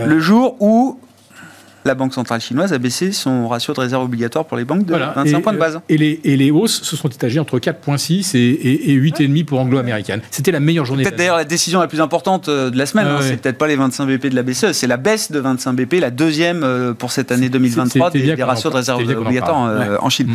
Le 0.04 0.20
jour 0.20 0.56
où 0.60 1.00
la 1.86 1.94
Banque 1.94 2.12
centrale 2.14 2.40
chinoise 2.40 2.72
a 2.72 2.78
baissé 2.78 3.12
son 3.12 3.48
ratio 3.48 3.72
de 3.74 3.80
réserve 3.80 4.04
obligatoire 4.04 4.44
pour 4.44 4.56
les 4.56 4.64
banques 4.64 4.84
de 4.84 4.90
Voilà. 4.90 5.12
25 5.16 5.38
Et, 5.38 5.42
points 5.42 5.52
de 5.52 5.58
base. 5.58 5.76
euh, 5.76 5.80
Et 5.88 5.96
les, 5.96 6.20
et 6.24 6.36
les 6.36 6.50
hausses 6.50 6.82
se 6.82 6.96
sont 6.96 7.08
étagées 7.08 7.40
entre 7.40 7.58
4,6 7.58 8.36
et, 8.36 8.40
et, 8.40 8.90
et 8.92 8.96
8,5 8.96 9.44
pour 9.44 9.60
anglo-américaine. 9.60 10.20
C'était 10.30 10.52
la 10.52 10.60
meilleure 10.60 10.84
journée. 10.84 11.02
Peut-être 11.04 11.16
d'ailleurs 11.16 11.36
la 11.36 11.44
décision 11.44 11.80
la 11.80 11.88
plus 11.88 12.00
importante 12.00 12.48
euh, 12.48 12.70
de 12.70 12.76
la 12.78 12.86
semaine, 12.86 13.06
Ah 13.08 13.14
hein, 13.16 13.20
ouais. 13.20 13.28
c'est 13.28 13.36
peut-être 13.40 13.58
pas 13.58 13.66
les 13.68 13.76
25 13.76 14.06
BP 14.06 14.26
de 14.26 14.34
la 14.34 14.42
BCE, 14.42 14.72
c'est 14.72 14.86
la 14.86 14.96
baisse 14.96 15.30
de 15.32 15.38
25 15.38 15.72
BP, 15.74 15.94
la 16.00 16.10
deuxième 16.10 16.62
euh, 16.64 16.92
pour 16.92 17.10
cette 17.12 17.32
année 17.32 17.48
2023 17.48 18.10
c'était 18.12 18.26
des, 18.26 18.34
des 18.36 18.42
ratios 18.42 18.72
de 18.72 18.76
réserve 18.76 19.04
qu'on 19.04 19.12
en 19.12 19.22
obligatoires 19.26 19.74
parle. 19.76 19.98
en 20.00 20.08
Chine. 20.10 20.34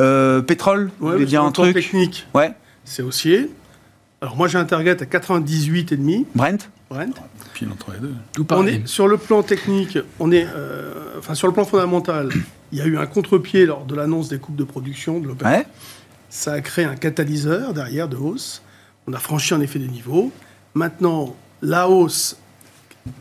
Euh, 0.00 0.40
pétrole, 0.42 0.90
Ouais, 1.00 1.34
un 1.36 1.50
truc? 1.50 1.74
technique, 1.74 2.26
Ouais, 2.34 2.52
c'est 2.84 3.02
haussier. 3.02 3.50
Alors 4.20 4.36
moi 4.36 4.46
j'ai 4.48 4.58
un 4.58 4.64
target 4.64 5.02
à 5.02 5.04
98,5 5.04 6.24
Brent? 6.34 6.68
Brent. 6.92 7.14
Puis 7.54 7.66
entre 7.66 7.92
les 7.92 7.98
deux. 7.98 8.14
Tout 8.32 8.46
On 8.50 8.66
est 8.66 8.86
sur 8.86 9.08
le 9.08 9.16
plan 9.16 9.42
technique, 9.42 9.98
on 10.20 10.30
est, 10.32 10.46
euh, 10.54 11.18
enfin 11.18 11.34
sur 11.34 11.46
le 11.46 11.52
plan 11.52 11.64
fondamental, 11.64 12.30
il 12.72 12.78
y 12.78 12.82
a 12.82 12.86
eu 12.86 12.98
un 12.98 13.06
contre-pied 13.06 13.66
lors 13.66 13.84
de 13.84 13.94
l'annonce 13.94 14.28
des 14.28 14.38
coupes 14.38 14.56
de 14.56 14.64
production 14.64 15.20
de 15.20 15.28
l'OPEP. 15.28 15.46
Ouais. 15.46 15.66
Ça 16.30 16.52
a 16.52 16.60
créé 16.60 16.84
un 16.84 16.96
catalyseur 16.96 17.74
derrière 17.74 18.08
de 18.08 18.16
hausse. 18.16 18.62
On 19.06 19.12
a 19.12 19.18
franchi 19.18 19.52
en 19.54 19.60
effet 19.60 19.78
des 19.78 19.88
niveaux. 19.88 20.32
Maintenant, 20.74 21.36
la 21.60 21.88
hausse, 21.88 22.36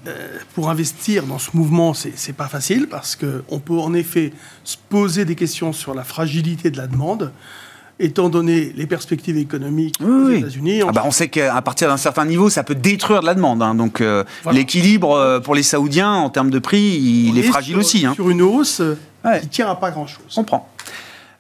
euh, 0.08 0.38
pour 0.54 0.70
investir 0.70 1.26
dans 1.26 1.40
ce 1.40 1.50
mouvement, 1.54 1.94
c'est 1.94 2.14
c'est 2.16 2.34
pas 2.34 2.48
facile 2.48 2.88
parce 2.88 3.16
qu'on 3.16 3.60
peut 3.60 3.78
en 3.78 3.94
effet 3.94 4.32
se 4.64 4.78
poser 4.90 5.26
des 5.26 5.36
questions 5.36 5.74
sur 5.74 5.94
la 5.94 6.04
fragilité 6.04 6.70
de 6.70 6.78
la 6.78 6.88
demande, 6.88 7.32
étant 8.04 8.30
donné 8.30 8.74
les 8.76 8.86
perspectives 8.88 9.38
économiques 9.38 9.96
Oui, 10.02 10.08
aux 10.08 10.28
oui. 10.28 10.36
États-Unis. 10.38 10.82
Ah 10.88 10.92
bah, 10.92 11.04
on 11.06 11.12
sait 11.12 11.28
qu'à 11.30 11.62
partir 11.62 11.88
d'un 11.88 11.98
certain 11.98 12.26
niveau, 12.26 12.50
ça 12.50 12.64
peut 12.64 12.76
détruire 12.76 13.22
de 13.22 13.26
la 13.26 13.34
demande. 13.36 13.62
hein. 13.62 13.76
donc 13.76 14.02
euh, 14.02 14.24
Voilà. 14.44 14.60
l'équilibre 14.60 15.12
euh, 15.16 15.40
pour 15.40 15.56
les 15.56 15.64
Saoudiens 15.64 16.12
en 16.12 16.30
termes 16.30 16.50
de 16.50 16.60
prix, 16.60 16.82
il 16.82 17.34
On 17.34 17.38
est 17.38 17.44
fragile 17.44 17.74
sur- 17.74 17.80
aussi. 17.80 18.06
Hein. 18.06 18.14
Sur 18.16 18.30
une 18.30 18.42
hausse 18.42 18.82
euh, 18.82 18.98
Ouais. 19.24 19.40
qui 19.42 19.48
tient 19.50 19.70
à 19.70 19.76
pas 19.76 19.92
grand-chose. 19.92 20.24
Je 20.30 20.36
comprends. 20.36 20.68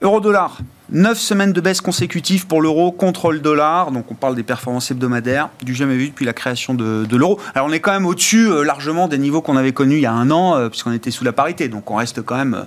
Euro-dollar, 0.01 0.57
9 0.91 1.17
semaines 1.17 1.53
de 1.53 1.61
baisse 1.61 1.79
consécutives 1.79 2.47
pour 2.47 2.61
l'euro 2.61 2.91
contre 2.91 3.31
le 3.31 3.39
dollar. 3.39 3.91
Donc 3.91 4.11
on 4.11 4.13
parle 4.13 4.35
des 4.35 4.43
performances 4.43 4.91
hebdomadaires, 4.91 5.49
du 5.63 5.73
jamais 5.73 5.95
vu 5.95 6.09
depuis 6.09 6.25
la 6.25 6.33
création 6.33 6.73
de, 6.73 7.15
l'euro. 7.15 7.39
Alors 7.55 7.67
on 7.67 7.71
est 7.71 7.79
quand 7.79 7.93
même 7.93 8.05
au-dessus 8.05 8.49
euh, 8.49 8.63
largement 8.63 9.07
des 9.07 9.17
niveaux 9.17 9.41
qu'on 9.41 9.55
avait 9.55 9.71
connus 9.71 9.97
il 9.97 10.01
y 10.01 10.05
a 10.05 10.11
un 10.11 10.29
an, 10.31 10.57
euh, 10.57 10.69
puisqu'on 10.69 10.91
était 10.91 11.11
sous 11.11 11.23
la 11.23 11.31
parité. 11.31 11.69
Donc 11.69 11.89
on 11.89 11.95
reste 11.95 12.21
quand 12.21 12.35
même 12.35 12.65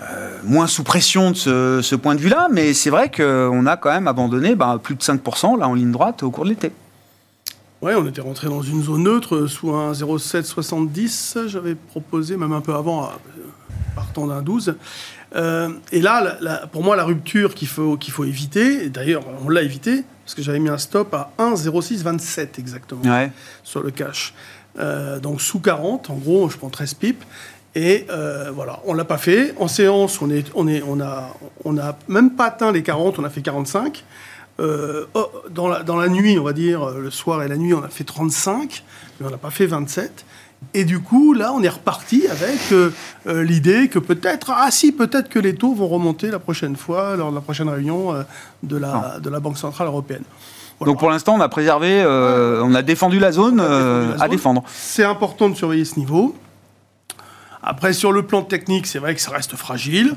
euh, 0.00 0.36
moins 0.44 0.68
sous 0.68 0.84
pression 0.84 1.32
de 1.32 1.36
ce, 1.82 1.94
point 1.96 2.14
de 2.14 2.20
vue-là. 2.20 2.48
Mais 2.52 2.72
c'est 2.72 2.90
vrai 2.90 3.10
qu'on 3.10 3.66
a 3.66 3.76
quand 3.76 3.90
même 3.90 4.06
abandonné 4.06 4.54
bah, 4.54 4.78
plus 4.80 4.94
de 4.94 5.02
5% 5.02 5.58
là 5.58 5.68
en 5.68 5.74
ligne 5.74 5.90
droite 5.90 6.22
au 6.22 6.30
cours 6.30 6.44
de 6.44 6.50
l'été. 6.50 6.70
Ouais, 7.82 7.94
on 7.96 8.06
était 8.06 8.20
rentré 8.20 8.48
dans 8.48 8.62
une 8.62 8.82
zone 8.82 9.04
neutre 9.04 9.46
sous 9.46 9.72
un 9.72 9.92
0,770. 9.92 11.38
J'avais 11.46 11.74
proposé, 11.74 12.36
même 12.36 12.52
un 12.52 12.60
peu 12.60 12.74
avant, 12.74 13.10
partant 13.96 14.26
d'un 14.26 14.42
12. 14.42 14.74
Euh, 15.36 15.70
et 15.92 16.00
là, 16.00 16.20
la- 16.22 16.36
la- 16.40 16.66
pour 16.66 16.82
moi, 16.82 16.96
la 16.96 17.04
rupture 17.04 17.54
qu'il 17.54 17.68
faut, 17.68 17.96
qu'il 17.96 18.12
faut 18.12 18.24
éviter, 18.24 18.84
et 18.84 18.88
d'ailleurs, 18.88 19.22
on 19.44 19.48
l'a 19.48 19.62
évité, 19.62 20.04
parce 20.24 20.34
que 20.34 20.42
j'avais 20.42 20.58
mis 20.58 20.68
un 20.68 20.78
stop 20.78 21.14
à 21.14 21.30
1,0627 21.38 22.58
exactement 22.58 23.02
Ouais. 23.04 23.30
sur 23.62 23.82
le 23.82 23.90
cash. 23.90 24.34
Euh, 24.78 25.18
donc 25.18 25.40
sous 25.40 25.60
40, 25.60 26.10
en 26.10 26.14
gros, 26.16 26.48
je 26.50 26.56
prends 26.56 26.70
13 26.70 26.94
pipes. 26.94 27.24
Et 27.76 28.06
euh, 28.10 28.50
voilà, 28.52 28.80
on 28.86 28.94
l'a 28.94 29.04
pas 29.04 29.18
fait. 29.18 29.54
En 29.58 29.68
séance, 29.68 30.20
on, 30.20 30.30
est, 30.30 30.46
on, 30.56 30.66
est, 30.66 30.82
on, 30.82 31.00
a, 31.00 31.36
on 31.64 31.78
a 31.78 31.96
même 32.08 32.32
pas 32.32 32.46
atteint 32.46 32.72
les 32.72 32.82
40, 32.82 33.20
on 33.20 33.24
a 33.24 33.30
fait 33.30 33.42
45. 33.42 34.04
Euh, 34.58 35.06
oh, 35.14 35.30
dans, 35.50 35.68
la, 35.68 35.82
dans 35.84 35.96
la 35.96 36.08
nuit, 36.08 36.36
on 36.38 36.42
va 36.42 36.52
dire, 36.52 36.88
le 36.90 37.10
soir 37.10 37.42
et 37.44 37.48
la 37.48 37.56
nuit, 37.56 37.72
on 37.72 37.82
a 37.84 37.88
fait 37.88 38.02
35, 38.04 38.82
mais 39.20 39.26
on 39.26 39.30
n'a 39.30 39.38
pas 39.38 39.50
fait 39.50 39.66
27. 39.66 40.24
Et 40.74 40.84
du 40.84 41.00
coup, 41.00 41.32
là, 41.32 41.52
on 41.52 41.62
est 41.62 41.68
reparti 41.68 42.26
avec 42.28 42.72
euh, 42.72 42.92
euh, 43.26 43.42
l'idée 43.42 43.88
que 43.88 43.98
peut-être, 43.98 44.52
ah 44.54 44.70
si, 44.70 44.92
peut-être 44.92 45.28
que 45.28 45.38
les 45.38 45.54
taux 45.54 45.74
vont 45.74 45.88
remonter 45.88 46.30
la 46.30 46.38
prochaine 46.38 46.76
fois, 46.76 47.16
lors 47.16 47.30
de 47.30 47.34
la 47.34 47.40
prochaine 47.40 47.68
réunion 47.68 48.14
euh, 48.14 48.22
de, 48.62 48.76
la, 48.76 49.18
de 49.20 49.30
la 49.30 49.40
Banque 49.40 49.58
Centrale 49.58 49.88
Européenne. 49.88 50.22
Voilà. 50.78 50.92
Donc 50.92 51.00
pour 51.00 51.10
l'instant, 51.10 51.34
on 51.34 51.40
a 51.40 51.48
préservé, 51.48 52.02
on 52.06 52.74
a 52.74 52.82
défendu 52.82 53.18
la 53.18 53.32
zone 53.32 53.56
défendu 53.56 54.22
à 54.22 54.28
défendre. 54.28 54.64
C'est 54.72 55.04
important 55.04 55.50
de 55.50 55.54
surveiller 55.54 55.84
ce 55.84 55.98
niveau. 55.98 56.34
Après, 57.62 57.92
sur 57.92 58.12
le 58.12 58.22
plan 58.22 58.42
technique, 58.42 58.86
c'est 58.86 58.98
vrai 58.98 59.14
que 59.14 59.20
ça 59.20 59.30
reste 59.32 59.56
fragile. 59.56 60.16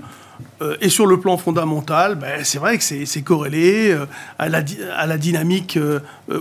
Euh, 0.62 0.78
et 0.82 0.90
sur 0.90 1.06
le 1.06 1.20
plan 1.20 1.38
fondamental, 1.38 2.16
ben, 2.16 2.44
c'est 2.44 2.58
vrai 2.58 2.78
que 2.78 2.84
c'est 2.84 3.22
corrélé 3.22 3.92
euh, 3.92 4.06
à, 4.40 4.50
la, 4.50 4.62
à 4.96 5.06
la 5.06 5.18
dynamique 5.18 5.78
euh, 5.78 6.00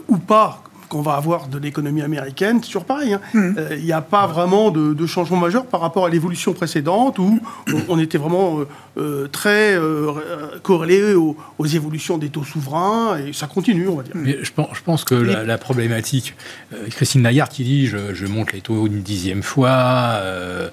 ou 0.08 0.18
pas 0.18 0.62
qu'on 0.92 1.00
va 1.00 1.14
avoir 1.14 1.48
de 1.48 1.58
l'économie 1.58 2.02
américaine. 2.02 2.58
C'est 2.60 2.66
toujours 2.66 2.84
pareil. 2.84 3.14
hein. 3.14 3.20
Euh, 3.34 3.76
Il 3.78 3.84
n'y 3.84 3.92
a 3.92 4.02
pas 4.02 4.26
vraiment 4.26 4.70
de, 4.70 4.92
de 4.92 5.06
changement 5.06 5.38
majeur 5.38 5.64
par 5.64 5.80
rapport 5.80 6.04
à 6.04 6.10
l'évolution 6.10 6.52
précédente 6.52 7.18
où 7.18 7.40
on, 7.72 7.80
on 7.88 7.98
était 7.98 8.18
vraiment 8.18 8.60
euh, 8.60 8.64
euh, 8.98 9.26
très 9.28 9.74
euh, 9.74 9.80
euh, 9.80 10.58
corrélé 10.62 11.14
aux, 11.14 11.34
aux 11.58 11.66
évolutions 11.66 12.18
des 12.18 12.28
taux 12.28 12.44
souverains 12.44 13.16
et 13.18 13.32
ça 13.32 13.46
continue, 13.46 13.88
on 13.88 13.96
va 13.96 14.02
dire. 14.02 14.12
Mais 14.14 14.36
je 14.42 14.52
pense, 14.52 14.68
je 14.74 14.82
pense 14.82 15.04
que 15.04 15.14
la, 15.14 15.44
la 15.44 15.56
problématique, 15.56 16.34
euh, 16.74 16.86
Christine 16.90 17.22
Lagarde 17.22 17.50
qui 17.50 17.64
dit 17.64 17.86
je, 17.86 18.12
je 18.12 18.26
monte 18.26 18.52
les 18.52 18.60
taux 18.60 18.86
une 18.86 19.00
dixième 19.02 19.42
fois, 19.42 19.70
euh, 19.70 20.68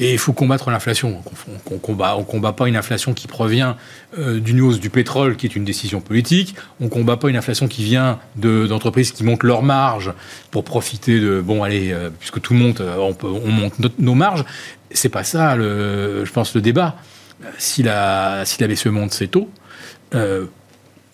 et 0.00 0.12
il 0.12 0.18
faut 0.18 0.32
combattre 0.32 0.70
l'inflation. 0.70 1.22
On, 1.70 1.74
on 1.74 1.78
combat, 1.78 2.16
on 2.18 2.24
combat 2.24 2.52
pas 2.52 2.66
une 2.66 2.76
inflation 2.76 3.14
qui 3.14 3.28
provient 3.28 3.76
euh, 4.18 4.40
d'une 4.40 4.60
hausse 4.60 4.80
du 4.80 4.90
pétrole, 4.90 5.36
qui 5.36 5.46
est 5.46 5.54
une 5.54 5.64
décision 5.64 6.00
politique. 6.00 6.56
On 6.80 6.88
combat 6.88 7.16
pas 7.16 7.28
une 7.30 7.36
inflation 7.36 7.68
qui 7.68 7.84
vient 7.84 8.18
de- 8.36 8.66
d'entreprises 8.66 9.12
qui 9.12 9.22
montent 9.22 9.44
leurs 9.60 9.66
marges 9.66 10.12
pour 10.50 10.64
profiter 10.64 11.20
de 11.20 11.40
bon 11.40 11.62
allez, 11.62 11.92
euh, 11.92 12.10
puisque 12.18 12.40
tout 12.40 12.54
monte, 12.54 12.80
euh, 12.80 12.96
on, 12.98 13.12
peut- 13.14 13.26
on 13.28 13.50
monte 13.50 13.78
notre- 13.78 13.94
nos 14.00 14.14
marges. 14.14 14.44
C'est 14.92 15.08
pas 15.08 15.24
ça, 15.24 15.54
le, 15.56 16.24
je 16.24 16.32
pense, 16.32 16.54
le 16.54 16.60
débat. 16.60 16.96
Si 17.58 17.82
la, 17.82 18.42
si 18.44 18.60
la 18.60 18.68
BCE 18.68 18.86
monte 18.86 19.12
ses 19.12 19.28
taux, 19.28 19.48
euh, 20.14 20.46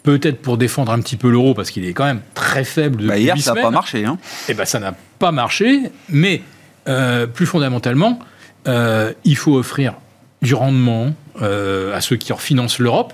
peut-être 0.03 0.41
pour 0.43 0.57
défendre 0.59 0.91
un 0.93 1.01
petit 1.01 1.17
peu 1.17 1.31
l'euro, 1.31 1.55
parce 1.55 1.71
qu'il 1.71 1.85
est 1.85 1.93
quand 1.93 2.05
même 2.05 2.21
très 2.35 2.65
faible 2.65 2.97
depuis 2.97 3.09
Bah, 3.09 3.19
hier, 3.19 3.39
ça 3.39 3.55
n'a 3.55 3.63
pas 3.63 3.71
marché. 3.71 4.05
Hein. 4.05 4.19
Eh 4.49 4.55
ben, 4.55 4.65
ça 4.65 4.81
n'a 4.81 4.95
pas 5.19 5.31
marché, 5.33 5.83
mais 6.09 6.43
euh, 6.89 7.27
plus 7.27 7.47
fondamentalement, 7.47 8.19
il 8.67 9.37
faut 9.37 9.55
offrir 9.57 9.95
du 10.43 10.55
rendement 10.55 11.13
à 11.41 12.01
ceux 12.01 12.17
qui 12.17 12.33
refinancent 12.33 12.79
l'Europe. 12.81 13.13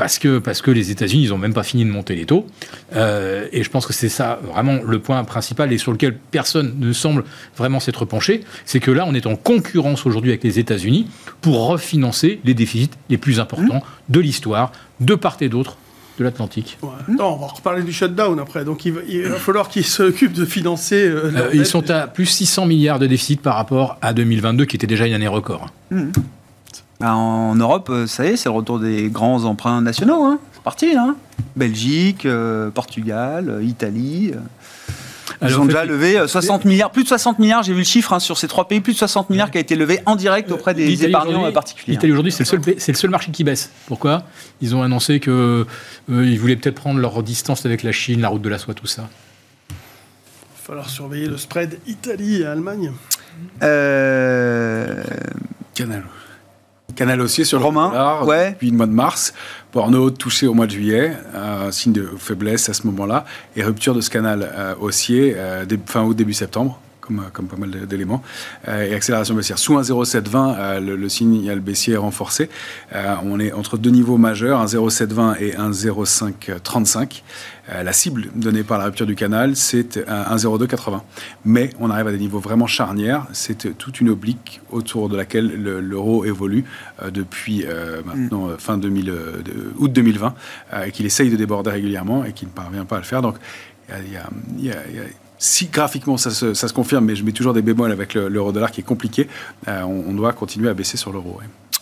Parce 0.00 0.18
que, 0.18 0.38
parce 0.38 0.62
que 0.62 0.70
les 0.70 0.90
États-Unis, 0.90 1.24
ils 1.24 1.28
n'ont 1.28 1.36
même 1.36 1.52
pas 1.52 1.62
fini 1.62 1.84
de 1.84 1.90
monter 1.90 2.14
les 2.16 2.24
taux. 2.24 2.46
Euh, 2.96 3.46
et 3.52 3.62
je 3.62 3.68
pense 3.68 3.84
que 3.86 3.92
c'est 3.92 4.08
ça 4.08 4.40
vraiment 4.50 4.78
le 4.82 4.98
point 4.98 5.22
principal 5.24 5.70
et 5.74 5.76
sur 5.76 5.92
lequel 5.92 6.16
personne 6.30 6.74
ne 6.78 6.90
semble 6.94 7.22
vraiment 7.58 7.80
s'être 7.80 8.06
penché. 8.06 8.42
C'est 8.64 8.80
que 8.80 8.90
là, 8.90 9.04
on 9.06 9.12
est 9.12 9.26
en 9.26 9.36
concurrence 9.36 10.06
aujourd'hui 10.06 10.30
avec 10.30 10.42
les 10.42 10.58
États-Unis 10.58 11.06
pour 11.42 11.66
refinancer 11.66 12.40
les 12.46 12.54
déficits 12.54 12.88
les 13.10 13.18
plus 13.18 13.40
importants 13.40 13.82
de 14.08 14.20
l'histoire, 14.20 14.72
de 15.00 15.14
part 15.14 15.36
et 15.42 15.50
d'autre 15.50 15.76
de 16.18 16.24
l'Atlantique. 16.24 16.78
Ouais. 16.82 16.88
Non, 17.08 17.34
on 17.34 17.36
va 17.36 17.48
reparler 17.48 17.82
du 17.82 17.92
shutdown 17.92 18.40
après. 18.40 18.64
Donc 18.64 18.86
il 18.86 18.92
va, 18.92 19.00
il 19.06 19.22
va 19.28 19.36
falloir 19.36 19.68
qu'ils 19.68 19.84
s'occupent 19.84 20.32
de 20.32 20.46
financer. 20.46 20.96
euh, 20.96 21.30
Euh, 21.36 21.50
ils 21.52 21.66
sont 21.66 21.90
à 21.90 22.06
plus 22.06 22.24
600 22.24 22.64
milliards 22.64 22.98
de 23.00 23.06
déficit 23.06 23.42
par 23.42 23.54
rapport 23.56 23.98
à 24.00 24.14
2022, 24.14 24.64
qui 24.64 24.76
était 24.76 24.86
déjà 24.86 25.06
une 25.06 25.12
année 25.12 25.28
record. 25.28 25.66
Bah, 27.00 27.14
en 27.14 27.54
Europe, 27.54 27.88
euh, 27.90 28.06
ça 28.06 28.26
y 28.26 28.28
est, 28.28 28.36
c'est 28.36 28.48
le 28.48 28.54
retour 28.54 28.78
des 28.78 29.08
grands 29.08 29.44
emprunts 29.44 29.80
nationaux. 29.80 30.24
Hein. 30.24 30.38
C'est 30.52 30.62
parti. 30.62 30.96
Hein. 30.96 31.16
Belgique, 31.56 32.26
euh, 32.26 32.70
Portugal, 32.70 33.48
euh, 33.48 33.64
Italie. 33.64 34.32
Ils 35.42 35.46
Alors, 35.46 35.60
ont 35.60 35.62
en 35.62 35.66
déjà 35.66 35.84
levé 35.84 36.18
euh, 36.18 36.26
60 36.26 36.64
milliards, 36.66 36.90
plus 36.90 37.04
de 37.04 37.08
60 37.08 37.38
milliards, 37.38 37.62
j'ai 37.62 37.72
vu 37.72 37.78
le 37.78 37.84
chiffre 37.84 38.12
hein, 38.12 38.18
sur 38.18 38.36
ces 38.36 38.46
trois 38.46 38.68
pays, 38.68 38.80
plus 38.80 38.92
de 38.92 38.98
60 38.98 39.30
milliards 39.30 39.50
qui 39.50 39.56
a 39.56 39.60
été 39.60 39.74
levé 39.74 40.00
en 40.04 40.16
direct 40.16 40.50
auprès 40.50 40.74
des 40.74 41.04
épargnants 41.04 41.50
particuliers. 41.52 41.92
L'Italie 41.94 42.12
aujourd'hui, 42.12 42.32
c'est 42.32 42.50
le, 42.52 42.78
seul, 42.78 42.94
le 43.04 43.10
marché 43.10 43.30
qui 43.30 43.42
baisse. 43.42 43.70
Pourquoi? 43.86 44.24
Ils 44.60 44.74
ont 44.74 44.82
annoncé 44.82 45.18
que 45.18 45.66
euh, 46.10 46.26
ils 46.26 46.38
voulaient 46.38 46.56
peut-être 46.56 46.74
prendre 46.74 47.00
leur 47.00 47.22
distance 47.22 47.64
avec 47.64 47.82
la 47.82 47.92
Chine, 47.92 48.20
la 48.20 48.28
route 48.28 48.42
de 48.42 48.48
la 48.48 48.58
soie, 48.58 48.74
tout 48.74 48.86
ça. 48.86 49.08
Il 49.70 49.74
va 49.74 50.76
falloir 50.76 50.90
surveiller 50.90 51.26
le 51.26 51.38
spread 51.38 51.78
Italie 51.86 52.42
et 52.42 52.46
Allemagne. 52.46 52.92
Euh, 53.62 55.02
Canal. 55.74 56.04
Canal 56.94 57.20
haussier 57.20 57.44
sur 57.44 57.58
le 57.58 57.64
Romain, 57.64 57.88
dollar 57.88 58.26
ouais. 58.26 58.50
depuis 58.52 58.70
le 58.70 58.76
mois 58.76 58.86
de 58.86 58.92
mars. 58.92 59.32
Porno 59.72 60.10
touché 60.10 60.46
au 60.46 60.54
mois 60.54 60.66
de 60.66 60.72
juillet, 60.72 61.16
un 61.34 61.70
signe 61.70 61.92
de 61.92 62.08
faiblesse 62.18 62.68
à 62.68 62.72
ce 62.74 62.86
moment-là, 62.86 63.24
et 63.56 63.62
rupture 63.62 63.94
de 63.94 64.00
ce 64.00 64.10
canal 64.10 64.50
euh, 64.56 64.74
haussier 64.80 65.34
euh, 65.36 65.64
dé- 65.64 65.78
fin 65.86 66.02
août, 66.02 66.14
début 66.16 66.32
septembre, 66.34 66.80
comme, 67.00 67.24
comme 67.32 67.46
pas 67.46 67.56
mal 67.56 67.70
d'éléments, 67.86 68.22
euh, 68.68 68.84
et 68.88 68.94
accélération 68.94 69.34
baissière. 69.34 69.58
Sous 69.58 69.76
un 69.76 69.82
0,720, 69.82 70.54
euh, 70.58 70.80
le, 70.80 70.96
le 70.96 71.08
signal 71.08 71.60
baissier 71.60 71.94
est 71.94 71.96
renforcé. 71.98 72.48
Euh, 72.94 73.14
on 73.24 73.40
est 73.40 73.52
entre 73.52 73.78
deux 73.78 73.90
niveaux 73.90 74.16
majeurs, 74.18 74.60
un 74.60 74.66
0,720 74.66 75.36
et 75.40 75.56
un 75.56 75.72
0,535. 75.72 77.22
Euh, 77.72 77.82
la 77.82 77.92
cible 77.92 78.28
donnée 78.34 78.62
par 78.64 78.78
la 78.78 78.86
rupture 78.86 79.06
du 79.06 79.14
canal, 79.14 79.54
c'est 79.56 79.98
un, 80.08 80.32
un 80.32 80.36
0,280. 80.36 81.02
Mais 81.44 81.70
on 81.78 81.90
arrive 81.90 82.08
à 82.08 82.12
des 82.12 82.18
niveaux 82.18 82.40
vraiment 82.40 82.66
charnières. 82.66 83.26
C'est 83.32 83.76
toute 83.78 84.00
une 84.00 84.08
oblique 84.08 84.60
autour 84.70 85.08
de 85.08 85.16
laquelle 85.16 85.62
le- 85.62 85.80
l'euro 85.80 86.24
évolue 86.24 86.64
euh, 87.02 87.10
depuis 87.10 87.64
euh, 87.66 88.02
maintenant 88.04 88.48
euh, 88.48 88.56
fin 88.58 88.76
2000, 88.78 89.10
euh, 89.10 89.42
de- 89.42 89.72
août 89.78 89.92
2020 89.92 90.34
euh, 90.72 90.84
et 90.84 90.90
qu'il 90.90 91.06
essaye 91.06 91.30
de 91.30 91.36
déborder 91.36 91.70
régulièrement 91.70 92.24
et 92.24 92.32
qu'il 92.32 92.48
ne 92.48 92.52
parvient 92.52 92.84
pas 92.84 92.96
à 92.96 93.00
le 93.00 93.04
faire. 93.04 93.22
Donc 93.22 93.36
il 94.58 94.64
y 94.64 94.70
a 94.70 94.74
si 95.40 95.66
graphiquement 95.66 96.16
ça 96.16 96.30
se, 96.30 96.54
ça 96.54 96.68
se, 96.68 96.72
confirme, 96.72 97.06
mais 97.06 97.16
je 97.16 97.24
mets 97.24 97.32
toujours 97.32 97.54
des 97.54 97.62
bémols 97.62 97.90
avec 97.90 98.14
l'euro-dollar 98.14 98.70
qui 98.70 98.82
est 98.82 98.84
compliqué, 98.84 99.26
on, 99.66 100.04
on, 100.06 100.12
doit 100.12 100.32
continuer 100.32 100.68
à 100.68 100.74
baisser 100.74 100.96
sur 100.96 101.12
l'euro. 101.12 101.40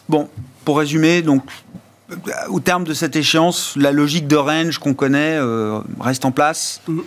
Bon, 0.08 0.30
pour 0.64 0.78
résumer, 0.78 1.22
donc 1.22 1.42
au 2.48 2.60
terme 2.60 2.84
de 2.84 2.94
cette 2.94 3.16
échéance, 3.16 3.74
la 3.76 3.92
logique 3.92 4.26
de 4.26 4.36
range 4.36 4.78
qu'on 4.78 4.94
connaît 4.94 5.36
euh, 5.38 5.80
reste 6.00 6.24
en 6.24 6.32
place. 6.32 6.80
Mm. 6.86 7.00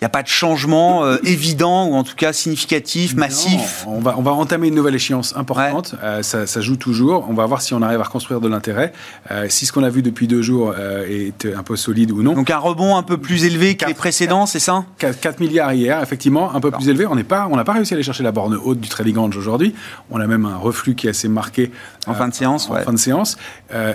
Il 0.00 0.04
n'y 0.04 0.06
a 0.06 0.10
pas 0.10 0.22
de 0.22 0.28
changement 0.28 1.04
euh, 1.04 1.16
évident 1.24 1.88
ou 1.88 1.94
en 1.94 2.04
tout 2.04 2.14
cas 2.14 2.32
significatif, 2.32 3.16
massif. 3.16 3.84
On 3.88 3.98
va, 3.98 4.14
on 4.16 4.22
va 4.22 4.30
entamer 4.30 4.68
une 4.68 4.76
nouvelle 4.76 4.94
échéance 4.94 5.34
importante. 5.36 5.96
Euh, 6.04 6.22
ça, 6.22 6.46
ça, 6.46 6.60
joue 6.60 6.76
toujours. 6.76 7.26
On 7.28 7.34
va 7.34 7.44
voir 7.46 7.62
si 7.62 7.74
on 7.74 7.82
arrive 7.82 8.00
à 8.00 8.04
reconstruire 8.04 8.40
de 8.40 8.46
l'intérêt. 8.46 8.92
Euh, 9.32 9.46
si 9.48 9.66
ce 9.66 9.72
qu'on 9.72 9.82
a 9.82 9.90
vu 9.90 10.02
depuis 10.02 10.28
deux 10.28 10.40
jours 10.40 10.72
est 10.78 11.46
un 11.46 11.64
peu 11.64 11.74
solide 11.74 12.12
ou 12.12 12.22
non. 12.22 12.34
Donc 12.34 12.48
un 12.50 12.58
rebond 12.58 12.96
un 12.96 13.02
peu 13.02 13.18
plus 13.18 13.44
élevé 13.44 13.76
que 13.76 13.86
les 13.86 13.94
précédents, 13.94 14.46
c'est 14.46 14.60
ça? 14.60 14.84
4, 14.98 15.40
milliards 15.40 15.72
hier, 15.72 16.00
effectivement, 16.00 16.54
un 16.54 16.60
peu 16.60 16.70
plus 16.70 16.88
élevé. 16.88 17.04
On 17.06 17.16
n'a 17.16 17.24
pas, 17.24 17.48
on 17.50 17.56
pas 17.64 17.72
réussi 17.72 17.94
à 17.94 17.96
aller 17.96 18.04
chercher 18.04 18.22
la 18.22 18.30
borne 18.30 18.54
haute 18.54 18.78
du 18.78 18.88
trading 18.88 19.16
range 19.16 19.36
aujourd'hui. 19.36 19.74
On 20.12 20.20
a 20.20 20.28
même 20.28 20.46
un 20.46 20.58
reflux 20.58 20.94
qui 20.94 21.08
est 21.08 21.10
assez 21.10 21.28
marqué. 21.28 21.72
En 22.08 22.14
fin 22.14 22.28
de 22.28 22.34
séance, 22.34 22.68
en 22.70 22.74
fin 22.76 22.92
de 22.92 22.98
séance. 22.98 23.36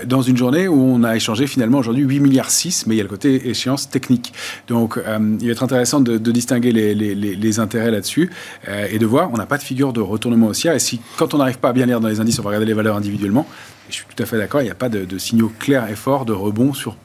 dans 0.05 0.21
une 0.21 0.37
journée 0.37 0.67
où 0.67 0.81
on 0.81 1.03
a 1.03 1.15
échangé 1.15 1.47
finalement 1.47 1.79
aujourd'hui 1.79 2.03
8 2.03 2.19
milliards 2.19 2.51
6, 2.51 2.87
mais 2.87 2.95
il 2.95 2.97
y 2.97 3.01
a 3.01 3.03
le 3.03 3.09
côté 3.09 3.49
échéance 3.49 3.89
technique. 3.89 4.33
Donc 4.67 4.99
il 5.39 5.45
va 5.45 5.51
être 5.51 5.63
intéressant 5.63 5.99
de, 6.01 6.17
distinguer 6.31 6.71
les, 6.71 7.59
intérêts 7.59 7.91
là-dessus 7.91 8.29
euh, 8.67 8.87
et 8.89 8.99
de 8.99 9.05
voir, 9.05 9.29
on 9.31 9.37
n'a 9.37 9.45
pas 9.45 9.57
de 9.57 9.63
figure 9.63 9.93
de 9.93 10.01
retournement 10.01 10.47
haussière. 10.47 10.73
Et 10.73 10.79
si, 10.79 10.99
quand 11.17 11.33
on 11.33 11.37
n'arrive 11.37 11.59
pas 11.59 11.69
à 11.69 11.73
bien 11.73 11.85
lire 11.85 11.99
dans 11.99 12.07
les 12.07 12.19
indices, 12.19 12.39
on 12.39 12.43
va 12.43 12.49
regarder 12.49 12.65
les 12.65 12.73
valeurs 12.73 12.97
individuellement. 12.97 13.47
je 13.89 13.95
suis 13.95 14.05
tout 14.05 14.21
à 14.21 14.25
fait 14.25 14.37
d'accord, 14.37 14.61
il 14.61 14.65
n'y 14.65 14.71
a 14.71 14.75
pas 14.75 14.89
de, 14.89 15.17
signaux 15.17 15.51
clairs 15.59 15.89
et 15.89 15.95
forts 15.95 16.25
de 16.25 16.33
rebond 16.33 16.73
sur 16.73 16.97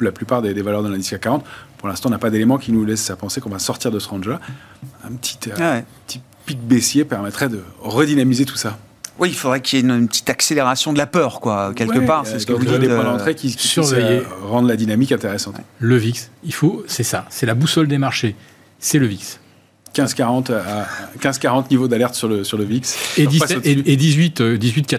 la 0.00 0.12
plupart 0.12 0.40
des, 0.40 0.54
valeurs 0.62 0.82
de 0.82 0.88
l'indice 0.88 1.10
CAC 1.10 1.20
40. 1.22 1.44
Pour 1.76 1.88
l'instant, 1.88 2.08
on 2.08 2.12
n'a 2.12 2.18
pas 2.18 2.30
d'éléments 2.30 2.58
qui 2.58 2.72
nous 2.72 2.84
laissent 2.84 3.10
à 3.10 3.16
penser 3.16 3.40
qu'on 3.40 3.50
va 3.50 3.58
sortir 3.58 3.90
de 3.90 3.98
ce 3.98 4.08
range-là. 4.08 4.40
Un 5.04 5.12
petit, 5.12 5.38
euh, 5.48 5.54
ah 5.58 5.82
petit 6.06 6.20
pic 6.46 6.60
baissier 6.60 7.04
permettrait 7.04 7.48
de 7.48 7.62
redynamiser 7.80 8.44
tout 8.44 8.56
ça. 8.56 8.78
Oui, 9.18 9.28
il 9.28 9.34
faudrait 9.34 9.60
qu'il 9.60 9.78
y 9.78 9.82
ait 9.82 9.84
une, 9.84 10.08
petite 10.08 10.30
accélération 10.30 10.92
de 10.92 10.98
la 10.98 11.06
peur, 11.06 11.40
quoi, 11.40 11.72
quelque 11.74 11.98
part. 11.98 12.26
C'est 12.26 12.38
ce 12.38 12.46
que 12.46 12.52
vous 12.52 12.64
dites. 12.64 12.80
des 12.80 12.88
points 12.88 13.04
d'entrée 13.04 13.34
qui, 13.34 13.54
qui 13.54 13.80
rendent 14.42 14.68
la 14.68 14.76
dynamique 14.76 15.12
intéressante. 15.12 15.56
Le 15.78 15.96
VIX, 15.96 16.30
il 16.44 16.54
faut, 16.54 16.84
c'est 16.86 17.02
ça, 17.02 17.26
c'est 17.30 17.46
la 17.46 17.54
boussole 17.54 17.88
des 17.88 17.98
marchés, 17.98 18.36
c'est 18.78 18.98
le 18.98 19.06
VIX. 19.06 19.38
15-40 19.94 20.52
à 20.52 20.86
15-40 21.18 21.70
niveaux 21.70 21.88
d'alerte 21.88 22.14
sur 22.14 22.28
le, 22.28 22.44
sur 22.44 22.56
le 22.56 22.64
VIX. 22.64 23.18
Et, 23.18 23.26
18, 23.26 24.40
18, 24.40 24.96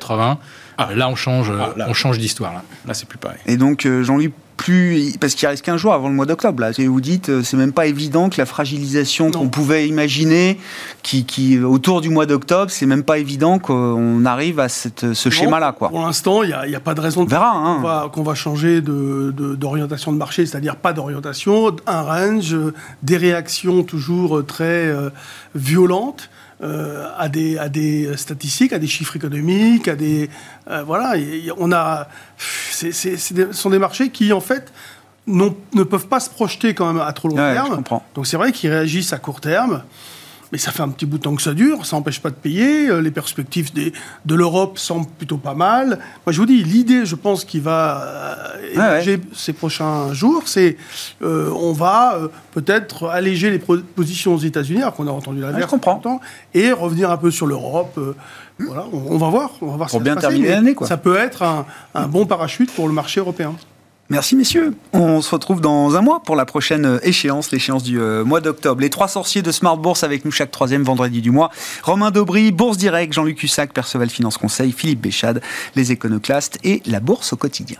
ah. 0.77 0.89
là 0.95 1.09
on 1.09 1.15
change, 1.15 1.51
ah, 1.57 1.73
on 1.87 1.93
change 1.93 2.17
d'histoire. 2.17 2.53
Là, 2.53 2.63
là 2.85 2.93
c'est 2.93 3.07
plus 3.07 3.17
pareil. 3.17 3.37
Et 3.45 3.57
donc 3.57 3.85
euh, 3.85 4.03
Jean-Luc 4.03 4.33
plus 4.61 5.17
parce 5.19 5.33
qu'il 5.33 5.47
reste 5.47 5.65
qu'un 5.65 5.77
jour 5.77 5.91
avant 5.91 6.07
le 6.07 6.13
mois 6.13 6.27
d'octobre. 6.27 6.61
Là, 6.61 6.71
vous 6.77 7.01
dites, 7.01 7.29
euh, 7.29 7.41
c'est 7.41 7.57
même 7.57 7.73
pas 7.73 7.87
évident 7.87 8.29
que 8.29 8.37
la 8.37 8.45
fragilisation 8.45 9.31
qu'on 9.31 9.49
pouvait 9.49 9.87
imaginer, 9.87 10.59
qui, 11.01 11.25
qui, 11.25 11.59
autour 11.59 12.01
du 12.01 12.09
mois 12.09 12.27
d'octobre, 12.27 12.69
c'est 12.69 12.85
même 12.85 13.03
pas 13.03 13.17
évident 13.17 13.57
qu'on 13.57 14.23
arrive 14.23 14.59
à 14.59 14.69
cette, 14.69 15.13
ce 15.13 15.29
schéma-là, 15.29 15.71
quoi. 15.71 15.89
Pour 15.89 16.01
l'instant, 16.01 16.43
il 16.43 16.49
n'y 16.49 16.75
a, 16.75 16.77
a, 16.77 16.79
pas 16.79 16.93
de 16.93 17.01
raison 17.01 17.25
hein. 17.31 18.09
qu'on 18.13 18.21
va, 18.23 18.31
va, 18.31 18.35
changer 18.35 18.81
d'orientation 18.81 20.11
de, 20.11 20.15
de, 20.15 20.19
marché, 20.19 20.45
c'est-à-dire 20.45 20.75
pas 20.75 20.93
d'orientation, 20.93 21.75
un 21.87 22.01
range, 22.01 22.55
des 23.01 23.17
réactions 23.17 23.83
toujours 23.83 24.45
très 24.45 24.87
euh, 24.87 25.09
violentes. 25.55 26.29
Euh, 26.63 27.07
à, 27.17 27.27
des, 27.27 27.57
à 27.57 27.69
des 27.69 28.15
statistiques, 28.17 28.71
à 28.71 28.77
des 28.77 28.85
chiffres 28.85 29.15
économiques, 29.15 29.87
à 29.87 29.95
des 29.95 30.29
euh, 30.69 30.83
voilà, 30.83 31.15
on 31.57 31.71
a, 31.71 32.07
ce 32.37 33.51
sont 33.51 33.71
des 33.71 33.79
marchés 33.79 34.09
qui 34.09 34.31
en 34.31 34.41
fait 34.41 34.71
ne 35.25 35.83
peuvent 35.83 36.05
pas 36.05 36.19
se 36.19 36.29
projeter 36.29 36.75
quand 36.75 36.85
même 36.93 37.01
à 37.01 37.11
trop 37.13 37.29
long 37.29 37.35
terme. 37.35 37.83
Donc 38.13 38.27
c'est 38.27 38.37
vrai 38.37 38.51
qu'ils 38.51 38.69
réagissent 38.69 39.11
à 39.11 39.17
court 39.17 39.41
terme. 39.41 39.81
Mais 40.51 40.57
ça 40.57 40.71
fait 40.71 40.81
un 40.81 40.89
petit 40.89 41.05
bout 41.05 41.17
de 41.17 41.23
temps 41.23 41.35
que 41.35 41.41
ça 41.41 41.53
dure, 41.53 41.85
ça 41.85 41.95
n'empêche 41.95 42.19
pas 42.19 42.29
de 42.29 42.35
payer. 42.35 42.89
Euh, 42.89 43.01
les 43.01 43.11
perspectives 43.11 43.73
des, 43.73 43.93
de 44.25 44.35
l'Europe 44.35 44.77
semblent 44.77 45.07
plutôt 45.17 45.37
pas 45.37 45.53
mal. 45.53 45.99
Moi, 46.25 46.33
je 46.33 46.39
vous 46.39 46.45
dis, 46.45 46.63
l'idée, 46.63 47.05
je 47.05 47.15
pense, 47.15 47.45
qui 47.45 47.59
va 47.59 48.03
euh, 48.03 48.73
émerger 48.73 49.21
ces 49.33 49.53
prochains 49.53 50.13
jours, 50.13 50.43
c'est 50.47 50.77
euh, 51.21 51.49
on 51.51 51.71
va 51.71 52.17
peut-être 52.51 53.07
alléger 53.07 53.49
les 53.49 53.59
positions 53.59 54.35
aux 54.35 54.39
États-Unis, 54.39 54.81
alors 54.81 54.93
qu'on 54.93 55.07
a 55.07 55.11
entendu 55.11 55.41
la 55.41 55.57
je 55.59 55.65
comprends. 55.65 56.19
et 56.53 56.71
revenir 56.71 57.11
un 57.11 57.17
peu 57.17 57.31
sur 57.31 57.47
l'Europe. 57.47 57.99
voilà, 58.59 58.85
on, 58.91 59.17
va 59.17 59.29
voir. 59.29 59.51
On 59.61 59.67
va 59.67 59.77
voir 59.77 59.89
pour 59.89 60.01
bien 60.01 60.15
terminer 60.15 60.49
l'année, 60.49 60.73
quoi. 60.73 60.87
Ça 60.87 60.97
peut 60.97 61.17
être 61.17 61.43
un, 61.43 61.65
un 61.93 62.07
bon 62.07 62.25
parachute 62.25 62.71
pour 62.73 62.87
le 62.87 62.93
marché 62.93 63.19
européen. 63.19 63.55
Merci 64.11 64.35
messieurs. 64.35 64.73
On 64.91 65.21
se 65.21 65.31
retrouve 65.31 65.61
dans 65.61 65.95
un 65.95 66.01
mois 66.01 66.21
pour 66.21 66.35
la 66.35 66.43
prochaine 66.43 66.99
échéance, 67.01 67.51
l'échéance 67.51 67.81
du 67.81 67.97
euh, 67.97 68.25
mois 68.25 68.41
d'octobre. 68.41 68.81
Les 68.81 68.89
trois 68.89 69.07
sorciers 69.07 69.41
de 69.41 69.53
Smart 69.53 69.77
Bourse 69.77 70.03
avec 70.03 70.25
nous 70.25 70.31
chaque 70.31 70.51
troisième 70.51 70.83
vendredi 70.83 71.21
du 71.21 71.31
mois. 71.31 71.49
Romain 71.83 72.11
Daubry, 72.11 72.51
Bourse 72.51 72.75
Direct, 72.75 73.13
Jean-Luc 73.13 73.41
Hussac, 73.41 73.71
Perceval 73.71 74.09
Finance 74.09 74.37
Conseil, 74.37 74.73
Philippe 74.73 74.99
Béchade, 74.99 75.41
les 75.77 75.93
éconoclastes 75.93 76.59
et 76.65 76.81
la 76.85 76.99
Bourse 76.99 77.31
au 77.31 77.37
quotidien. 77.37 77.77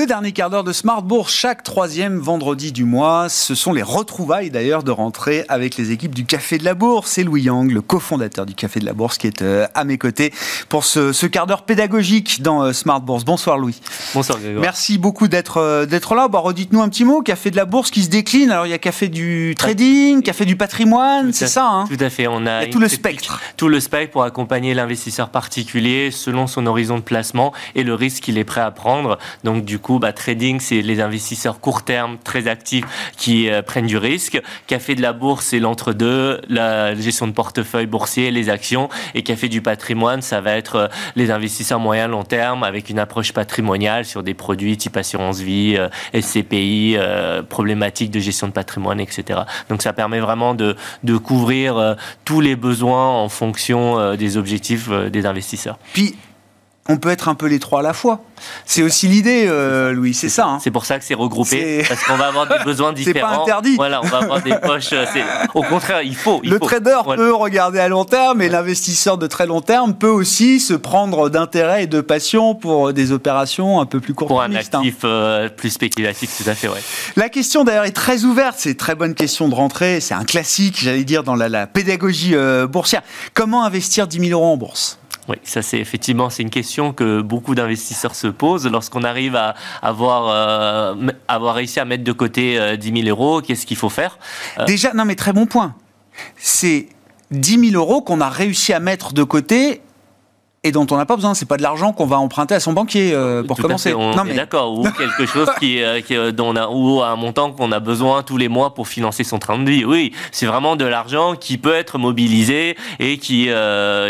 Le 0.00 0.06
dernier 0.06 0.32
quart 0.32 0.48
d'heure 0.48 0.64
de 0.64 0.72
Smart 0.72 1.02
Bourse, 1.02 1.30
chaque 1.30 1.62
troisième 1.62 2.20
vendredi 2.20 2.72
du 2.72 2.86
mois, 2.86 3.28
ce 3.28 3.54
sont 3.54 3.74
les 3.74 3.82
retrouvailles 3.82 4.48
d'ailleurs 4.48 4.82
de 4.82 4.90
rentrée 4.90 5.44
avec 5.50 5.76
les 5.76 5.90
équipes 5.90 6.14
du 6.14 6.24
Café 6.24 6.56
de 6.56 6.64
la 6.64 6.72
Bourse. 6.72 7.10
C'est 7.10 7.22
Louis 7.22 7.42
Yang, 7.42 7.70
le 7.70 7.82
cofondateur 7.82 8.46
du 8.46 8.54
Café 8.54 8.80
de 8.80 8.86
la 8.86 8.94
Bourse, 8.94 9.18
qui 9.18 9.26
est 9.26 9.42
euh, 9.42 9.66
à 9.74 9.84
mes 9.84 9.98
côtés 9.98 10.32
pour 10.70 10.86
ce, 10.86 11.26
quart 11.26 11.46
d'heure 11.46 11.64
pédagogique 11.64 12.40
dans 12.40 12.62
euh, 12.62 12.72
Smart 12.72 13.02
Bourse. 13.02 13.26
Bonsoir 13.26 13.58
Louis. 13.58 13.78
Bonsoir 14.14 14.38
Grégoire. 14.38 14.62
Merci 14.62 14.96
beaucoup 14.96 15.28
d'être 15.28 15.58
euh, 15.58 15.84
d'être 15.84 16.14
là. 16.14 16.28
Bah, 16.28 16.38
redites-nous 16.38 16.80
un 16.80 16.88
petit 16.88 17.04
mot. 17.04 17.20
Café 17.20 17.50
de 17.50 17.56
la 17.56 17.66
Bourse 17.66 17.90
qui 17.90 18.02
se 18.02 18.08
décline. 18.08 18.50
Alors 18.50 18.66
il 18.66 18.70
y 18.70 18.72
a 18.74 18.78
Café 18.78 19.08
du 19.08 19.54
trading, 19.54 20.22
Café 20.22 20.46
du 20.46 20.56
patrimoine, 20.56 21.34
c'est 21.34 21.46
ça 21.46 21.68
hein? 21.68 21.84
Tout 21.86 22.02
à 22.02 22.08
fait. 22.08 22.26
On 22.26 22.46
a 22.46 22.64
tout 22.68 22.80
le 22.80 22.88
spectre. 22.88 23.38
Tout 23.58 23.68
le 23.68 23.80
spectre 23.80 24.12
pour 24.12 24.22
accompagner 24.22 24.72
l'investisseur 24.72 25.28
particulier 25.28 26.10
selon 26.10 26.46
son 26.46 26.64
horizon 26.64 26.96
de 26.96 27.02
placement 27.02 27.52
et 27.74 27.82
le 27.82 27.92
risque 27.92 28.22
qu'il 28.22 28.38
est 28.38 28.44
prêt 28.44 28.62
à 28.62 28.70
prendre. 28.70 29.18
Donc 29.44 29.66
du 29.66 29.78
coup, 29.78 29.89
bah, 29.98 30.12
trading, 30.12 30.60
c'est 30.60 30.82
les 30.82 31.00
investisseurs 31.00 31.60
court 31.60 31.82
terme, 31.82 32.18
très 32.22 32.48
actifs, 32.48 32.84
qui 33.16 33.48
euh, 33.48 33.62
prennent 33.62 33.86
du 33.86 33.96
risque. 33.96 34.40
Café 34.66 34.94
de 34.94 35.02
la 35.02 35.12
bourse, 35.12 35.46
c'est 35.46 35.58
l'entre-deux, 35.58 36.40
la 36.48 36.94
gestion 36.94 37.26
de 37.26 37.32
portefeuille 37.32 37.86
boursier, 37.86 38.30
les 38.30 38.48
actions. 38.50 38.88
Et 39.14 39.22
café 39.22 39.48
du 39.48 39.62
patrimoine, 39.62 40.22
ça 40.22 40.40
va 40.40 40.56
être 40.56 40.76
euh, 40.76 40.88
les 41.16 41.30
investisseurs 41.30 41.80
moyen 41.80 42.08
long 42.08 42.24
terme 42.24 42.62
avec 42.62 42.90
une 42.90 42.98
approche 42.98 43.32
patrimoniale 43.32 44.04
sur 44.04 44.22
des 44.22 44.34
produits 44.34 44.76
type 44.76 44.96
assurance 44.96 45.40
vie, 45.40 45.76
euh, 45.76 45.88
SCPI, 46.18 46.96
problématiques 47.48 48.10
de 48.10 48.20
gestion 48.20 48.46
de 48.46 48.52
patrimoine, 48.52 49.00
etc. 49.00 49.40
Donc 49.68 49.82
ça 49.82 49.92
permet 49.92 50.20
vraiment 50.20 50.54
de, 50.54 50.76
de 51.04 51.16
couvrir 51.16 51.96
tous 52.24 52.40
les 52.40 52.56
besoins 52.56 53.08
en 53.08 53.28
fonction 53.28 54.14
des 54.16 54.36
objectifs 54.36 54.90
des 54.90 55.26
investisseurs. 55.26 55.78
Puis 55.92 56.14
on 56.90 56.96
peut 56.96 57.10
être 57.10 57.28
un 57.28 57.34
peu 57.34 57.46
les 57.46 57.60
trois 57.60 57.80
à 57.80 57.82
la 57.82 57.92
fois. 57.92 58.20
C'est 58.64 58.82
aussi 58.82 59.06
l'idée, 59.06 59.44
euh, 59.46 59.92
Louis, 59.92 60.14
c'est 60.14 60.28
ça. 60.28 60.46
Hein. 60.46 60.58
C'est 60.62 60.70
pour 60.70 60.84
ça 60.86 60.98
que 60.98 61.04
c'est 61.04 61.14
regroupé, 61.14 61.84
parce 61.86 62.02
qu'on 62.04 62.16
va 62.16 62.26
avoir 62.26 62.48
des 62.48 62.64
besoins 62.64 62.92
différents. 62.92 63.28
c'est 63.30 63.36
pas 63.36 63.42
interdit. 63.42 63.76
Voilà, 63.76 64.00
on 64.02 64.06
va 64.06 64.18
avoir 64.18 64.42
des 64.42 64.54
poches. 64.54 64.92
Euh, 64.92 65.04
au 65.54 65.62
contraire, 65.62 66.02
il 66.02 66.16
faut. 66.16 66.40
le 66.42 66.58
trader 66.58 66.98
peut 67.14 67.32
regarder 67.32 67.78
à 67.78 67.88
long 67.88 68.04
terme, 68.04 68.42
et 68.42 68.48
l'investisseur 68.48 69.18
de 69.18 69.26
très 69.26 69.46
long 69.46 69.60
terme 69.60 69.94
peut 69.94 70.08
aussi 70.08 70.58
se 70.58 70.74
prendre 70.74 71.28
d'intérêt 71.28 71.84
et 71.84 71.86
de 71.86 72.00
passion 72.00 72.54
pour 72.54 72.92
des 72.92 73.12
opérations 73.12 73.80
un 73.80 73.86
peu 73.86 74.00
plus 74.00 74.14
courtes. 74.14 74.28
Pour 74.28 74.42
un 74.42 74.52
hein. 74.52 74.56
actif 74.56 74.96
euh, 75.04 75.48
plus 75.48 75.70
spéculatif, 75.70 76.42
tout 76.42 76.48
à 76.48 76.54
fait, 76.54 76.68
ouais. 76.68 76.82
La 77.16 77.28
question 77.28 77.64
d'ailleurs 77.64 77.84
est 77.84 77.92
très 77.92 78.24
ouverte. 78.24 78.56
C'est 78.58 78.70
une 78.70 78.76
très 78.76 78.94
bonne 78.94 79.14
question 79.14 79.48
de 79.48 79.54
rentrée. 79.54 80.00
C'est 80.00 80.14
un 80.14 80.24
classique, 80.24 80.78
j'allais 80.80 81.04
dire, 81.04 81.22
dans 81.22 81.36
la, 81.36 81.48
la 81.48 81.66
pédagogie 81.66 82.34
boursière. 82.68 83.02
Comment 83.34 83.64
investir 83.64 84.06
10 84.06 84.28
000 84.28 84.40
euros 84.40 84.52
en 84.52 84.56
bourse? 84.56 84.99
Oui, 85.28 85.36
ça 85.44 85.62
c'est 85.62 85.78
effectivement 85.78 86.28
une 86.30 86.50
question 86.50 86.92
que 86.92 87.20
beaucoup 87.20 87.54
d'investisseurs 87.54 88.14
se 88.14 88.26
posent 88.26 88.66
lorsqu'on 88.66 89.04
arrive 89.04 89.36
à 89.36 89.54
avoir 89.82 90.28
euh, 90.28 90.94
réussi 91.28 91.80
à 91.80 91.84
mettre 91.84 92.04
de 92.04 92.12
côté 92.12 92.76
10 92.76 92.90
euh, 92.90 93.02
000 93.02 93.08
euros. 93.08 93.40
Qu'est-ce 93.40 93.66
qu'il 93.66 93.76
faut 93.76 93.90
faire? 93.90 94.18
Euh, 94.58 94.64
Déjà, 94.64 94.92
non 94.94 95.04
mais 95.04 95.14
très 95.14 95.32
bon 95.32 95.46
point. 95.46 95.74
C'est 96.36 96.88
10 97.30 97.70
000 97.70 97.82
euros 97.82 98.02
qu'on 98.02 98.20
a 98.20 98.28
réussi 98.28 98.72
à 98.72 98.80
mettre 98.80 99.12
de 99.12 99.22
côté 99.22 99.82
et 100.62 100.72
dont 100.72 100.86
on 100.90 100.96
n'a 100.96 101.06
pas 101.06 101.16
besoin. 101.16 101.34
C'est 101.34 101.46
pas 101.46 101.56
de 101.56 101.62
l'argent 101.62 101.92
qu'on 101.92 102.06
va 102.06 102.18
emprunter 102.18 102.54
à 102.54 102.60
son 102.60 102.72
banquier 102.72 103.12
euh, 103.14 103.42
pour 103.42 103.56
commencer. 103.56 103.94
on 103.94 104.14
non, 104.14 104.24
mais... 104.24 104.34
d'accord. 104.34 104.78
Ou 104.78 104.82
quelque 104.90 105.24
chose 105.32 105.48
qui, 105.58 105.82
euh, 105.82 106.00
qui 106.02 106.14
euh, 106.16 106.32
dont 106.32 106.50
on 106.50 106.56
a, 106.56 106.68
ou 106.68 107.02
un 107.02 107.16
montant 107.16 107.52
qu'on 107.52 107.72
a 107.72 107.80
besoin 107.80 108.22
tous 108.22 108.36
les 108.36 108.48
mois 108.48 108.74
pour 108.74 108.86
financer 108.86 109.24
son 109.24 109.38
train 109.38 109.58
de 109.58 109.70
vie. 109.70 109.84
Oui, 109.84 110.12
c'est 110.32 110.46
vraiment 110.46 110.76
de 110.76 110.84
l'argent 110.84 111.34
qui 111.34 111.56
peut 111.56 111.74
être 111.74 111.98
mobilisé 111.98 112.76
et 112.98 113.18
qui 113.18 113.48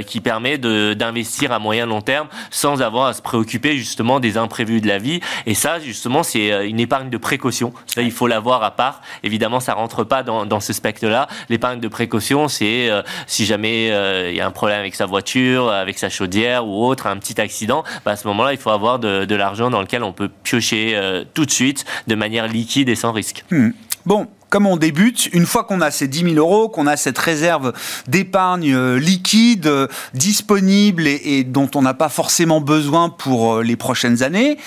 qui 0.07 0.21
permet 0.21 0.59
d'investir 0.59 1.53
à 1.53 1.59
moyen 1.59 1.87
long 1.87 2.01
terme 2.01 2.29
sans 2.51 2.83
avoir 2.83 3.07
à 3.07 3.15
se 3.15 3.23
préoccuper 3.23 3.77
justement 3.77 4.21
des 4.21 4.37
imprévus 4.37 4.81
de 4.81 4.89
la 4.89 4.99
vie. 4.99 5.21
Et 5.47 5.55
ça, 5.55 5.79
justement, 5.79 6.23
c'est 6.23 6.69
une 6.69 6.81
épargne 6.81 7.11
de 7.11 7.17
précaution. 7.17 7.73
Ça, 7.87 8.03
il 8.03 8.11
faut 8.11 8.27
l'avoir 8.27 8.63
à 8.63 8.73
part. 8.73 9.03
Évidemment, 9.23 9.61
ça 9.61 9.75
rentre 9.75 10.05
pas 10.05 10.23
dans, 10.23 10.47
dans 10.47 10.61
ce 10.61 10.73
spectre-là. 10.73 11.29
L'épargne 11.49 11.81
de 11.81 11.89
précaution, 11.89 12.49
c'est 12.49 12.91
si 13.27 13.47
jamais 13.47 13.87
il 14.31 14.37
y 14.37 14.41
a 14.41 14.47
un 14.47 14.51
problème 14.51 14.81
avec 14.81 14.95
sa 14.95 15.07
voiture, 15.07 15.71
avec 15.71 15.99
sa 15.99 16.09
chaudière 16.09 16.40
ou 16.67 16.85
autre, 16.85 17.07
un 17.07 17.17
petit 17.17 17.41
accident, 17.41 17.85
bah, 18.05 18.13
à 18.13 18.17
ce 18.17 18.27
moment-là, 18.29 18.53
il 18.53 18.59
faut 18.59 18.71
avoir 18.71 18.99
de, 18.99 19.35
l'argent 19.35 19.71
dans 19.71 19.81
lequel 19.81 20.03
on 20.03 20.13
peut 20.13 20.29
piocher 20.43 20.93
euh, 20.95 21.25
tout 21.35 21.47
de 21.47 21.51
suite 21.51 21.85
de 22.07 22.15
manière 22.15 22.49
liquide 22.49 22.89
et 22.89 22.95
sans 22.95 23.13
risque. 23.13 23.45
Hmm. 23.51 23.71
Bon, 24.07 24.29
comme 24.49 24.67
on 24.67 24.77
débute, 24.77 25.29
une 25.33 25.47
fois 25.47 25.65
qu'on 25.65 25.81
a 25.81 25.91
ces 25.91 26.09
10 26.09 26.35
000 26.35 26.35
euros, 26.37 26.69
qu'on 26.69 26.87
a 26.87 26.97
cette 26.97 27.19
réserve 27.19 27.73
d'épargne 28.09 28.75
euh, 28.75 28.99
liquide, 28.99 29.67
euh, 29.67 29.87
disponible 30.15 31.07
et, 31.07 31.45
dont 31.45 31.71
on 31.75 31.83
n'a 31.83 31.95
pas 31.95 32.09
forcément 32.09 32.61
besoin 32.61 33.11
pour 33.11 33.61
les 33.61 33.77
prochaines 33.77 34.23
années, 34.23 34.59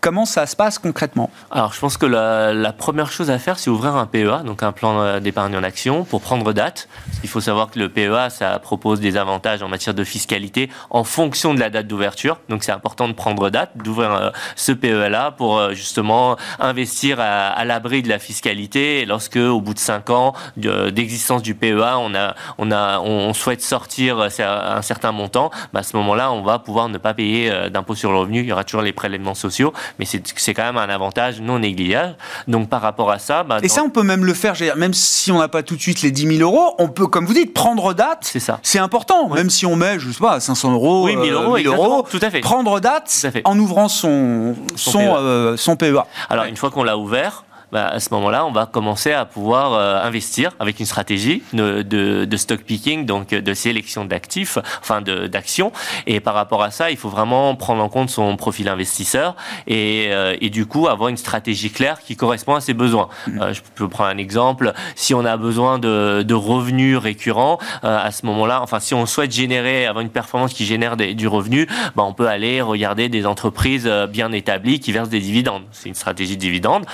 Comment 0.00 0.24
ça 0.24 0.46
se 0.46 0.54
passe 0.54 0.78
concrètement? 0.78 1.30
Alors, 1.50 1.72
je 1.72 1.80
pense 1.80 1.96
que 1.96 2.06
la, 2.06 2.72
première 2.72 3.10
chose 3.10 3.30
à 3.30 3.38
faire, 3.38 3.58
c'est 3.58 3.70
ouvrir 3.70 3.96
un 3.96 4.06
PEA, 4.06 4.42
donc 4.44 4.62
un 4.62 4.72
plan 4.72 5.20
d'épargne 5.20 5.56
en 5.56 5.62
action, 5.62 6.04
pour 6.04 6.20
prendre 6.20 6.52
date. 6.52 6.88
Il 7.22 7.28
faut 7.28 7.40
savoir 7.40 7.70
que 7.70 7.78
le 7.78 7.88
PEA, 7.88 8.30
ça 8.30 8.58
propose 8.58 9.00
des 9.00 9.16
avantages 9.16 9.62
en 9.62 9.68
matière 9.68 9.94
de 9.94 10.04
fiscalité 10.04 10.70
en 10.90 11.04
fonction 11.04 11.54
de 11.54 11.60
la 11.60 11.70
date 11.70 11.86
d'ouverture. 11.86 12.38
Donc, 12.48 12.62
c'est 12.62 12.72
important 12.72 13.08
de 13.08 13.14
prendre 13.14 13.50
date, 13.50 13.70
d'ouvrir 13.76 14.12
euh, 14.12 14.30
ce 14.54 14.72
PEA-là 14.72 15.32
pour 15.32 15.58
euh, 15.58 15.72
justement 15.72 16.36
investir 16.60 17.18
à, 17.20 17.64
l'abri 17.64 18.02
de 18.02 18.08
la 18.08 18.18
fiscalité. 18.18 19.00
Et 19.00 19.06
lorsque, 19.06 19.36
au 19.36 19.60
bout 19.60 19.74
de 19.74 19.78
5 19.78 20.10
ans 20.10 20.34
d'existence 20.56 21.42
du 21.42 21.54
PEA, 21.54 21.98
on, 21.98 22.14
a, 22.14 22.34
on, 22.58 22.70
a, 22.70 23.00
on 23.00 23.34
souhaite 23.34 23.62
sortir 23.62 24.20
un 24.20 24.82
certain 24.82 25.12
montant, 25.12 25.50
bah, 25.72 25.80
à 25.80 25.82
ce 25.82 25.96
moment-là, 25.96 26.32
on 26.32 26.42
va 26.42 26.58
pouvoir 26.58 26.88
ne 26.88 26.98
pas 26.98 27.14
payer 27.14 27.50
euh, 27.50 27.68
d'impôt 27.68 27.94
sur 27.94 28.12
le 28.12 28.18
revenu. 28.18 28.40
Il 28.40 28.46
y 28.46 28.52
aura 28.52 28.64
toujours 28.64 28.82
les 28.82 28.92
prélèvements 28.92 29.34
sociaux 29.34 29.72
mais 29.98 30.06
c'est 30.06 30.54
quand 30.54 30.64
même 30.64 30.76
un 30.76 30.88
avantage 30.88 31.40
non 31.40 31.58
négligeable. 31.58 32.16
Donc 32.48 32.68
par 32.68 32.82
rapport 32.82 33.10
à 33.10 33.18
ça... 33.18 33.42
Bah, 33.42 33.58
et 33.62 33.68
ça, 33.68 33.82
on 33.82 33.90
peut 33.90 34.02
même 34.02 34.24
le 34.24 34.34
faire, 34.34 34.54
même 34.76 34.94
si 34.94 35.32
on 35.32 35.38
n'a 35.38 35.48
pas 35.48 35.62
tout 35.62 35.76
de 35.76 35.80
suite 35.80 36.02
les 36.02 36.10
10 36.10 36.38
000 36.38 36.50
euros, 36.50 36.74
on 36.78 36.88
peut, 36.88 37.06
comme 37.06 37.26
vous 37.26 37.34
dites, 37.34 37.54
prendre 37.54 37.94
date. 37.94 38.20
C'est 38.22 38.40
ça. 38.40 38.58
C'est 38.62 38.78
important, 38.78 39.28
même 39.28 39.50
si 39.50 39.66
on 39.66 39.76
met, 39.76 39.98
je 39.98 40.10
sais 40.10 40.18
pas, 40.18 40.40
500 40.40 40.72
euros, 40.72 41.04
oui, 41.04 41.16
1000 41.16 41.32
euros, 41.32 41.56
1000 41.56 41.66
euros 41.66 42.06
tout 42.10 42.20
à 42.22 42.30
fait. 42.30 42.40
prendre 42.40 42.80
date 42.80 43.26
en 43.44 43.58
ouvrant 43.58 43.88
son, 43.88 44.54
son, 44.76 45.56
son, 45.56 45.76
PEA. 45.76 45.86
E 45.86 45.98
Alors 46.30 46.44
une 46.44 46.56
fois 46.56 46.70
qu'on 46.70 46.84
l'a 46.84 46.96
ouvert, 46.96 47.44
bah, 47.76 47.88
à 47.88 48.00
ce 48.00 48.08
moment-là, 48.14 48.46
on 48.46 48.52
va 48.52 48.64
commencer 48.64 49.12
à 49.12 49.26
pouvoir 49.26 49.74
euh, 49.74 50.02
investir 50.02 50.52
avec 50.58 50.80
une 50.80 50.86
stratégie 50.86 51.42
de, 51.52 51.82
de, 51.82 52.36
stock 52.38 52.62
picking, 52.62 53.04
donc 53.04 53.34
de 53.34 53.52
sélection 53.52 54.06
d'actifs, 54.06 54.56
enfin 54.80 55.02
d'actions. 55.02 55.72
Et 56.06 56.20
par 56.20 56.32
rapport 56.32 56.62
à 56.62 56.70
ça, 56.70 56.90
il 56.90 56.96
faut 56.96 57.10
vraiment 57.10 57.54
prendre 57.54 57.82
en 57.82 57.90
compte 57.90 58.08
son 58.08 58.34
profil 58.38 58.70
investisseur 58.70 59.36
et, 59.66 60.06
euh, 60.08 60.38
et 60.40 60.48
du 60.48 60.64
coup 60.64 60.88
avoir 60.88 61.10
une 61.10 61.18
stratégie 61.18 61.70
claire 61.70 62.00
qui 62.00 62.16
correspond 62.16 62.54
à 62.54 62.62
ses 62.62 62.72
besoins. 62.72 63.10
Mmh. 63.26 63.42
Euh, 63.42 63.52
je 63.52 63.60
peux 63.74 63.90
prendre 63.90 64.08
un 64.08 64.16
exemple. 64.16 64.72
Si 64.94 65.12
on 65.12 65.26
a 65.26 65.36
besoin 65.36 65.78
de, 65.78 66.22
de 66.22 66.34
revenus 66.34 66.96
récurrents, 66.96 67.58
à 67.82 68.10
ce 68.10 68.24
moment-là, 68.24 68.62
enfin 68.62 68.80
si 68.80 68.94
on 68.94 69.04
souhaite 69.04 69.32
générer, 69.32 69.84
avoir 69.84 70.00
une 70.00 70.08
performance 70.08 70.54
qui 70.54 70.64
génère 70.64 70.96
du 70.96 71.28
revenu, 71.28 71.66
bah, 71.94 72.04
on 72.04 72.14
peut 72.14 72.28
aller 72.28 72.62
regarder 72.62 73.10
des 73.10 73.26
entreprises 73.26 73.86
bien 74.08 74.32
établies 74.32 74.80
qui 74.80 74.92
versent 74.92 75.10
des 75.10 75.20
dividendes. 75.20 75.64
C'est 75.72 75.90
une 75.90 75.94
stratégie 75.94 76.36
de 76.36 76.40
dividendes 76.40 76.86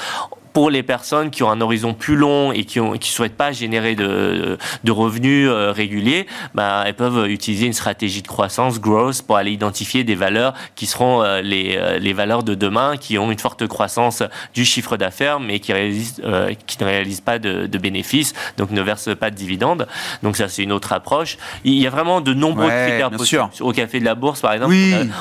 pour 0.53 0.71
les 0.71 0.83
personnes 0.83 1.31
qui 1.31 1.43
ont 1.43 1.51
un 1.51 1.61
horizon 1.61 1.95
plus 1.95 2.17
long 2.17 2.53
et 2.53 2.65
qui 2.65 2.81
ne 2.81 2.97
qui 2.97 3.11
souhaitent 3.11 3.37
pas 3.37 3.53
générer 3.53 3.95
de, 3.95 4.59
de 4.85 4.93
revenus 4.93 5.49
euh, 5.49 5.73
réguliers, 5.73 6.27
bah, 6.55 6.85
elles 6.87 6.95
peuvent 6.95 7.29
utiliser 7.29 7.67
une 7.67 7.73
stratégie 7.73 8.23
de 8.23 8.29
croissance, 8.29 8.81
growth, 8.81 9.23
pour 9.23 9.37
aller 9.37 9.53
identifier 9.53 10.05
des 10.05 10.15
valeurs 10.15 10.55
qui 10.75 10.87
seront 10.87 11.23
euh, 11.23 11.41
les, 11.41 11.77
euh, 11.77 11.99
les 11.99 12.13
valeurs 12.13 12.43
de 12.43 12.55
demain, 12.55 12.97
qui 12.97 13.19
ont 13.19 13.31
une 13.31 13.39
forte 13.39 13.67
croissance 13.67 14.23
du 14.55 14.65
chiffre 14.65 14.97
d'affaires, 14.97 15.41
mais 15.41 15.61
qui, 15.61 15.73
réalisent, 15.73 16.23
qui 16.67 16.77
ne 16.81 16.85
réalisent 16.85 17.21
pas 17.21 17.39
de, 17.39 17.67
de, 17.67 17.79
bénéfices, 17.79 18.35
donc 18.59 18.71
ne 18.71 18.83
versent 18.83 19.15
pas 19.19 19.31
de 19.31 19.37
dividendes. 19.37 19.87
Donc 20.23 20.37
ça, 20.37 20.49
c'est 20.49 20.63
une 20.63 20.73
autre 20.73 20.93
approche. 20.93 21.39
Il 21.65 21.75
y 21.75 21.87
a 21.87 21.91
vraiment 21.91 22.21
de 22.21 22.35
nombreux 22.35 22.69
critères 22.69 23.11
possibles. 23.11 23.49
Au 23.61 23.73
Café 23.73 24.01
de 24.01 24.05
la 24.05 24.15
Bourse, 24.15 24.41
par 24.41 24.53
exemple, 24.53 24.75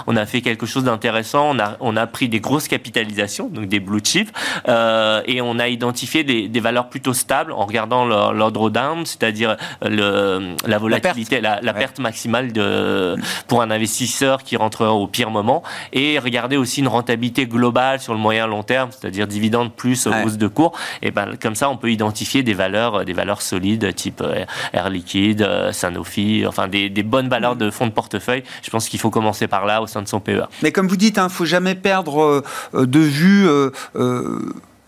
on, 0.08 0.16
a, 0.16 0.26
fait 0.26 0.42
quelque 0.42 0.66
chose 0.66 0.84
d'intéressant. 0.84 1.52
On 1.52 1.60
a, 1.60 1.78
on 1.80 1.96
a 1.96 2.08
pris 2.08 2.30
des 2.30 2.40
grosses 2.40 2.68
capitalisations, 2.68 3.48
donc 3.48 3.68
des 3.68 3.80
blue 3.80 4.02
chips. 4.04 4.32
Euh, 4.68 5.21
et 5.26 5.42
on 5.42 5.60
a 5.60 5.68
identifié 5.68 6.24
des, 6.24 6.60
valeurs 6.62 6.90
plutôt 6.90 7.14
stables 7.14 7.52
en 7.52 7.66
regardant 7.66 8.06
leur, 8.06 8.52
drawdown, 8.52 9.06
c'est-à-dire 9.06 9.58
la 9.82 10.78
volatilité, 10.78 11.42
la 11.42 11.74
perte, 11.74 12.00
maximale 12.00 12.52
de, 12.52 13.16
pour 13.48 13.62
un 13.62 13.72
investisseur 13.72 14.44
qui 14.44 14.56
rentre 14.56 14.86
au 14.86 15.08
pire 15.08 15.30
moment, 15.30 15.64
et 15.94 16.20
regarder 16.20 16.58
aussi 16.58 16.82
une 16.82 16.88
rentabilité 16.88 17.48
globale 17.48 18.00
sur 18.00 18.14
le 18.14 18.20
moyen 18.20 18.48
long 18.48 18.64
terme, 18.64 18.90
c'est-à-dire 18.92 19.28
dividende 19.28 19.74
plus 19.74 20.08
hausse 20.08 20.38
de 20.38 20.48
cours. 20.48 20.78
Et 21.02 21.12
ben 21.12 21.36
comme 21.42 21.56
ça, 21.56 21.70
on 21.70 21.78
peut 21.78 21.92
identifier 21.92 22.44
des 22.44 22.54
valeurs, 22.54 23.06
des 23.06 23.14
valeurs 23.14 23.42
solides 23.42 23.94
type 23.96 24.22
euh, 24.22 24.46
Air 24.74 24.90
Liquide, 24.90 25.42
euh, 25.42 25.72
Sanofi, 25.72 26.44
enfin 26.48 26.68
des, 26.68 26.90
bonnes 27.04 27.30
valeurs 27.30 27.56
de 27.56 27.70
fonds 27.70 27.88
de 27.88 27.92
portefeuille. 27.92 28.44
Je 28.64 28.70
pense 28.70 28.90
qu'il 28.90 29.00
faut 29.00 29.10
commencer 29.10 29.48
par 29.48 29.66
là 29.66 29.82
au 29.82 29.88
sein 29.88 30.02
de 30.02 30.08
son 30.08 30.20
PEA. 30.20 30.48
Mais 30.62 30.72
comme 30.72 30.88
vous 30.88 30.98
dites, 30.98 31.18
il 31.18 31.20
hein, 31.20 31.26
ne 31.26 31.30
faut 31.30 31.46
jamais 31.46 31.76
perdre 31.76 32.44
euh, 32.74 32.86
de 32.86 33.00
vue 33.00 33.48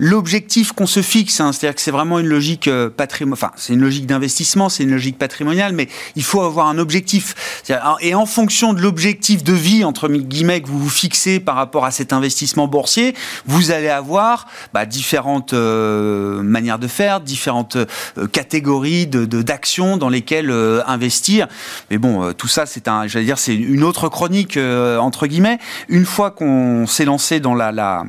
l'objectif 0.04 0.74
qu'on 0.74 0.86
se 0.86 1.02
fixe, 1.02 1.40
hein, 1.40 1.54
c'est-à-dire 1.54 1.76
que 1.76 1.82
c'est 1.82 1.92
vraiment 1.92 2.20
une 2.20 2.28
logique 2.28 2.68
euh, 2.68 2.90
patrimoniale, 2.90 3.52
c'est 3.56 3.72
une 3.72 3.80
logique 3.80 4.06
d'investissement, 4.06 4.68
c'est 4.68 4.84
une 4.84 4.92
logique 4.92 5.18
patrimoniale, 5.18 5.72
mais 5.72 5.88
il 6.18 6.24
faut 6.24 6.42
avoir 6.42 6.68
un 6.68 6.78
objectif. 6.78 7.64
Et 8.02 8.14
en 8.14 8.26
fonction 8.26 8.74
de 8.74 8.82
l'objectif 8.82 9.46
de 9.46 9.54
vie 9.54 9.86
entre 9.86 10.10
guillemets 10.10 10.62
que 10.62 10.68
vous 10.68 10.78
vous 10.78 10.90
fixez 10.90 11.40
par 11.40 11.56
rapport 11.56 11.86
à 11.86 11.92
cet 11.92 12.12
investissement 12.12 12.68
boursier, 12.68 13.16
vous 13.46 13.72
allez 13.72 13.88
avoir 13.88 14.48
bah, 14.74 14.86
différentes 14.86 15.54
euh, 15.54 16.42
manières 16.42 16.80
de 16.80 16.88
faire, 16.88 17.22
différentes 17.22 17.78
euh, 17.78 18.28
catégories 18.28 19.08
de 19.08 19.24
d'actions 19.26 19.96
dans 19.96 20.10
lesquelles 20.10 20.52
investir. 20.86 21.48
Mais 21.90 21.98
bon, 21.98 22.34
tout 22.34 22.48
ça 22.48 22.66
c'est 22.66 22.88
un, 22.88 23.08
j'allais 23.08 23.26
dire, 23.26 23.38
c'est 23.38 23.56
une 23.56 23.84
autre 23.84 24.10
chronique 24.10 24.58
entre 24.58 25.28
guillemets. 25.28 25.60
Une 25.88 26.06
fois 26.06 26.32
qu'on 26.32 26.86
s'est 26.88 27.06
lancé 27.06 27.40
dans 27.40 27.56
la 27.56 28.04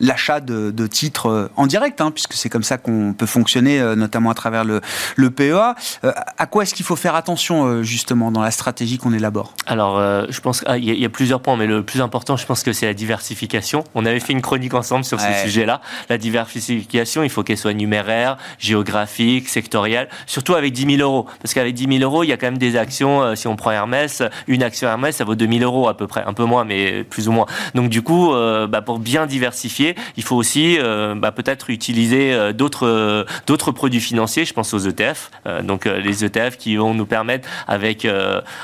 l'achat 0.00 0.40
de, 0.40 0.86
titres 0.86 1.26
euh, 1.26 1.50
en 1.56 1.66
direct, 1.66 2.00
hein, 2.00 2.10
puisque 2.10 2.32
c'est 2.32 2.48
comme 2.48 2.62
ça 2.62 2.78
qu'on 2.78 3.14
peut 3.16 3.26
fonctionner, 3.26 3.80
euh, 3.80 3.94
notamment 3.94 4.30
à 4.30 4.34
travers 4.34 4.64
le, 4.64 4.80
le 5.16 5.30
PEA. 5.30 5.74
Euh, 6.04 6.12
à 6.38 6.46
quoi 6.46 6.62
est-ce 6.62 6.74
qu'il 6.74 6.86
faut 6.86 6.96
faire 6.96 7.14
attention, 7.14 7.82
justement, 7.82 8.32
dans 8.32 8.40
la 8.40 8.50
stratégie 8.50 8.98
qu'on 8.98 9.12
élabore? 9.12 9.54
Alors, 9.66 10.00
je 10.30 10.40
pense 10.40 10.62
qu'il 10.62 10.84
y, 10.84 11.04
a 11.04 11.08
plusieurs 11.08 11.40
points, 11.40 11.56
mais 11.56 11.66
le 11.66 11.82
plus 11.82 12.00
important, 12.00 12.36
je 12.36 12.46
pense 12.46 12.62
que 12.62 12.72
c'est 12.72 12.86
la 12.86 12.94
diversification. 12.94 13.84
On 13.94 14.06
avait 14.06 14.20
fait 14.20 14.32
une 14.32 14.40
chronique 14.40 14.74
ensemble 14.74 15.04
sur 15.04 15.20
ce 15.20 15.32
sujet-là. 15.44 15.80
La 16.08 16.18
diversification, 16.18 17.22
il 17.22 17.30
faut 17.30 17.42
qu'elle 17.42 17.58
soit 17.58 17.74
numéraire, 17.74 18.38
géographique, 18.58 19.48
sectorielle, 19.48 20.08
surtout 20.26 20.54
avec 20.54 20.72
10 20.72 20.96
000 20.96 21.02
euros. 21.02 21.26
Parce 21.42 21.54
qu'avec 21.54 21.74
10 21.74 21.98
000 21.98 22.02
euros, 22.02 22.24
il 22.24 22.28
y 22.28 22.32
a 22.32 22.36
quand 22.36 22.46
même 22.46 22.58
des 22.58 22.76
actions, 22.76 23.36
si 23.36 23.46
on 23.46 23.56
prend 23.56 23.70
Hermès, 23.70 24.22
une 24.46 24.62
action 24.62 24.88
Hermès, 24.88 25.16
ça 25.16 25.24
vaut 25.24 25.34
2 25.34 25.46
000 25.46 25.60
euros 25.60 25.88
à 25.88 25.96
peu 25.96 26.06
près, 26.06 26.24
un 26.24 26.32
peu 26.32 26.44
moins, 26.44 26.64
mais 26.64 27.04
plus 27.04 27.28
ou 27.28 27.32
moins. 27.32 27.46
Donc, 27.74 27.90
du 27.90 28.02
coup, 28.02 28.32
bah, 28.32 28.82
pour 28.82 28.98
bien 28.98 29.26
diversifier, 29.26 29.89
il 30.16 30.22
faut 30.22 30.36
aussi 30.36 30.78
euh, 30.78 31.14
bah, 31.14 31.32
peut-être 31.32 31.70
utiliser 31.70 32.32
euh, 32.32 32.52
d'autres 32.52 32.86
euh, 32.86 33.24
d'autres 33.46 33.72
produits 33.72 34.00
financiers. 34.00 34.44
Je 34.44 34.52
pense 34.52 34.74
aux 34.74 34.78
ETF. 34.78 35.30
donc 35.62 35.84
les 35.84 36.24
ETF 36.24 36.56
qui 36.56 36.76
vont 36.76 36.94
nous 36.94 37.06
permettre 37.06 37.48
avec 37.66 38.06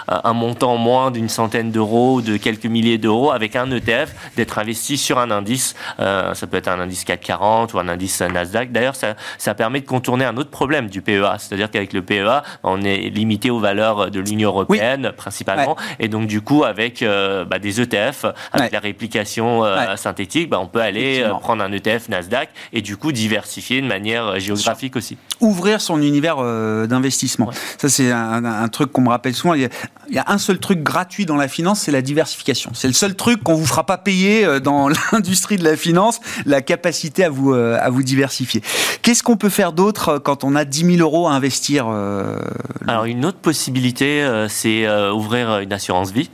un 0.09 0.33
montant 0.33 0.77
moins 0.77 1.11
d'une 1.11 1.29
centaine 1.29 1.71
d'euros, 1.71 2.21
de 2.23 2.37
quelques 2.37 2.67
milliers 2.67 2.99
d'euros, 2.99 3.31
avec 3.31 3.57
un 3.57 3.71
ETF, 3.71 4.15
d'être 4.37 4.59
investi 4.59 4.97
sur 4.97 5.19
un 5.19 5.31
indice. 5.31 5.75
ça 5.99 6.47
peut 6.51 6.57
être 6.57 6.69
un 6.69 6.81
indice 6.81 7.05
440 7.05 7.75
ou 7.75 7.79
un 7.79 7.89
indice 7.89 8.21
Nasdaq. 8.21 8.73
D'ailleurs, 8.73 8.97
ça, 8.97 9.15
ça 9.39 9.55
permet 9.55 9.81
de 9.81 9.87
contourner 9.87 10.25
un 10.25 10.37
autre 10.37 10.51
problème 10.51 10.89
du 10.89 11.03
PEA, 11.03 11.39
c'est-à-dire 11.39 11.71
qu'avec 11.71 11.93
le 11.93 12.03
PEA, 12.03 12.43
on 12.63 12.83
est 12.83 13.11
limité 13.11 13.51
aux 13.51 13.61
valeurs 13.61 14.11
de 14.11 14.21
l'Union 14.21 14.51
européenne 14.51 15.13
principalement, 15.17 15.77
et 15.99 16.09
donc 16.09 16.27
du 16.27 16.41
coup 16.41 16.65
avec 16.65 17.03
bah, 17.03 17.59
des 17.59 17.81
ETF, 17.81 18.27
avec 18.53 18.73
la 18.73 18.81
réplication 18.81 19.63
synthétique, 19.97 20.51
bah, 20.51 20.59
on 20.61 20.67
peut 20.67 20.81
aller 20.81 21.16
euh, 21.23 21.35
prendre 21.35 21.63
un 21.63 21.73
ETF 21.73 22.09
Nasdaq 22.09 22.49
et 22.73 22.83
du 22.83 22.97
coup 22.97 23.13
diversifier 23.13 23.81
de 23.81 23.87
manière 23.87 24.27
euh, 24.27 24.39
géographique 24.39 24.97
aussi. 24.97 25.17
Ouvrir 25.41 25.81
son 25.81 26.01
univers 26.01 26.37
euh, 26.39 26.87
d'investissement. 26.87 27.51
Ça, 27.79 27.89
c'est 27.89 28.11
un, 28.11 28.69
truc 28.69 28.93
qu'on 28.93 29.03
me 29.03 29.09
rappelle 29.09 29.35
souvent. 29.35 29.55
Il 29.55 29.69
y, 30.11 30.19
a, 30.19 30.25
un 30.27 30.39
seul 30.39 30.59
truc 30.59 30.83
gratuit 30.83 31.27
dans 31.27 31.37
la 31.37 31.49
finance, 31.49 31.81
c'est 31.81 31.93
la 31.93 32.03
diversification. 32.03 32.71
C'est 32.75 32.89
le 32.89 32.95
seul 32.95 33.15
truc 33.15 33.43
qu'on 33.43 33.55
vous 33.55 33.67
fera 33.67 33.85
pas 33.85 33.99
payer 33.99 34.61
dans 34.61 34.89
l'industrie 35.13 35.57
de 35.57 35.65
la 35.65 35.77
finance, 35.77 36.21
la 36.47 36.63
capacité 36.63 37.25
à 37.25 37.31
vous, 37.31 37.53
à 37.53 37.91
vous 37.91 38.03
diversifier. 38.03 38.63
Qu'est-ce 39.03 39.23
qu'on 39.23 39.37
peut 39.37 39.51
faire 39.51 39.73
d'autre 39.73 40.19
quand 40.19 40.45
on 40.45 40.55
a 40.57 40.65
10 40.65 40.97
000 40.97 40.99
euros 40.99 41.29
à 41.29 41.33
investir 41.33 41.87
Alors, 42.87 43.05
une 43.05 43.25
autre 43.25 43.39
possibilité, 43.39 44.27
c'est 44.49 44.89
ouvrir 45.11 45.59
une 45.59 45.73
assurance 45.73 46.11
vie. 46.11 46.31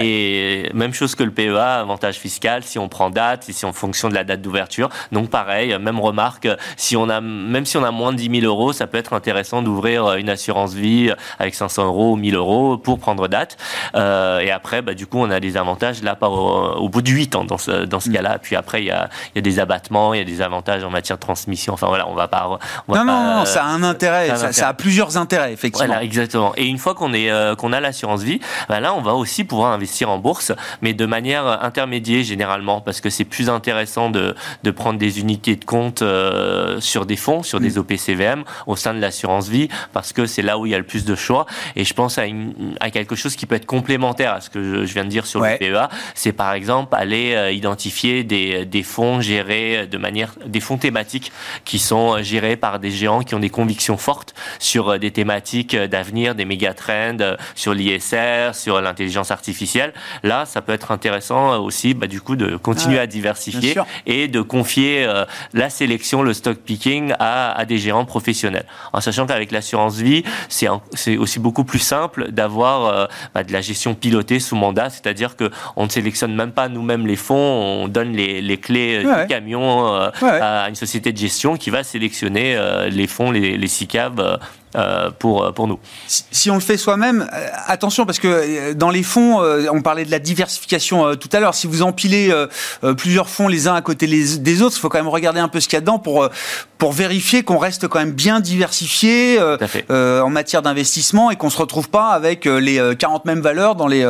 Et 0.00 0.70
même 0.74 0.92
chose 0.92 1.14
que 1.14 1.22
le 1.22 1.30
PEA, 1.30 1.80
avantage 1.80 2.16
fiscal, 2.16 2.64
si 2.64 2.78
on 2.78 2.88
prend 2.88 3.10
date, 3.10 3.44
si 3.44 3.64
on 3.64 3.72
fonction 3.72 4.08
de 4.08 4.14
la 4.14 4.24
date 4.24 4.42
d'ouverture. 4.42 4.88
Donc 5.12 5.30
pareil, 5.30 5.76
même 5.78 6.00
remarque, 6.00 6.48
si 6.76 6.96
on 6.96 7.08
a, 7.08 7.20
même 7.20 7.66
si 7.66 7.76
on 7.76 7.84
a 7.84 7.90
moins 7.90 8.12
de 8.12 8.16
10 8.16 8.40
000 8.40 8.52
euros, 8.52 8.72
ça 8.72 8.86
peut 8.86 8.98
être 8.98 9.12
intéressant 9.12 9.62
d'ouvrir 9.62 10.14
une 10.14 10.28
assurance 10.28 10.74
vie 10.74 11.12
avec 11.38 11.54
500 11.54 11.86
euros 11.86 12.12
ou 12.12 12.16
1000 12.16 12.34
euros 12.34 12.78
pour 12.78 12.98
prendre 12.98 13.28
date. 13.28 13.56
Euh, 13.94 14.40
et 14.40 14.50
après, 14.50 14.82
bah, 14.82 14.94
du 14.94 15.06
coup, 15.06 15.18
on 15.18 15.30
a 15.30 15.40
des 15.40 15.56
avantages 15.56 16.02
là 16.02 16.14
par, 16.16 16.32
au, 16.32 16.88
bout 16.88 17.02
de 17.02 17.10
8 17.10 17.36
ans 17.36 17.44
dans 17.44 17.58
ce, 17.58 17.84
dans 17.84 18.00
ce 18.00 18.10
mm. 18.10 18.12
cas-là. 18.14 18.38
Puis 18.40 18.56
après, 18.56 18.82
il 18.82 18.86
y 18.86 18.90
a, 18.90 19.08
y 19.34 19.38
a, 19.38 19.42
des 19.42 19.60
abattements, 19.60 20.14
il 20.14 20.18
y 20.18 20.22
a 20.22 20.24
des 20.24 20.42
avantages 20.42 20.82
en 20.84 20.90
matière 20.90 21.18
de 21.18 21.22
transmission. 21.22 21.74
Enfin 21.74 21.86
voilà, 21.86 22.08
on 22.08 22.14
va 22.14 22.28
pas. 22.28 22.58
On 22.88 22.92
va 22.92 23.04
non, 23.04 23.12
non, 23.12 23.36
non, 23.38 23.44
ça 23.44 23.64
a 23.64 23.66
un 23.66 23.82
intérêt, 23.82 24.34
ça, 24.52 24.68
a 24.68 24.74
plusieurs 24.74 25.16
intérêts, 25.16 25.52
effectivement. 25.52 25.86
Voilà, 25.86 26.02
exactement. 26.02 26.52
Et 26.56 26.66
une 26.66 26.78
fois 26.78 26.94
qu'on 26.94 27.12
est, 27.12 27.30
euh, 27.30 27.54
qu'on 27.54 27.72
a 27.72 27.80
l'assurance 27.80 28.22
vie, 28.22 28.40
bah, 28.68 28.80
là, 28.80 28.94
on 28.94 29.00
va 29.00 29.14
aussi 29.14 29.44
pouvoir 29.44 29.75
investir 29.76 30.10
en 30.10 30.18
bourse, 30.18 30.52
mais 30.82 30.92
de 30.92 31.06
manière 31.06 31.62
intermédiaire 31.62 32.06
généralement, 32.22 32.80
parce 32.80 33.00
que 33.00 33.10
c'est 33.10 33.24
plus 33.24 33.48
intéressant 33.48 34.10
de, 34.10 34.34
de, 34.62 34.70
prendre 34.70 34.98
des 34.98 35.20
unités 35.20 35.56
de 35.56 35.64
compte 35.64 36.02
euh, 36.02 36.80
sur 36.80 37.06
des 37.06 37.16
fonds, 37.16 37.42
sur 37.42 37.60
des 37.60 37.76
mm. 37.76 37.78
OPCVM 37.78 38.44
au 38.66 38.76
sein 38.76 38.94
de 38.94 39.00
l'assurance 39.00 39.48
vie, 39.48 39.68
parce 39.92 40.12
que 40.12 40.26
c'est 40.26 40.42
là 40.42 40.58
où 40.58 40.66
il 40.66 40.72
y 40.72 40.74
a 40.74 40.78
le 40.78 40.84
plus 40.84 41.04
de 41.04 41.14
choix. 41.14 41.46
Et 41.74 41.84
je 41.84 41.94
pense 41.94 42.18
à, 42.18 42.26
une, 42.26 42.76
à 42.80 42.90
quelque 42.90 43.16
chose 43.16 43.36
qui 43.36 43.46
peut 43.46 43.54
être 43.54 43.66
complémentaire 43.66 44.32
à 44.32 44.40
ce 44.40 44.50
que 44.50 44.84
je, 44.84 44.94
viens 44.94 45.04
de 45.04 45.10
dire 45.10 45.26
sur 45.26 45.40
le 45.40 45.56
PEA, 45.58 45.88
c'est 46.14 46.32
par 46.32 46.52
exemple 46.52 46.94
aller 46.94 47.34
euh, 47.34 47.52
identifier 47.52 48.24
des, 48.24 48.64
des 48.64 48.82
fonds 48.82 49.20
gérés 49.20 49.86
de 49.86 49.98
manière, 49.98 50.34
des 50.46 50.60
fonds 50.60 50.78
thématiques 50.78 51.32
qui 51.64 51.78
sont 51.78 52.22
gérés 52.22 52.56
par 52.56 52.78
des 52.78 52.90
géants 52.90 53.22
qui 53.22 53.34
ont 53.34 53.40
des 53.40 53.50
convictions 53.50 53.96
fortes 53.96 54.34
sur 54.58 54.90
euh, 54.90 54.98
des 54.98 55.10
thématiques 55.10 55.76
d'avenir, 55.76 56.34
des 56.34 56.44
méga 56.44 56.74
trends, 56.74 57.36
sur 57.54 57.74
l'ISR, 57.74 58.54
sur 58.54 58.80
l'intelligence 58.80 59.30
artificielle. 59.30 59.65
Là, 60.22 60.46
ça 60.46 60.62
peut 60.62 60.72
être 60.72 60.90
intéressant 60.90 61.58
aussi, 61.62 61.94
bah, 61.94 62.06
du 62.06 62.20
coup, 62.20 62.36
de 62.36 62.56
continuer 62.56 62.98
à 62.98 63.06
diversifier 63.06 63.74
et 64.06 64.28
de 64.28 64.40
confier 64.40 65.04
euh, 65.04 65.24
la 65.52 65.70
sélection, 65.70 66.22
le 66.22 66.32
stock 66.32 66.58
picking 66.58 67.12
à, 67.18 67.52
à 67.52 67.64
des 67.64 67.78
gérants 67.78 68.04
professionnels. 68.04 68.66
En 68.92 69.00
sachant 69.00 69.26
qu'avec 69.26 69.50
l'assurance 69.52 69.96
vie, 69.96 70.22
c'est 70.48 70.68
aussi 71.16 71.38
beaucoup 71.38 71.64
plus 71.64 71.78
simple 71.78 72.30
d'avoir 72.30 72.86
euh, 72.86 73.06
bah, 73.34 73.44
de 73.44 73.52
la 73.52 73.60
gestion 73.60 73.94
pilotée 73.94 74.40
sous 74.40 74.56
mandat, 74.56 74.90
c'est-à-dire 74.90 75.36
que 75.36 75.50
on 75.76 75.84
ne 75.84 75.90
sélectionne 75.90 76.34
même 76.34 76.52
pas 76.52 76.68
nous-mêmes 76.68 77.06
les 77.06 77.16
fonds, 77.16 77.34
on 77.82 77.88
donne 77.88 78.12
les, 78.12 78.40
les 78.40 78.58
clés 78.58 79.02
du 79.02 79.26
camion 79.28 79.86
à 80.22 80.68
une 80.68 80.74
société 80.74 81.12
de 81.12 81.18
gestion 81.18 81.56
qui 81.56 81.70
va 81.70 81.82
sélectionner 81.82 82.58
les 82.90 83.06
fonds, 83.06 83.30
les, 83.30 83.56
les 83.56 83.68
SICAV 83.68 84.20
euh, 84.20 84.36
pour, 85.18 85.44
euh, 85.44 85.52
pour 85.52 85.66
nous. 85.66 85.78
Si, 86.06 86.50
on 86.50 86.54
le 86.54 86.60
fait 86.60 86.76
soi-même, 86.76 87.28
euh, 87.32 87.48
attention 87.66 88.04
parce 88.04 88.18
que 88.18 88.72
dans 88.74 88.90
les 88.90 89.02
fonds, 89.02 89.40
on 89.72 89.82
parlait 89.82 90.04
de 90.04 90.10
la 90.10 90.18
diversification 90.18 91.16
tout 91.16 91.28
à 91.32 91.40
l'heure. 91.40 91.54
Si 91.54 91.66
vous 91.66 91.82
empilez 91.82 92.32
plusieurs 92.96 93.28
fonds 93.28 93.48
les 93.48 93.68
uns 93.68 93.74
à 93.74 93.82
côté 93.82 94.06
des 94.06 94.62
autres, 94.62 94.76
il 94.76 94.80
faut 94.80 94.88
quand 94.88 94.98
même 94.98 95.08
regarder 95.08 95.40
un 95.40 95.48
peu 95.48 95.60
ce 95.60 95.68
qu'il 95.68 95.76
y 95.76 95.78
a 95.78 95.80
dedans 95.80 95.98
pour, 95.98 96.28
pour 96.78 96.92
vérifier 96.92 97.42
qu'on 97.42 97.58
reste 97.58 97.88
quand 97.88 97.98
même 97.98 98.12
bien 98.12 98.40
diversifié 98.40 99.40
en 99.90 100.30
matière 100.30 100.62
d'investissement 100.62 101.30
et 101.30 101.36
qu'on 101.36 101.50
se 101.50 101.58
retrouve 101.58 101.88
pas 101.88 102.08
avec 102.08 102.44
les 102.44 102.80
40 102.98 103.24
mêmes 103.24 103.40
valeurs 103.40 103.74
dans 103.74 103.86
les, 103.86 104.02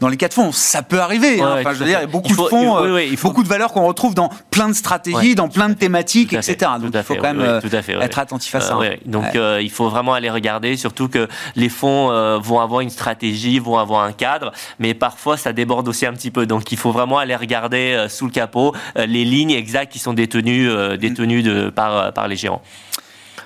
dans 0.00 0.08
les 0.08 0.16
quatre 0.16 0.34
fonds. 0.34 0.52
Ça 0.52 0.82
peut 0.82 1.00
arriver. 1.00 1.40
Hein. 1.40 1.56
enfin, 1.60 1.72
je 1.74 1.78
veux 1.78 1.86
dire, 1.86 1.98
il 1.98 2.02
y 2.02 2.04
a 2.04 2.06
beaucoup 2.06 2.28
de 2.28 2.34
fonds, 2.34 2.96
il 2.98 3.16
faut... 3.16 3.28
beaucoup 3.28 3.42
de 3.42 3.48
valeurs 3.48 3.72
qu'on 3.72 3.86
retrouve 3.86 4.14
dans 4.14 4.30
plein 4.50 4.68
de 4.68 4.74
stratégies, 4.74 5.34
dans 5.34 5.48
plein 5.48 5.68
de 5.68 5.74
thématiques, 5.74 6.32
etc. 6.32 6.72
Donc 6.80 6.92
il 6.94 7.02
faut 7.02 7.14
quand 7.16 7.34
même 7.34 7.60
être 8.00 8.18
attentif 8.18 8.54
à 8.54 8.60
ça. 8.60 8.78
Donc 9.06 9.24
il 9.34 9.70
faut 9.70 9.88
vraiment 9.88 10.11
à 10.14 10.20
les 10.20 10.30
regarder, 10.30 10.76
surtout 10.76 11.08
que 11.08 11.28
les 11.56 11.68
fonds 11.68 12.10
euh, 12.10 12.38
vont 12.38 12.60
avoir 12.60 12.80
une 12.80 12.90
stratégie, 12.90 13.58
vont 13.58 13.78
avoir 13.78 14.04
un 14.04 14.12
cadre, 14.12 14.52
mais 14.78 14.94
parfois 14.94 15.36
ça 15.36 15.52
déborde 15.52 15.88
aussi 15.88 16.06
un 16.06 16.12
petit 16.12 16.30
peu. 16.30 16.46
Donc 16.46 16.72
il 16.72 16.78
faut 16.78 16.92
vraiment 16.92 17.18
aller 17.18 17.36
regarder 17.36 17.92
euh, 17.92 18.08
sous 18.08 18.26
le 18.26 18.32
capot 18.32 18.74
euh, 18.96 19.06
les 19.06 19.24
lignes 19.24 19.50
exactes 19.50 19.92
qui 19.92 19.98
sont 19.98 20.14
détenues, 20.14 20.68
détenues 20.98 21.70
par, 21.72 22.12
par 22.12 22.28
les 22.28 22.36
géants. 22.36 22.62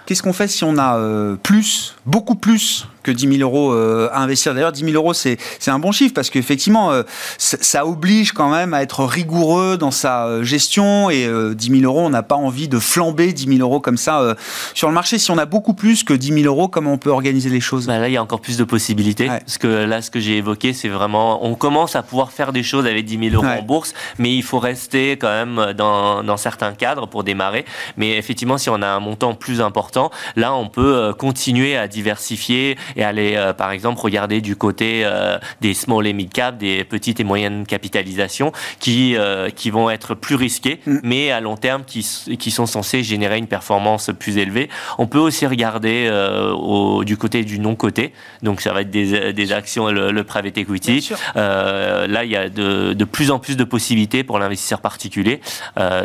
Qu'est-ce 0.05 0.23
qu'on 0.23 0.33
fait 0.33 0.49
si 0.49 0.63
on 0.65 0.79
a 0.79 0.99
plus, 1.43 1.97
beaucoup 2.07 2.37
plus 2.37 2.87
que 3.07 3.13
10 3.13 3.39
000 3.39 3.49
euros 3.49 3.73
euh, 3.73 4.09
à 4.13 4.21
investir. 4.21 4.53
D'ailleurs, 4.53 4.73
10 4.73 4.85
000 4.85 4.95
euros, 4.95 5.15
c'est 5.15 5.39
un 5.69 5.79
bon 5.79 5.93
chiffre 5.93 6.13
parce 6.13 6.29
qu'effectivement, 6.29 6.91
euh, 6.91 7.05
ça 7.39 7.87
oblige 7.87 8.33
quand 8.33 8.51
même 8.51 8.75
à 8.75 8.83
être 8.83 9.05
rigoureux 9.05 9.77
dans 9.79 9.93
sa 9.93 10.27
euh, 10.27 10.43
gestion 10.43 11.09
et 11.09 11.29
10 11.55 11.81
000 11.81 11.83
euros, 11.83 12.05
on 12.05 12.11
n'a 12.11 12.25
pas 12.25 12.35
envie 12.35 12.69
de 12.69 12.79
flamber 12.81 13.33
10 13.33 13.59
000 13.59 13.61
euros 13.61 13.81
comme 13.81 13.97
ça 13.97 14.37
sur 14.75 14.89
le 14.89 14.95
marché. 14.95 15.19
Si 15.19 15.31
on 15.31 15.39
a 15.39 15.47
beaucoup 15.47 15.75
plus 15.75 16.03
que 16.03 16.13
10 16.13 16.43
000 16.43 16.47
euros, 16.47 16.69
comment 16.69 16.95
on 16.95 16.99
peut 16.99 17.11
organiser 17.11 17.49
les 17.49 17.61
choses? 17.61 17.87
Bah 17.87 17.99
Là, 17.99 18.09
il 18.09 18.13
y 18.13 18.17
a 18.17 18.23
encore 18.23 18.41
plus 18.41 18.57
de 18.57 18.65
possibilités. 18.65 19.27
Parce 19.27 19.59
que 19.59 19.67
là, 19.67 20.03
ce 20.03 20.11
que 20.11 20.19
j'ai 20.19 20.37
évoqué, 20.39 20.73
c'est 20.73 20.89
vraiment, 20.89 21.45
on 21.47 21.55
commence 21.55 21.95
à 21.95 22.03
pouvoir 22.03 22.33
faire 22.33 22.53
des 22.53 22.63
choses 22.63 22.87
avec 22.87 23.05
10 23.05 23.31
000 23.31 23.35
euros 23.37 23.47
en 23.47 23.63
bourse, 23.63 23.95
mais 24.19 24.35
il 24.35 24.43
faut 24.43 24.59
rester 24.59 25.13
quand 25.13 25.29
même 25.29 25.73
dans, 25.75 26.25
dans 26.25 26.37
certains 26.37 26.73
cadres 26.73 27.07
pour 27.07 27.23
démarrer. 27.23 27.65
Mais 27.97 28.17
effectivement, 28.17 28.59
si 28.59 28.69
on 28.69 28.83
a 28.83 28.89
un 28.89 29.01
montant 29.01 29.35
plus 29.35 29.61
important, 29.61 30.11
là, 30.35 30.55
on 30.55 30.69
peut 30.69 31.15
continuer 31.17 31.77
à 31.77 31.87
diversifier 31.87 32.77
et 32.97 33.05
aller, 33.05 33.35
euh, 33.37 33.53
par 33.53 33.71
exemple, 33.71 34.01
regarder 34.01 34.41
du 34.41 34.57
côté 34.57 35.03
euh, 35.05 35.39
des 35.61 35.75
small 35.75 36.07
et 36.07 36.13
mid 36.13 36.33
cap, 36.33 36.57
des 36.57 36.85
petites 36.85 37.21
et 37.21 37.25
moyennes 37.25 37.67
capitalisations, 37.67 38.53
qui, 38.81 39.15
euh, 39.17 39.51
qui 39.51 39.71
vont 39.71 39.91
être 39.91 40.15
plus 40.15 40.35
risquées, 40.35 40.81
mm. 40.87 40.99
mais 41.03 41.31
à 41.31 41.41
long 41.41 41.57
terme, 41.57 41.85
qui, 41.85 42.07
qui 42.39 42.51
sont 42.51 42.67
censés 42.67 43.03
générer 43.03 43.39
une 43.39 43.47
performance 43.47 44.11
plus 44.19 44.39
élevée. 44.39 44.69
On 44.99 45.07
peut 45.07 45.19
aussi 45.19 45.47
regarder 45.47 46.11
au, 46.57 47.05
du 47.05 47.17
côté 47.17 47.45
du 47.45 47.59
non-côté, 47.59 48.13
donc 48.43 48.61
ça 48.61 48.73
va 48.73 48.81
être 48.81 48.91
des, 48.91 49.33
des 49.33 49.53
actions, 49.53 49.91
le, 49.91 50.25
private 50.25 50.59
equity. 50.59 51.11
là, 51.35 52.25
il 52.25 52.31
y 52.31 52.37
a 52.37 52.49
de, 52.49 52.95
de, 52.95 53.05
plus 53.05 53.31
en 53.31 53.39
plus 53.39 53.57
de 53.57 53.65
possibilités 53.65 54.25
pour 54.25 54.39
l'investisseur 54.39 54.81
particulier. 54.81 55.41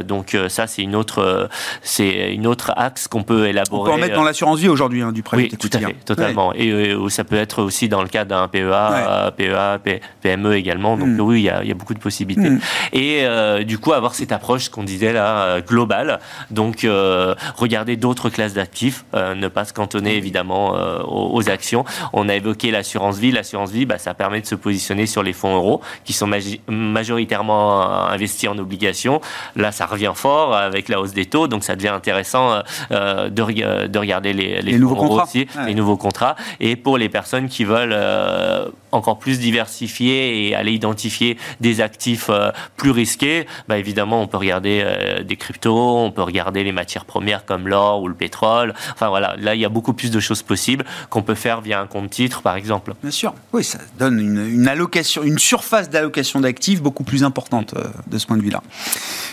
donc 0.05 0.37
ça, 0.49 0.67
c'est 0.67 0.81
une 0.81 0.95
autre, 0.95 1.49
c'est 1.81 2.33
une 2.33 2.47
autre 2.47 2.73
axe 2.75 3.07
qu'on 3.07 3.23
peut 3.23 3.47
élaborer. 3.47 3.81
On 3.81 3.85
peut 3.85 3.91
en 3.91 4.01
mettre 4.01 4.15
dans 4.15 4.23
l'assurance 4.23 4.59
vie 4.59 4.67
aujourd'hui 4.67 5.01
hein, 5.01 5.11
du 5.11 5.23
private 5.23 5.51
oui, 5.51 5.57
Tout 5.57 5.69
à 5.73 5.79
fait, 5.79 5.85
hein. 5.85 5.91
totalement. 6.05 6.53
Et 6.53 6.71
ou 6.95 7.09
ça 7.09 7.23
peut 7.23 7.35
être 7.35 7.61
aussi 7.61 7.89
dans 7.89 8.01
le 8.01 8.07
cadre 8.07 8.29
d'un 8.29 8.47
PEA, 8.47 9.31
PEA, 9.35 9.79
PME 10.21 10.55
également. 10.55 10.97
Donc 10.97 11.07
mm. 11.07 11.19
oui, 11.21 11.41
il 11.41 11.67
y, 11.67 11.71
a, 11.71 11.73
beaucoup 11.73 11.93
de 11.93 11.99
possibilités. 11.99 12.49
Mm. 12.49 12.59
Et 12.93 13.19
euh, 13.23 13.63
du 13.63 13.77
coup, 13.77 13.93
avoir 13.93 14.15
cette 14.15 14.31
approche, 14.31 14.69
qu'on 14.69 14.83
disait 14.83 15.13
là, 15.13 15.43
euh, 15.43 15.61
globale. 15.61 16.19
Donc 16.49 16.83
euh, 16.83 17.35
regarder 17.55 17.95
d'autres 17.95 18.29
classes 18.29 18.53
d'actifs, 18.53 19.05
ne 19.13 19.47
pas 19.47 19.65
se 19.65 19.73
cantonner 19.73 20.15
évidemment 20.15 20.73
aux, 21.07 21.49
actions. 21.49 21.85
On 22.13 22.29
a 22.29 22.35
évoqué 22.35 22.71
l'assurance 22.71 23.17
vie. 23.17 23.31
L'assurance 23.31 23.71
vie, 23.71 23.85
bah, 23.85 23.97
ça 23.97 24.13
permet 24.13 24.41
de 24.41 24.45
se 24.45 24.55
positionner 24.55 25.05
sur 25.05 25.23
les 25.23 25.33
fonds 25.33 25.55
euros 25.55 25.81
qui 26.03 26.13
sont 26.13 26.29
majoritairement 26.67 27.81
investis 28.07 28.49
en 28.49 28.57
obligations. 28.57 29.21
Là, 29.55 29.71
ça 29.71 29.85
revient 29.85 30.13
fort 30.15 30.55
avec 30.55 30.89
la 30.89 30.99
hausse 30.99 31.13
des 31.13 31.25
taux, 31.25 31.47
donc 31.47 31.63
ça 31.63 31.75
devient 31.75 31.89
intéressant 31.89 32.61
de, 32.89 33.87
de, 33.87 33.99
regarder 33.99 34.33
les, 34.33 34.61
les, 34.61 34.77
nouveaux 34.77 34.95
contrats. 34.95 35.23
aussi, 35.23 35.47
les 35.65 35.73
nouveaux 35.73 35.97
contrats. 35.97 36.35
Et 36.59 36.70
pour 36.75 36.97
les 36.97 37.09
personnes 37.09 37.47
qui 37.47 37.63
veulent 37.63 37.93
euh, 37.93 38.67
encore 38.91 39.19
plus 39.19 39.39
diversifier 39.39 40.47
et 40.47 40.55
aller 40.55 40.73
identifier 40.73 41.37
des 41.59 41.81
actifs 41.81 42.27
euh, 42.29 42.51
plus 42.77 42.91
risqués, 42.91 43.47
bah 43.67 43.77
évidemment, 43.77 44.21
on 44.21 44.27
peut 44.27 44.37
regarder 44.37 44.83
euh, 44.83 45.23
des 45.23 45.35
cryptos, 45.35 45.97
on 45.97 46.11
peut 46.11 46.21
regarder 46.21 46.63
les 46.63 46.71
matières 46.71 47.05
premières 47.05 47.45
comme 47.45 47.67
l'or 47.67 48.01
ou 48.01 48.07
le 48.07 48.13
pétrole. 48.13 48.73
Enfin 48.93 49.09
voilà, 49.09 49.35
là, 49.39 49.55
il 49.55 49.61
y 49.61 49.65
a 49.65 49.69
beaucoup 49.69 49.93
plus 49.93 50.11
de 50.11 50.19
choses 50.19 50.43
possibles 50.43 50.85
qu'on 51.09 51.23
peut 51.23 51.35
faire 51.35 51.61
via 51.61 51.79
un 51.79 51.87
compte 51.87 52.09
titre, 52.09 52.41
par 52.41 52.55
exemple. 52.55 52.93
Bien 53.01 53.11
sûr. 53.11 53.33
Oui, 53.53 53.63
ça 53.63 53.79
donne 53.97 54.19
une, 54.19 54.67
allocation, 54.67 55.23
une 55.23 55.39
surface 55.39 55.89
d'allocation 55.89 56.41
d'actifs 56.41 56.81
beaucoup 56.81 57.03
plus 57.03 57.23
importante 57.23 57.75
de 58.07 58.17
ce 58.17 58.25
point 58.25 58.37
de 58.37 58.41
vue-là. 58.41 58.61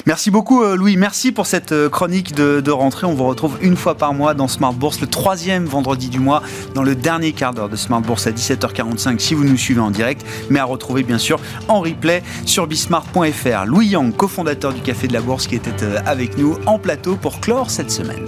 Merci 0.06 0.30
beaucoup, 0.30 0.64
Louis. 0.64 0.96
Merci 0.96 1.32
pour 1.32 1.46
cette 1.46 1.88
chronique 1.88 2.34
de, 2.34 2.60
de 2.60 2.70
rentrée. 2.70 3.06
On 3.06 3.14
vous 3.14 3.26
retrouve 3.26 3.58
une 3.60 3.76
fois 3.76 3.96
par 3.96 4.14
mois 4.14 4.34
dans 4.34 4.48
Smart 4.48 4.72
Bourse, 4.72 5.00
le 5.00 5.06
troisième 5.06 5.64
vendredi 5.64 6.08
du 6.08 6.20
mois, 6.20 6.42
dans 6.74 6.82
le 6.82 6.94
dernier 6.94 7.32
quart 7.32 7.52
d'heure 7.52 7.68
de 7.68 7.76
Smart 7.76 8.00
Bourse 8.00 8.26
à 8.26 8.30
17h45 8.30 9.18
si 9.18 9.34
vous 9.34 9.47
nous 9.48 9.56
suivez 9.56 9.80
en 9.80 9.90
direct, 9.90 10.24
mais 10.50 10.58
à 10.58 10.64
retrouver 10.64 11.02
bien 11.02 11.18
sûr 11.18 11.40
en 11.68 11.80
replay 11.80 12.22
sur 12.44 12.66
bismart.fr. 12.66 13.66
Louis 13.66 13.88
Yang, 13.88 14.16
cofondateur 14.16 14.72
du 14.72 14.80
Café 14.80 15.08
de 15.08 15.12
la 15.12 15.20
Bourse, 15.20 15.46
qui 15.46 15.56
était 15.56 15.70
euh, 15.82 15.98
avec 16.06 16.36
nous 16.38 16.56
en 16.66 16.78
plateau 16.78 17.16
pour 17.16 17.40
clore 17.40 17.70
cette 17.70 17.90
semaine. 17.90 18.26